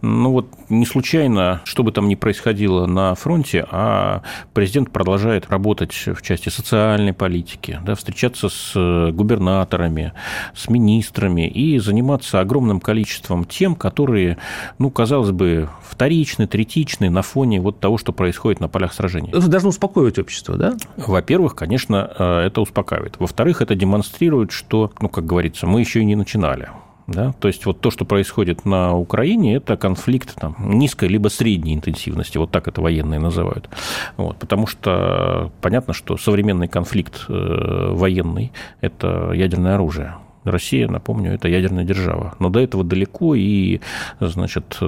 Ну 0.00 0.32
вот 0.32 0.48
не 0.72 0.86
случайно, 0.86 1.60
что 1.64 1.82
бы 1.82 1.92
там 1.92 2.08
ни 2.08 2.14
происходило 2.14 2.86
на 2.86 3.14
фронте, 3.14 3.66
а 3.70 4.22
президент 4.54 4.90
продолжает 4.90 5.48
работать 5.50 5.92
в 5.92 6.22
части 6.22 6.48
социальной 6.48 7.12
политики, 7.12 7.80
да, 7.84 7.94
встречаться 7.94 8.48
с 8.48 9.10
губернаторами, 9.12 10.12
с 10.54 10.68
министрами, 10.68 11.48
и 11.48 11.78
заниматься 11.78 12.40
огромным 12.40 12.80
количеством 12.80 13.44
тем, 13.44 13.74
которые, 13.74 14.38
ну, 14.78 14.90
казалось 14.90 15.30
бы, 15.30 15.68
вторичны, 15.82 16.46
третичны 16.46 17.10
на 17.10 17.22
фоне 17.22 17.60
вот 17.60 17.80
того, 17.80 17.98
что 17.98 18.12
происходит 18.12 18.60
на 18.60 18.68
полях 18.68 18.92
сражений. 18.94 19.30
Это 19.30 19.48
должно 19.48 19.70
успокоить 19.70 20.18
общество, 20.18 20.56
да? 20.56 20.76
Во-первых, 20.96 21.54
конечно, 21.54 22.10
э, 22.18 22.46
это 22.46 22.60
успокаивает. 22.60 23.16
Во-вторых, 23.18 23.62
это 23.62 23.74
демонстрирует, 23.74 24.52
что, 24.52 24.90
ну, 25.00 25.08
как 25.08 25.26
говорится, 25.26 25.66
мы 25.66 25.80
еще 25.80 26.00
и 26.00 26.04
не 26.04 26.16
начинали. 26.16 26.68
Да? 27.06 27.32
То 27.40 27.48
есть 27.48 27.66
вот 27.66 27.80
то, 27.80 27.90
что 27.90 28.04
происходит 28.04 28.64
на 28.64 28.96
Украине, 28.96 29.56
это 29.56 29.76
конфликт 29.76 30.34
там, 30.34 30.56
низкой 30.58 31.08
либо 31.08 31.28
средней 31.28 31.74
интенсивности, 31.74 32.38
вот 32.38 32.50
так 32.50 32.68
это 32.68 32.80
военные 32.80 33.20
называют. 33.20 33.68
Вот, 34.16 34.36
потому 34.38 34.66
что 34.66 35.50
понятно, 35.60 35.94
что 35.94 36.16
современный 36.16 36.68
конфликт 36.68 37.24
э, 37.28 37.88
военный– 37.92 38.52
это 38.80 39.32
ядерное 39.32 39.74
оружие. 39.74 40.16
Россия, 40.44 40.88
напомню, 40.88 41.32
это 41.32 41.48
ядерная 41.48 41.84
держава. 41.84 42.34
Но 42.40 42.48
до 42.48 42.58
этого 42.58 42.82
далеко, 42.82 43.34
и, 43.36 43.80
значит, 44.18 44.80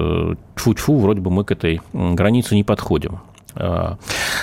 тьфу-тьфу, 0.55 0.97
вроде 0.97 1.21
бы 1.21 1.31
мы 1.31 1.45
к 1.45 1.51
этой 1.51 1.81
границе 1.93 2.55
не 2.55 2.63
подходим. 2.63 3.19
А, 3.55 3.97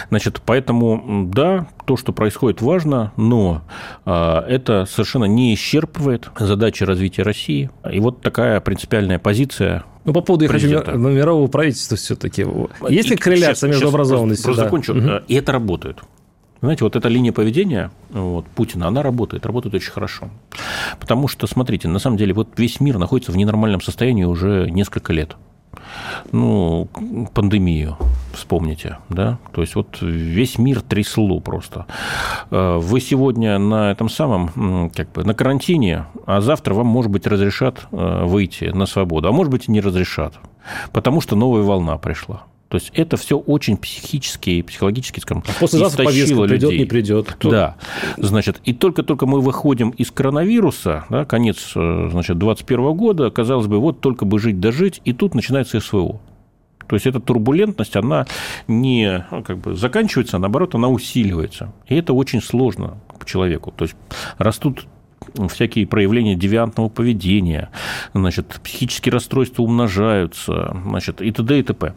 значит, 0.09 0.41
поэтому, 0.45 1.29
да, 1.33 1.67
то, 1.85 1.97
что 1.97 2.13
происходит, 2.13 2.63
важно, 2.63 3.13
но 3.17 3.63
а, 4.05 4.45
это 4.47 4.87
совершенно 4.87 5.25
не 5.25 5.55
исчерпывает 5.55 6.31
задачи 6.39 6.85
развития 6.85 7.23
России. 7.23 7.71
И 7.91 8.01
вот 8.01 8.23
такая 8.23 8.61
принципиальная 8.61 9.19
позиция 9.19 9.85
ну, 10.05 10.13
по 10.13 10.21
поводу 10.21 10.49
президента. 10.49 10.93
мирового 10.93 11.47
правительства 11.47 11.97
все-таки. 11.97 12.47
Есть 12.89 13.11
ли 13.11 13.17
корреляция 13.17 13.69
между 13.69 13.89
образованностью? 13.89 14.45
Просто, 14.45 14.69
просто 14.69 14.93
да. 14.95 14.99
закончу. 14.99 15.17
Угу. 15.19 15.25
И 15.29 15.35
это 15.35 15.53
работает. 15.53 16.03
Знаете, 16.61 16.85
вот 16.85 16.95
эта 16.95 17.09
линия 17.09 17.33
поведения 17.33 17.91
вот, 18.11 18.47
Путина, 18.47 18.87
она 18.87 19.03
работает, 19.03 19.45
работает 19.45 19.75
очень 19.75 19.91
хорошо. 19.91 20.31
Потому 21.01 21.27
что, 21.27 21.49
смотрите, 21.49 21.89
на 21.89 21.99
самом 21.99 22.17
деле, 22.17 22.33
вот 22.35 22.51
весь 22.57 22.79
мир 22.79 22.99
находится 22.99 23.33
в 23.33 23.37
ненормальном 23.37 23.81
состоянии 23.81 24.23
уже 24.23 24.71
несколько 24.71 25.13
лет. 25.13 25.37
Ну, 26.31 26.89
пандемию 27.35 27.97
вспомните, 28.33 28.99
да, 29.09 29.39
то 29.53 29.61
есть 29.61 29.75
вот 29.75 29.99
весь 30.01 30.59
мир 30.59 30.81
трясло 30.81 31.41
просто. 31.41 31.87
Э, 32.51 32.79
вы 32.79 33.01
сегодня 33.01 33.59
на 33.59 33.91
этом 33.91 34.09
самом, 34.09 34.91
как 34.91 35.13
бы, 35.13 35.25
на 35.25 35.35
карантине, 35.35 36.07
а 36.27 36.41
завтра 36.41 36.75
вам, 36.75 36.87
может 36.87 37.11
быть, 37.11 37.27
разрешат 37.27 37.87
э, 37.91 38.25
выйти 38.25 38.65
на 38.65 38.87
свободу, 38.87 39.29
а 39.29 39.33
может 39.33 39.51
быть, 39.51 39.69
и 39.69 39.73
не 39.73 39.81
разрешат, 39.81 40.35
потому 40.93 41.21
что 41.21 41.37
новая 41.37 41.63
волна 41.63 41.99
пришла. 41.99 42.45
То 42.73 42.77
есть 42.77 42.91
это 42.95 43.19
все 43.19 43.37
очень 43.37 43.77
психически 43.77 44.49
и 44.49 44.63
психологически, 44.63 45.21
скажем, 45.21 45.45
а 45.47 45.61
послезавтра 45.61 46.05
повестка 46.05 46.45
людей. 46.45 46.49
придет, 46.49 46.73
не 46.73 46.87
придет. 46.87 47.37
Да, 47.43 47.77
значит, 48.17 48.63
и 48.65 48.73
только-только 48.73 49.27
мы 49.27 49.43
выходим 49.43 49.91
из 49.91 50.11
коронавируса, 50.11 51.05
да, 51.11 51.27
конец, 51.27 51.73
э, 51.77 52.09
значит, 52.11 52.39
21 52.39 52.95
года, 52.95 53.31
казалось 53.31 53.67
бы, 53.67 53.79
вот 53.79 54.01
только 54.01 54.25
бы 54.25 54.39
жить 54.39 54.59
дожить, 54.59 55.03
и 55.05 55.13
тут 55.13 55.35
начинается 55.35 55.81
СВО. 55.81 56.23
То 56.87 56.97
есть 56.97 57.07
эта 57.07 57.21
турбулентность, 57.21 57.97
она 57.97 58.27
не 58.69 59.27
ну, 59.31 59.43
как 59.43 59.59
бы 59.59 59.75
заканчивается, 59.75 60.37
а 60.37 60.41
наоборот, 60.41 60.75
она 60.75 60.89
усиливается. 60.89 61.73
И 61.87 61.95
это 61.95 62.13
очень 62.13 62.43
сложно 62.43 62.99
человеку. 63.25 63.73
То 63.77 63.85
есть 63.85 63.97
растут 64.39 64.87
всякие 65.49 65.87
проявления 65.87 66.35
девиантного 66.35 66.89
поведения, 66.89 67.71
значит, 68.13 68.61
психические 68.63 69.13
расстройства 69.13 69.63
умножаются, 69.63 70.77
значит, 70.85 71.23
и 71.23 71.31
т.д. 71.31 71.61
и 71.61 71.63
т.п. 71.63 71.95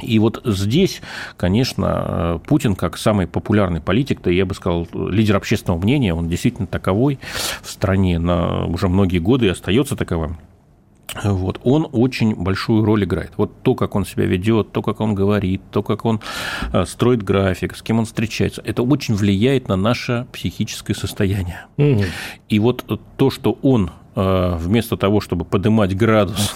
И 0.00 0.18
вот 0.18 0.42
здесь, 0.44 1.00
конечно, 1.36 2.40
Путин, 2.46 2.74
как 2.74 2.98
самый 2.98 3.26
популярный 3.26 3.80
политик, 3.80 4.20
да 4.22 4.30
я 4.30 4.44
бы 4.44 4.54
сказал, 4.54 4.86
лидер 4.92 5.36
общественного 5.36 5.80
мнения, 5.80 6.12
он 6.14 6.28
действительно 6.28 6.66
таковой 6.66 7.18
в 7.62 7.70
стране 7.70 8.18
на 8.18 8.66
уже 8.66 8.88
многие 8.88 9.18
годы 9.18 9.46
и 9.46 9.50
остается 9.50 9.96
таковым 9.96 10.38
вот, 11.24 11.60
он 11.64 11.88
очень 11.92 12.34
большую 12.34 12.84
роль 12.84 13.04
играет. 13.04 13.32
Вот 13.36 13.62
то, 13.62 13.74
как 13.74 13.94
он 13.94 14.04
себя 14.04 14.26
ведет, 14.26 14.72
то, 14.72 14.82
как 14.82 15.00
он 15.00 15.14
говорит, 15.14 15.62
то, 15.70 15.82
как 15.82 16.04
он 16.04 16.20
э, 16.72 16.84
строит 16.84 17.22
график, 17.22 17.76
с 17.76 17.82
кем 17.82 17.98
он 17.98 18.04
встречается, 18.04 18.62
это 18.64 18.82
очень 18.82 19.14
влияет 19.14 19.68
на 19.68 19.76
наше 19.76 20.26
психическое 20.32 20.94
состояние. 20.94 21.66
Угу. 21.78 22.04
И 22.48 22.58
вот 22.58 23.00
то, 23.16 23.30
что 23.30 23.58
он 23.62 23.90
э, 24.14 24.56
вместо 24.58 24.96
того, 24.96 25.20
чтобы 25.20 25.44
поднимать 25.44 25.96
градус, 25.96 26.54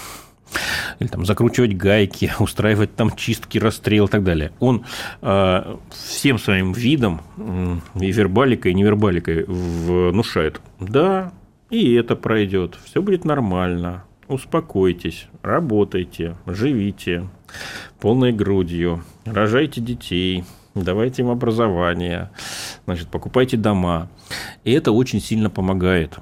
или 0.99 1.07
там 1.07 1.25
закручивать 1.25 1.75
гайки, 1.75 2.31
устраивать 2.39 2.95
там 2.95 3.15
чистки, 3.15 3.57
расстрел 3.57 4.05
и 4.05 4.09
так 4.09 4.23
далее. 4.23 4.51
Он 4.59 4.85
э, 5.21 5.75
всем 5.89 6.37
своим 6.37 6.73
видом, 6.73 7.21
и 7.95 8.11
вербаликой, 8.11 8.71
и 8.71 8.75
невербаликой 8.75 9.45
внушает, 9.45 10.61
да, 10.79 11.31
и 11.69 11.93
это 11.93 12.17
пройдет, 12.17 12.77
все 12.83 13.01
будет 13.01 13.23
нормально, 13.23 14.03
успокойтесь, 14.31 15.27
работайте, 15.41 16.35
живите 16.45 17.29
полной 17.99 18.31
грудью, 18.31 19.03
рожайте 19.25 19.81
детей, 19.81 20.43
давайте 20.75 21.21
им 21.21 21.29
образование, 21.29 22.31
значит, 22.85 23.09
покупайте 23.09 23.57
дома. 23.57 24.09
И 24.63 24.71
это 24.71 24.91
очень 24.91 25.21
сильно 25.21 25.49
помогает. 25.49 26.17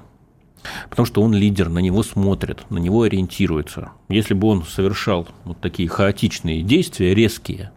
Потому 0.90 1.06
что 1.06 1.22
он 1.22 1.32
лидер, 1.32 1.70
на 1.70 1.78
него 1.78 2.02
смотрят, 2.02 2.70
на 2.70 2.78
него 2.78 3.02
ориентируются. 3.02 3.92
Если 4.08 4.34
бы 4.34 4.48
он 4.48 4.64
совершал 4.64 5.26
вот 5.44 5.58
такие 5.60 5.88
хаотичные 5.88 6.62
действия, 6.62 7.14
резкие, 7.14 7.72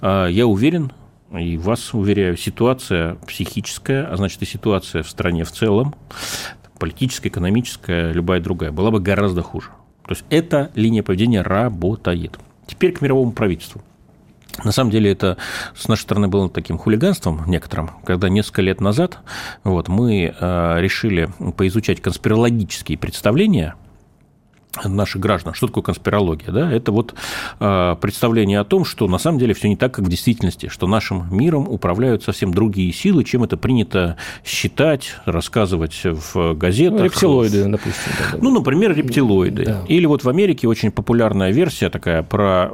а, 0.00 0.26
я 0.26 0.46
уверен, 0.46 0.92
и 1.32 1.56
вас 1.58 1.92
уверяю, 1.92 2.36
ситуация 2.36 3.16
психическая, 3.26 4.06
а 4.06 4.16
значит 4.16 4.40
и 4.42 4.46
ситуация 4.46 5.02
в 5.02 5.10
стране 5.10 5.44
в 5.44 5.50
целом, 5.50 5.94
политическая, 6.78 7.28
экономическая, 7.28 8.12
любая 8.12 8.40
другая, 8.40 8.72
была 8.72 8.90
бы 8.90 9.00
гораздо 9.00 9.42
хуже. 9.42 9.70
То 10.06 10.12
есть 10.12 10.24
эта 10.30 10.70
линия 10.74 11.02
поведения 11.02 11.42
работает. 11.42 12.38
Теперь 12.66 12.92
к 12.92 13.00
мировому 13.00 13.32
правительству. 13.32 13.82
На 14.62 14.70
самом 14.70 14.90
деле 14.90 15.10
это 15.10 15.36
с 15.74 15.88
нашей 15.88 16.02
стороны 16.02 16.28
было 16.28 16.48
таким 16.48 16.78
хулиганством 16.78 17.42
некоторым, 17.46 17.90
когда 18.04 18.28
несколько 18.28 18.62
лет 18.62 18.80
назад 18.80 19.18
вот, 19.64 19.88
мы 19.88 20.32
э, 20.38 20.76
решили 20.80 21.28
поизучать 21.56 22.00
конспирологические 22.00 22.96
представления 22.96 23.74
наших 24.84 25.20
граждан. 25.20 25.54
Что 25.54 25.66
такое 25.66 25.82
конспирология? 25.82 26.50
Да? 26.50 26.72
Это 26.72 26.92
вот 26.92 27.14
э, 27.60 27.96
представление 28.00 28.60
о 28.60 28.64
том, 28.64 28.84
что 28.84 29.06
на 29.08 29.18
самом 29.18 29.38
деле 29.38 29.54
все 29.54 29.68
не 29.68 29.76
так, 29.76 29.94
как 29.94 30.04
в 30.04 30.08
действительности, 30.08 30.68
что 30.68 30.86
нашим 30.86 31.26
миром 31.34 31.68
управляют 31.68 32.22
совсем 32.22 32.52
другие 32.52 32.92
силы, 32.92 33.24
чем 33.24 33.44
это 33.44 33.56
принято 33.56 34.16
считать, 34.44 35.16
рассказывать 35.24 36.00
в 36.04 36.54
газетах. 36.54 36.98
Ну, 36.98 37.04
рептилоиды, 37.04 37.64
допустим. 37.64 38.12
Да, 38.18 38.38
ну, 38.40 38.50
например, 38.50 38.94
рептилоиды. 38.94 39.64
Да. 39.64 39.82
Или 39.88 40.06
вот 40.06 40.24
в 40.24 40.28
Америке 40.28 40.68
очень 40.68 40.90
популярная 40.90 41.50
версия 41.50 41.90
такая 41.90 42.22
про 42.22 42.68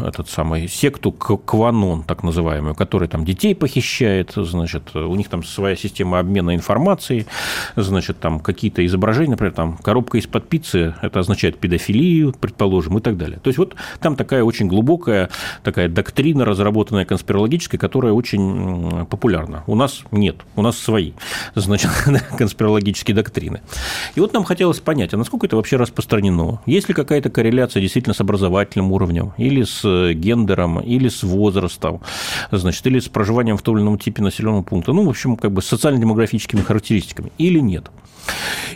э, 0.00 0.08
этот 0.08 0.28
самый 0.28 0.68
секту 0.68 1.12
Кванон, 1.12 2.02
так 2.02 2.22
называемую, 2.22 2.74
которая 2.74 3.08
там 3.08 3.24
детей 3.24 3.54
похищает, 3.54 4.32
значит, 4.36 4.94
у 4.94 5.14
них 5.14 5.28
там 5.28 5.42
своя 5.44 5.76
система 5.76 6.18
обмена 6.18 6.54
информацией, 6.54 7.26
значит, 7.76 8.18
там 8.20 8.40
какие-то 8.40 8.84
изображения, 8.84 9.32
например, 9.32 9.52
там 9.52 9.76
коробка 9.78 10.18
из-под 10.18 10.48
пиццы, 10.48 10.94
это 11.02 11.20
означает 11.20 11.43
исключает 11.44 11.58
педофилию, 11.58 12.34
предположим, 12.40 12.98
и 12.98 13.00
так 13.00 13.16
далее. 13.16 13.38
То 13.42 13.48
есть 13.48 13.58
вот 13.58 13.74
там 14.00 14.16
такая 14.16 14.42
очень 14.42 14.66
глубокая 14.66 15.28
такая 15.62 15.88
доктрина, 15.88 16.44
разработанная 16.44 17.04
конспирологическая, 17.04 17.78
которая 17.78 18.12
очень 18.12 19.06
популярна. 19.06 19.64
У 19.66 19.74
нас 19.74 20.02
нет, 20.10 20.36
у 20.56 20.62
нас 20.62 20.78
свои, 20.78 21.12
значит, 21.54 21.90
конспирологические 22.38 23.14
доктрины. 23.14 23.60
И 24.14 24.20
вот 24.20 24.32
нам 24.32 24.44
хотелось 24.44 24.80
понять, 24.80 25.12
а 25.14 25.16
насколько 25.16 25.46
это 25.46 25.56
вообще 25.56 25.76
распространено? 25.76 26.60
Есть 26.66 26.88
ли 26.88 26.94
какая-то 26.94 27.30
корреляция 27.30 27.80
действительно 27.80 28.14
с 28.14 28.20
образовательным 28.20 28.92
уровнем, 28.92 29.32
или 29.36 29.62
с 29.64 30.12
гендером, 30.14 30.80
или 30.80 31.08
с 31.08 31.22
возрастом, 31.22 32.00
значит, 32.50 32.86
или 32.86 32.98
с 32.98 33.08
проживанием 33.08 33.56
в 33.56 33.62
том 33.62 33.76
или 33.76 33.82
ином 33.82 33.98
типе 33.98 34.22
населенного 34.22 34.62
пункта, 34.62 34.92
ну, 34.92 35.04
в 35.04 35.08
общем, 35.08 35.36
как 35.36 35.52
бы 35.52 35.62
с 35.62 35.66
социально-демографическими 35.66 36.62
характеристиками, 36.62 37.32
или 37.38 37.58
нет? 37.58 37.90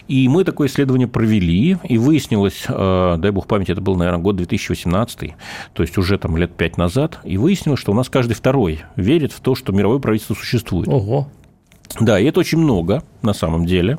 И 0.08 0.28
мы 0.28 0.44
такое 0.44 0.68
исследование 0.68 1.06
провели, 1.06 1.76
и 1.84 1.98
выяснилось, 1.98 2.57
э, 2.68 3.16
дай 3.18 3.30
бог 3.30 3.46
памяти, 3.46 3.72
это 3.72 3.80
был, 3.80 3.96
наверное, 3.96 4.20
год 4.20 4.36
2018, 4.36 5.34
то 5.72 5.82
есть 5.82 5.98
уже 5.98 6.18
там 6.18 6.36
лет 6.36 6.54
пять 6.54 6.76
назад, 6.76 7.18
и 7.24 7.36
выяснилось, 7.36 7.80
что 7.80 7.92
у 7.92 7.94
нас 7.94 8.08
каждый 8.08 8.34
второй 8.34 8.80
верит 8.96 9.32
в 9.32 9.40
то, 9.40 9.54
что 9.54 9.72
мировое 9.72 9.98
правительство 9.98 10.34
существует. 10.34 10.88
Ого. 10.88 11.28
Да, 12.00 12.20
и 12.20 12.26
это 12.26 12.40
очень 12.40 12.58
много 12.58 13.02
на 13.22 13.32
самом 13.32 13.64
деле. 13.64 13.98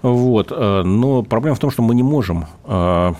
Вот. 0.00 0.52
Э, 0.52 0.82
но 0.84 1.22
проблема 1.22 1.56
в 1.56 1.58
том, 1.58 1.72
что 1.72 1.82
мы 1.82 1.94
не 1.94 2.04
можем, 2.04 2.46
э, 2.64 3.14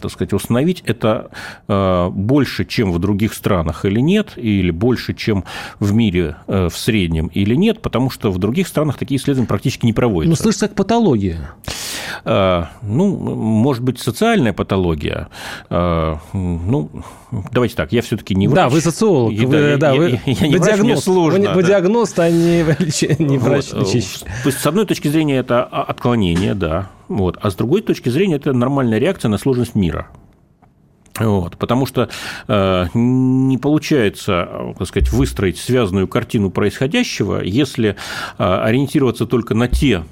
так 0.00 0.10
сказать, 0.10 0.32
установить 0.34 0.82
это 0.86 1.30
больше, 1.66 2.64
чем 2.64 2.92
в 2.92 2.98
других 2.98 3.34
странах 3.34 3.84
или 3.84 4.00
нет, 4.00 4.32
или 4.36 4.70
больше, 4.70 5.14
чем 5.14 5.44
в 5.80 5.94
мире 5.94 6.36
в 6.46 6.72
среднем 6.72 7.28
или 7.28 7.54
нет, 7.54 7.80
потому 7.80 8.10
что 8.10 8.30
в 8.30 8.38
других 8.38 8.68
странах 8.68 8.98
такие 8.98 9.18
исследования 9.18 9.48
практически 9.48 9.86
не 9.86 9.92
проводятся. 9.92 10.30
Ну, 10.30 10.36
слышится 10.36 10.68
как 10.68 10.76
патология. 10.76 11.50
Ну, 12.24 13.16
может 13.16 13.82
быть, 13.82 13.98
социальная 13.98 14.52
патология. 14.52 15.28
Ну, 15.70 16.90
давайте 17.52 17.74
так, 17.74 17.92
я 17.92 18.02
все-таки 18.02 18.34
не 18.34 18.48
врач. 18.48 18.56
Да, 18.56 18.68
вы 18.68 18.80
социолог. 18.80 19.32
И, 19.32 19.44
вы, 19.44 19.76
да, 19.76 19.94
вы, 19.94 20.20
я, 20.24 20.32
я 20.32 20.48
не 20.48 20.54
вы 20.54 20.60
врач, 20.60 20.74
диагност, 20.74 20.82
мне 20.84 20.96
сложно. 20.96 21.48
Вы, 21.50 21.54
вы 21.54 21.62
диагност, 21.62 22.18
а 22.18 22.30
не, 22.30 22.62
не 23.18 23.38
врач. 23.38 23.72
Вот. 23.72 23.90
То 23.90 23.96
есть, 23.96 24.24
с 24.44 24.66
одной 24.66 24.86
точки 24.86 25.08
зрения, 25.08 25.36
это 25.36 25.64
отклонение, 25.64 26.54
да. 26.54 26.90
Вот. 27.08 27.38
А 27.40 27.50
с 27.50 27.54
другой 27.54 27.82
точки 27.82 28.08
зрения, 28.08 28.36
это 28.36 28.52
нормальная 28.52 28.98
реакция 28.98 29.28
на 29.28 29.38
сложность 29.38 29.74
мира. 29.74 30.08
Вот, 31.18 31.56
потому 31.56 31.86
что 31.86 32.08
э, 32.48 32.86
не 32.94 33.58
получается, 33.58 34.74
так 34.78 34.86
сказать, 34.86 35.10
выстроить 35.12 35.58
связанную 35.58 36.08
картину 36.08 36.50
происходящего, 36.50 37.42
если 37.42 37.96
э, 38.38 38.44
ориентироваться 38.44 39.26
только 39.26 39.54
на 39.54 39.68
те 39.68 40.04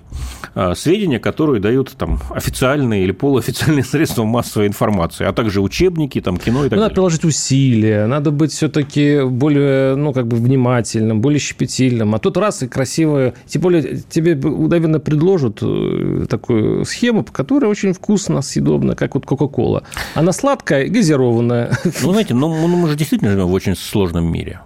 э, 0.55 0.75
сведения, 0.75 1.19
которые 1.19 1.61
дают 1.61 1.93
там 1.99 2.21
официальные 2.31 3.05
или 3.05 3.13
полуофициальные 3.13 3.85
средства 3.85 4.25
массовой 4.25 4.67
информации, 4.67 5.27
а 5.27 5.33
также 5.33 5.61
учебники, 5.61 6.21
там 6.21 6.39
кино 6.39 6.61
и 6.65 6.69
так 6.69 6.73
ну, 6.73 6.77
далее. 6.77 6.83
Надо 6.85 6.95
приложить 6.95 7.25
усилия, 7.25 8.07
надо 8.07 8.31
быть 8.31 8.53
все-таки 8.53 9.23
более, 9.25 9.97
ну, 9.97 10.13
как 10.13 10.27
бы 10.27 10.37
внимательным, 10.37 11.21
более 11.21 11.41
щепетильным. 11.41 12.15
А 12.15 12.19
тут 12.19 12.37
раз 12.39 12.63
и 12.63 12.69
красиво, 12.69 13.35
тем 13.47 13.63
более 13.63 13.99
тебе, 14.09 14.35
наверное, 14.37 15.01
предложат 15.01 15.59
э, 15.61 16.27
такую 16.31 16.85
схему, 16.87 17.25
которая 17.25 17.71
очень 17.71 17.93
вкусно, 17.93 18.41
съедобна, 18.41 18.95
как 18.95 19.15
вот 19.15 19.27
Кока-Кола. 19.27 19.85
Она 20.15 20.33
сладкая 20.33 20.89
газированная. 20.95 21.77
Ну, 22.03 22.13
знаете, 22.13 22.35
ну, 22.35 22.49
мы 22.67 22.89
же 22.89 22.97
действительно 22.97 23.31
живем 23.31 23.47
в 23.47 23.53
очень 23.53 23.77
сложном 23.77 24.25
мире. 24.31 24.61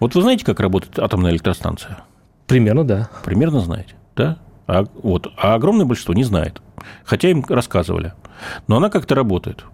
Вот 0.00 0.14
вы 0.14 0.22
знаете, 0.22 0.44
как 0.44 0.60
работает 0.60 0.98
атомная 0.98 1.30
электростанция? 1.30 1.98
Примерно, 2.46 2.84
да. 2.84 3.10
Примерно 3.24 3.60
знаете, 3.60 3.94
да? 4.16 4.38
А, 4.66 4.84
вот, 5.02 5.32
а 5.36 5.54
огромное 5.54 5.86
большинство 5.86 6.14
не 6.14 6.24
знает. 6.24 6.60
Хотя 7.04 7.30
им 7.30 7.44
рассказывали. 7.48 8.12
Но 8.66 8.76
она 8.76 8.90
как-то 8.90 9.14
работает. 9.14 9.64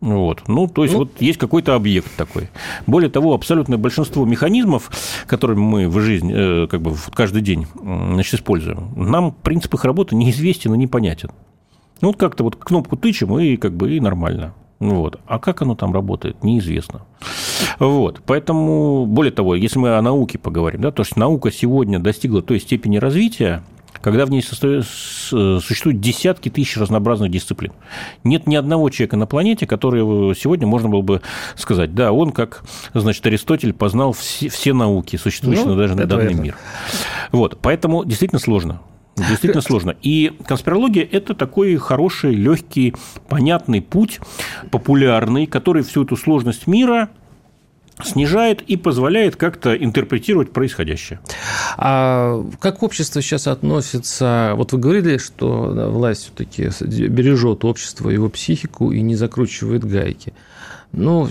Вот. 0.00 0.42
Ну, 0.46 0.68
то 0.68 0.82
есть, 0.82 0.94
ну, 0.94 1.00
вот 1.00 1.20
есть 1.20 1.38
какой-то 1.38 1.74
объект 1.74 2.14
такой. 2.16 2.50
Более 2.86 3.10
того, 3.10 3.34
абсолютное 3.34 3.78
большинство 3.78 4.24
механизмов, 4.24 4.90
которыми 5.26 5.60
мы 5.60 5.88
в 5.88 5.98
жизни, 6.00 6.34
э, 6.64 6.66
как 6.68 6.82
бы 6.82 6.94
каждый 7.14 7.42
день 7.42 7.66
значит, 7.74 8.34
используем, 8.34 8.92
нам 8.94 9.32
принцип 9.32 9.74
их 9.74 9.84
работы 9.84 10.14
неизвестен 10.14 10.74
и 10.74 10.78
непонятен. 10.78 11.30
Ну, 12.02 12.08
вот 12.08 12.18
как-то 12.18 12.44
вот 12.44 12.56
кнопку 12.56 12.96
тычем, 12.96 13.38
и 13.38 13.56
как 13.56 13.74
бы 13.74 13.96
и 13.96 14.00
нормально. 14.00 14.52
Вот. 14.78 15.20
А 15.26 15.38
как 15.38 15.62
оно 15.62 15.74
там 15.74 15.92
работает, 15.92 16.44
неизвестно. 16.44 17.02
Вот. 17.78 18.20
Поэтому, 18.26 19.06
более 19.06 19.32
того, 19.32 19.54
если 19.54 19.78
мы 19.78 19.96
о 19.96 20.02
науке 20.02 20.38
поговорим, 20.38 20.82
да, 20.82 20.90
то 20.90 21.02
есть 21.02 21.16
наука 21.16 21.50
сегодня 21.50 21.98
достигла 21.98 22.42
той 22.42 22.60
степени 22.60 22.98
развития, 22.98 23.62
когда 24.02 24.26
в 24.26 24.30
ней 24.30 24.42
существуют 24.42 26.00
десятки 26.00 26.48
тысяч 26.50 26.76
разнообразных 26.76 27.30
дисциплин. 27.30 27.72
Нет 28.22 28.46
ни 28.46 28.54
одного 28.54 28.90
человека 28.90 29.16
на 29.16 29.26
планете, 29.26 29.66
который 29.66 30.00
сегодня 30.34 30.66
можно 30.66 30.88
было 30.88 31.02
бы 31.02 31.22
сказать, 31.56 31.94
да, 31.94 32.12
он, 32.12 32.32
как, 32.32 32.62
значит, 32.94 33.26
Аристотель, 33.26 33.72
познал 33.72 34.12
все, 34.12 34.48
все 34.48 34.74
науки, 34.74 35.16
существующие 35.16 35.66
ну, 35.66 35.76
даже 35.76 35.94
на 35.94 36.04
данный 36.06 36.34
это. 36.34 36.42
мир. 36.42 36.56
Вот, 37.32 37.58
поэтому 37.60 38.04
действительно 38.04 38.38
сложно. 38.38 38.80
Действительно 39.16 39.62
сложно. 39.62 39.96
И 40.02 40.32
конспирология– 40.46 41.08
это 41.10 41.34
такой 41.34 41.76
хороший, 41.76 42.34
легкий, 42.34 42.94
понятный 43.28 43.80
путь, 43.80 44.20
популярный, 44.70 45.46
который 45.46 45.82
всю 45.82 46.04
эту 46.04 46.16
сложность 46.16 46.66
мира 46.66 47.08
снижает 48.04 48.60
и 48.60 48.76
позволяет 48.76 49.36
как-то 49.36 49.74
интерпретировать 49.74 50.52
происходящее. 50.52 51.18
А 51.78 52.44
как 52.60 52.82
общество 52.82 53.22
сейчас 53.22 53.46
относится? 53.46 54.52
Вот 54.54 54.72
вы 54.72 54.78
говорили, 54.78 55.16
что 55.16 55.90
власть 55.90 56.24
все-таки 56.24 56.70
бережет 57.08 57.64
общество, 57.64 58.10
его 58.10 58.28
психику 58.28 58.92
и 58.92 59.00
не 59.00 59.16
закручивает 59.16 59.84
гайки. 59.84 60.34
Ну, 60.96 61.28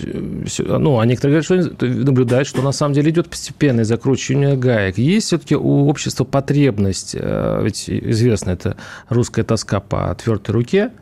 ну, 0.58 1.00
а 1.00 1.06
некоторые 1.06 1.42
говорят, 1.42 1.44
что 1.44 1.86
наблюдают, 1.86 2.46
что 2.46 2.62
на 2.62 2.70
самом 2.70 2.94
деле 2.94 3.10
идет 3.10 3.28
постепенное 3.28 3.82
закручивание 3.82 4.56
гаек. 4.56 4.96
Есть 4.96 5.26
все-таки 5.26 5.56
у 5.56 5.88
общества 5.88 6.22
потребность, 6.22 7.16
э, 7.18 7.60
ведь 7.64 7.90
известно, 7.90 8.50
это 8.50 8.76
русская 9.08 9.42
тоска 9.42 9.80
по 9.80 10.14
твердой 10.14 10.52
руке, 10.52 10.92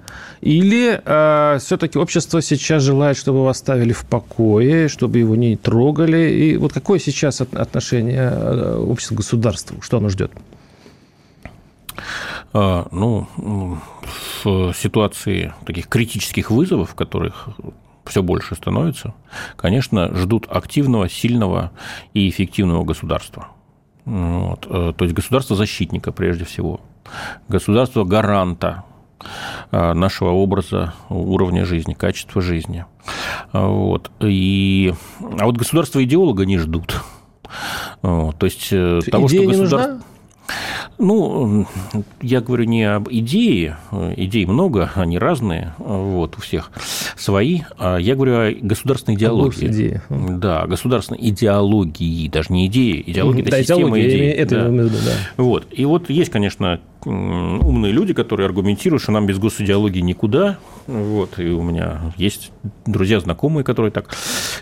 или 0.40 0.98
э, 1.04 1.58
все-таки 1.60 1.98
общество 1.98 2.40
сейчас 2.40 2.82
желает, 2.82 3.18
чтобы 3.18 3.40
его 3.40 3.48
оставили 3.48 3.92
в 3.92 4.06
покое, 4.06 4.88
чтобы 4.88 5.18
его 5.18 5.36
не 5.36 5.56
трогали? 5.56 6.30
И 6.30 6.56
вот 6.56 6.72
какое 6.72 6.98
сейчас 6.98 7.42
отношение 7.42 8.30
э, 8.32 8.76
общества 8.76 9.14
к 9.14 9.18
государству? 9.18 9.82
Что 9.82 9.98
оно 9.98 10.08
ждет? 10.08 10.32
А, 12.54 12.88
ну, 12.92 13.26
в 14.42 14.72
ситуации 14.74 15.52
таких 15.66 15.88
критических 15.88 16.50
вызовов, 16.50 16.94
которых 16.94 17.48
все 18.06 18.22
больше 18.22 18.54
становится, 18.54 19.14
конечно, 19.56 20.14
ждут 20.14 20.46
активного, 20.50 21.08
сильного 21.08 21.72
и 22.12 22.28
эффективного 22.28 22.84
государства. 22.84 23.48
Вот. 24.04 24.66
Э, 24.68 24.92
то 24.96 25.04
есть 25.04 25.14
государство 25.14 25.56
защитника 25.56 26.12
прежде 26.12 26.44
всего, 26.44 26.80
государство 27.48 28.04
гаранта 28.04 28.84
э, 29.70 29.92
нашего 29.94 30.30
образа, 30.30 30.94
уровня 31.08 31.64
жизни, 31.64 31.94
качества 31.94 32.42
жизни. 32.42 32.84
Вот. 33.52 34.10
И... 34.20 34.92
А 35.38 35.46
вот 35.46 35.56
государство 35.56 36.02
идеолога 36.04 36.44
не 36.44 36.58
ждут. 36.58 37.00
То 38.02 38.34
есть 38.42 38.68
э, 38.72 39.00
того, 39.10 39.26
Идея 39.28 39.42
что 39.42 39.50
государство... 39.50 39.92
нужна? 39.92 40.04
Ну, 40.98 41.66
я 42.20 42.40
говорю 42.40 42.64
не 42.64 42.84
об 42.84 43.08
идее, 43.10 43.78
идей 44.16 44.46
много, 44.46 44.90
они 44.94 45.18
разные, 45.18 45.74
вот, 45.78 46.36
у 46.36 46.40
всех 46.40 46.70
свои, 47.16 47.62
а 47.78 47.96
я 47.96 48.14
говорю 48.14 48.34
о 48.34 48.52
государственной 48.52 49.16
идеологии. 49.16 49.66
Идеи. 49.66 50.02
Да, 50.10 50.66
государственной 50.66 51.18
идеологии, 51.30 52.28
даже 52.28 52.52
не 52.52 52.66
идеи, 52.66 53.02
идеология– 53.06 53.42
это 53.42 53.50
да, 53.50 53.58
система 53.58 54.00
идей. 54.00 54.30
Это 54.30 54.68
да. 54.68 54.84
да. 54.84 55.42
Вот, 55.42 55.66
и 55.70 55.84
вот 55.84 56.10
есть, 56.10 56.30
конечно, 56.30 56.80
умные 57.04 57.92
люди, 57.92 58.14
которые 58.14 58.46
аргументируют, 58.46 59.02
что 59.02 59.12
нам 59.12 59.26
без 59.26 59.38
госидеологии 59.38 60.00
никуда. 60.00 60.58
Вот, 60.86 61.38
и 61.38 61.48
у 61.48 61.62
меня 61.62 62.12
есть 62.16 62.52
друзья, 62.86 63.20
знакомые, 63.20 63.64
которые 63.64 63.92
так 63.92 64.14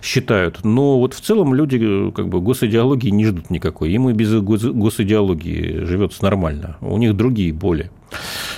считают. 0.02 0.64
Но 0.64 0.98
вот 0.98 1.14
в 1.14 1.20
целом 1.20 1.54
люди 1.54 1.78
как 2.12 2.28
бы 2.28 2.40
госидеологии 2.40 3.10
не 3.10 3.26
ждут 3.26 3.50
никакой. 3.50 3.92
Им 3.92 4.08
и 4.08 4.12
без 4.12 4.32
госидеологии 4.40 5.84
живется 5.84 6.22
нормально. 6.22 6.76
У 6.80 6.98
них 6.98 7.16
другие 7.16 7.52
боли. 7.52 7.90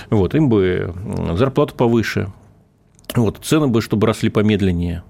Вот, 0.09 0.35
им 0.35 0.49
бы 0.49 0.93
зарплату 1.33 1.73
повыше, 1.75 2.31
вот, 3.15 3.39
цены 3.43 3.67
бы, 3.67 3.81
чтобы 3.81 4.07
росли 4.07 4.29
помедленнее. 4.29 5.03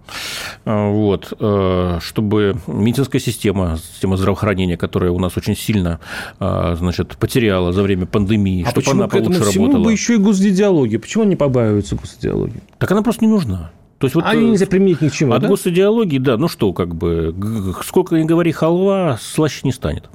А, 0.66 0.89
вот, 0.89 1.32
э, 1.39 1.99
чтобы 2.01 2.57
медицинская 2.66 3.22
система, 3.22 3.78
система 3.78 4.18
здравоохранения, 4.18 4.78
которая 4.78 5.11
у 5.11 5.20
нас 5.20 5.38
очень 5.38 5.55
сильно 5.55 5.99
а, 6.39 6.76
значит, 6.76 7.18
потеряла 7.18 7.72
за 7.72 7.84
время 7.84 8.07
пандемии, 8.07 8.66
а 8.68 8.72
чтобы 8.72 8.91
она 8.91 9.07
получше 9.07 9.43
всему 9.43 9.68
работала. 9.68 9.84
бы 9.84 9.91
еще 9.91 10.16
и 10.16 10.18
госидеология? 10.18 10.99
Почему 10.99 11.24
они 11.24 11.36
побаиваются 11.36 11.95
госидеологии? 11.95 12.61
Так 12.80 12.91
она 12.91 13.03
просто 13.03 13.26
не 13.26 13.32
нужна. 13.32 13.72
То 13.99 14.07
есть 14.07 14.16
вот, 14.16 14.26
а 14.28 14.34
ее 14.34 14.49
нельзя 14.49 14.66
применить 14.66 15.01
ни 15.01 15.09
к 15.09 15.13
чему, 15.13 15.34
От 15.34 15.43
да? 15.43 15.47
госидеологии, 15.47 16.18
да, 16.18 16.36
ну 16.38 16.47
что, 16.47 16.74
как 16.74 16.95
бы, 16.95 17.34
сколько 17.84 18.18
ни 18.18 18.26
говори 18.26 18.51
халва, 18.51 19.20
слаще 19.22 19.61
не 19.63 19.72
станет. 19.72 20.09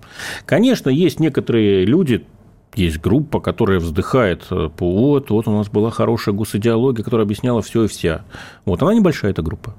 Конечно, 0.47 0.91
есть 0.91 1.19
некоторые 1.21 1.87
люди, 1.87 2.27
есть 2.75 3.01
группа, 3.01 3.41
которая 3.41 3.79
вздыхает 3.79 4.45
э, 4.51 4.69
по 4.77 4.91
вот, 4.93 5.31
вот 5.31 5.49
у 5.49 5.53
нас 5.53 5.69
была 5.69 5.91
хорошая 5.91 6.35
госидеология, 6.35 7.05
которая 7.05 7.25
объясняла 7.25 7.63
все 7.63 7.85
и 7.85 7.89
вся. 7.89 8.23
Вот, 8.65 8.83
она 8.83 8.95
небольшая 8.95 9.31
эта 9.31 9.43
группа. 9.43 9.75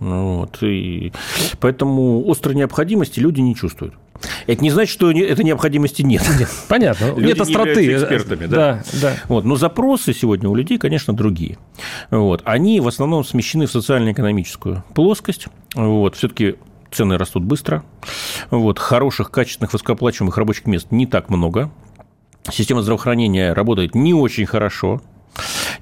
Ну 0.00 0.38
вот, 0.38 0.62
и 0.62 1.12
поэтому 1.60 2.24
острой 2.28 2.54
необходимости 2.54 3.20
люди 3.20 3.40
не 3.40 3.54
чувствуют. 3.54 3.94
Это 4.46 4.62
не 4.62 4.70
значит, 4.70 4.92
что 4.92 5.10
этой 5.10 5.44
необходимости 5.44 6.02
нет. 6.02 6.22
нет 6.38 6.48
понятно. 6.68 7.06
Люди 7.16 7.26
нет 7.26 7.40
остроты. 7.40 7.86
Не 7.86 7.94
экспертами, 7.94 8.46
да. 8.46 8.56
да, 8.56 8.82
да. 9.00 9.14
Вот, 9.28 9.44
но 9.44 9.56
запросы 9.56 10.12
сегодня 10.12 10.48
у 10.48 10.54
людей, 10.54 10.78
конечно, 10.78 11.14
другие. 11.14 11.58
Вот, 12.10 12.42
они 12.44 12.80
в 12.80 12.88
основном 12.88 13.24
смещены 13.24 13.66
в 13.66 13.70
социально-экономическую 13.70 14.84
плоскость. 14.94 15.46
Вот, 15.74 16.16
все-таки 16.16 16.56
цены 16.90 17.18
растут 17.18 17.44
быстро. 17.44 17.84
Вот, 18.50 18.78
хороших, 18.78 19.30
качественных, 19.30 19.72
высокооплачиваемых 19.72 20.36
рабочих 20.36 20.66
мест 20.66 20.88
не 20.90 21.06
так 21.06 21.30
много. 21.30 21.70
Система 22.50 22.82
здравоохранения 22.82 23.52
работает 23.52 23.94
не 23.94 24.14
очень 24.14 24.46
хорошо. 24.46 25.00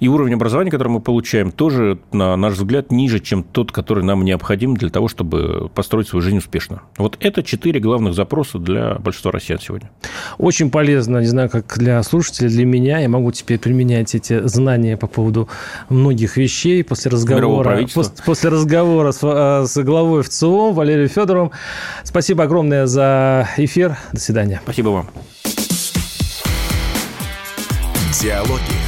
И 0.01 0.09
уровень 0.09 0.35
образования, 0.35 0.71
который 0.71 0.89
мы 0.89 1.01
получаем, 1.01 1.51
тоже, 1.51 1.99
на 2.13 2.37
наш 2.37 2.55
взгляд, 2.55 2.93
ниже, 2.93 3.19
чем 3.19 3.43
тот, 3.43 3.73
который 3.73 4.05
нам 4.05 4.25
необходим 4.25 4.77
для 4.77 4.91
того, 4.91 5.09
чтобы 5.09 5.71
построить 5.75 6.09
свою 6.09 6.23
жизнь 6.23 6.39
успешно. 6.39 6.83
Вот 6.97 7.17
это 7.21 7.43
четыре 7.43 7.81
главных 7.81 8.15
запроса 8.15 8.59
для 8.59 8.95
большинства 8.95 9.33
россиян 9.33 9.61
сегодня. 9.61 9.91
Очень 10.39 10.71
полезно, 10.71 11.19
не 11.19 11.27
знаю, 11.27 11.51
как 11.51 11.79
для 11.79 12.03
слушателей, 12.03 12.51
для 12.51 12.65
меня. 12.65 12.99
Я 12.99 13.09
могу 13.09 13.33
теперь 13.33 13.59
применять 13.59 14.15
эти 14.15 14.47
знания 14.47 14.97
по 14.97 15.07
поводу 15.07 15.49
многих 15.89 16.37
вещей 16.37 16.85
после 16.85 17.11
разговора, 17.11 17.87
после, 17.93 18.25
после 18.25 18.51
разговора 18.51 19.13
с, 19.13 19.21
э, 19.23 19.67
с 19.67 19.83
главой 19.83 20.23
ВЦО 20.23 20.73
Валерием 20.73 21.09
Федоровым. 21.09 21.51
Спасибо 22.05 22.45
огромное 22.45 22.87
за 22.87 23.49
эфир. 23.57 23.97
До 24.13 24.21
свидания. 24.21 24.61
Спасибо 24.63 24.89
вам. 24.91 25.09
Диалоги 28.21 28.88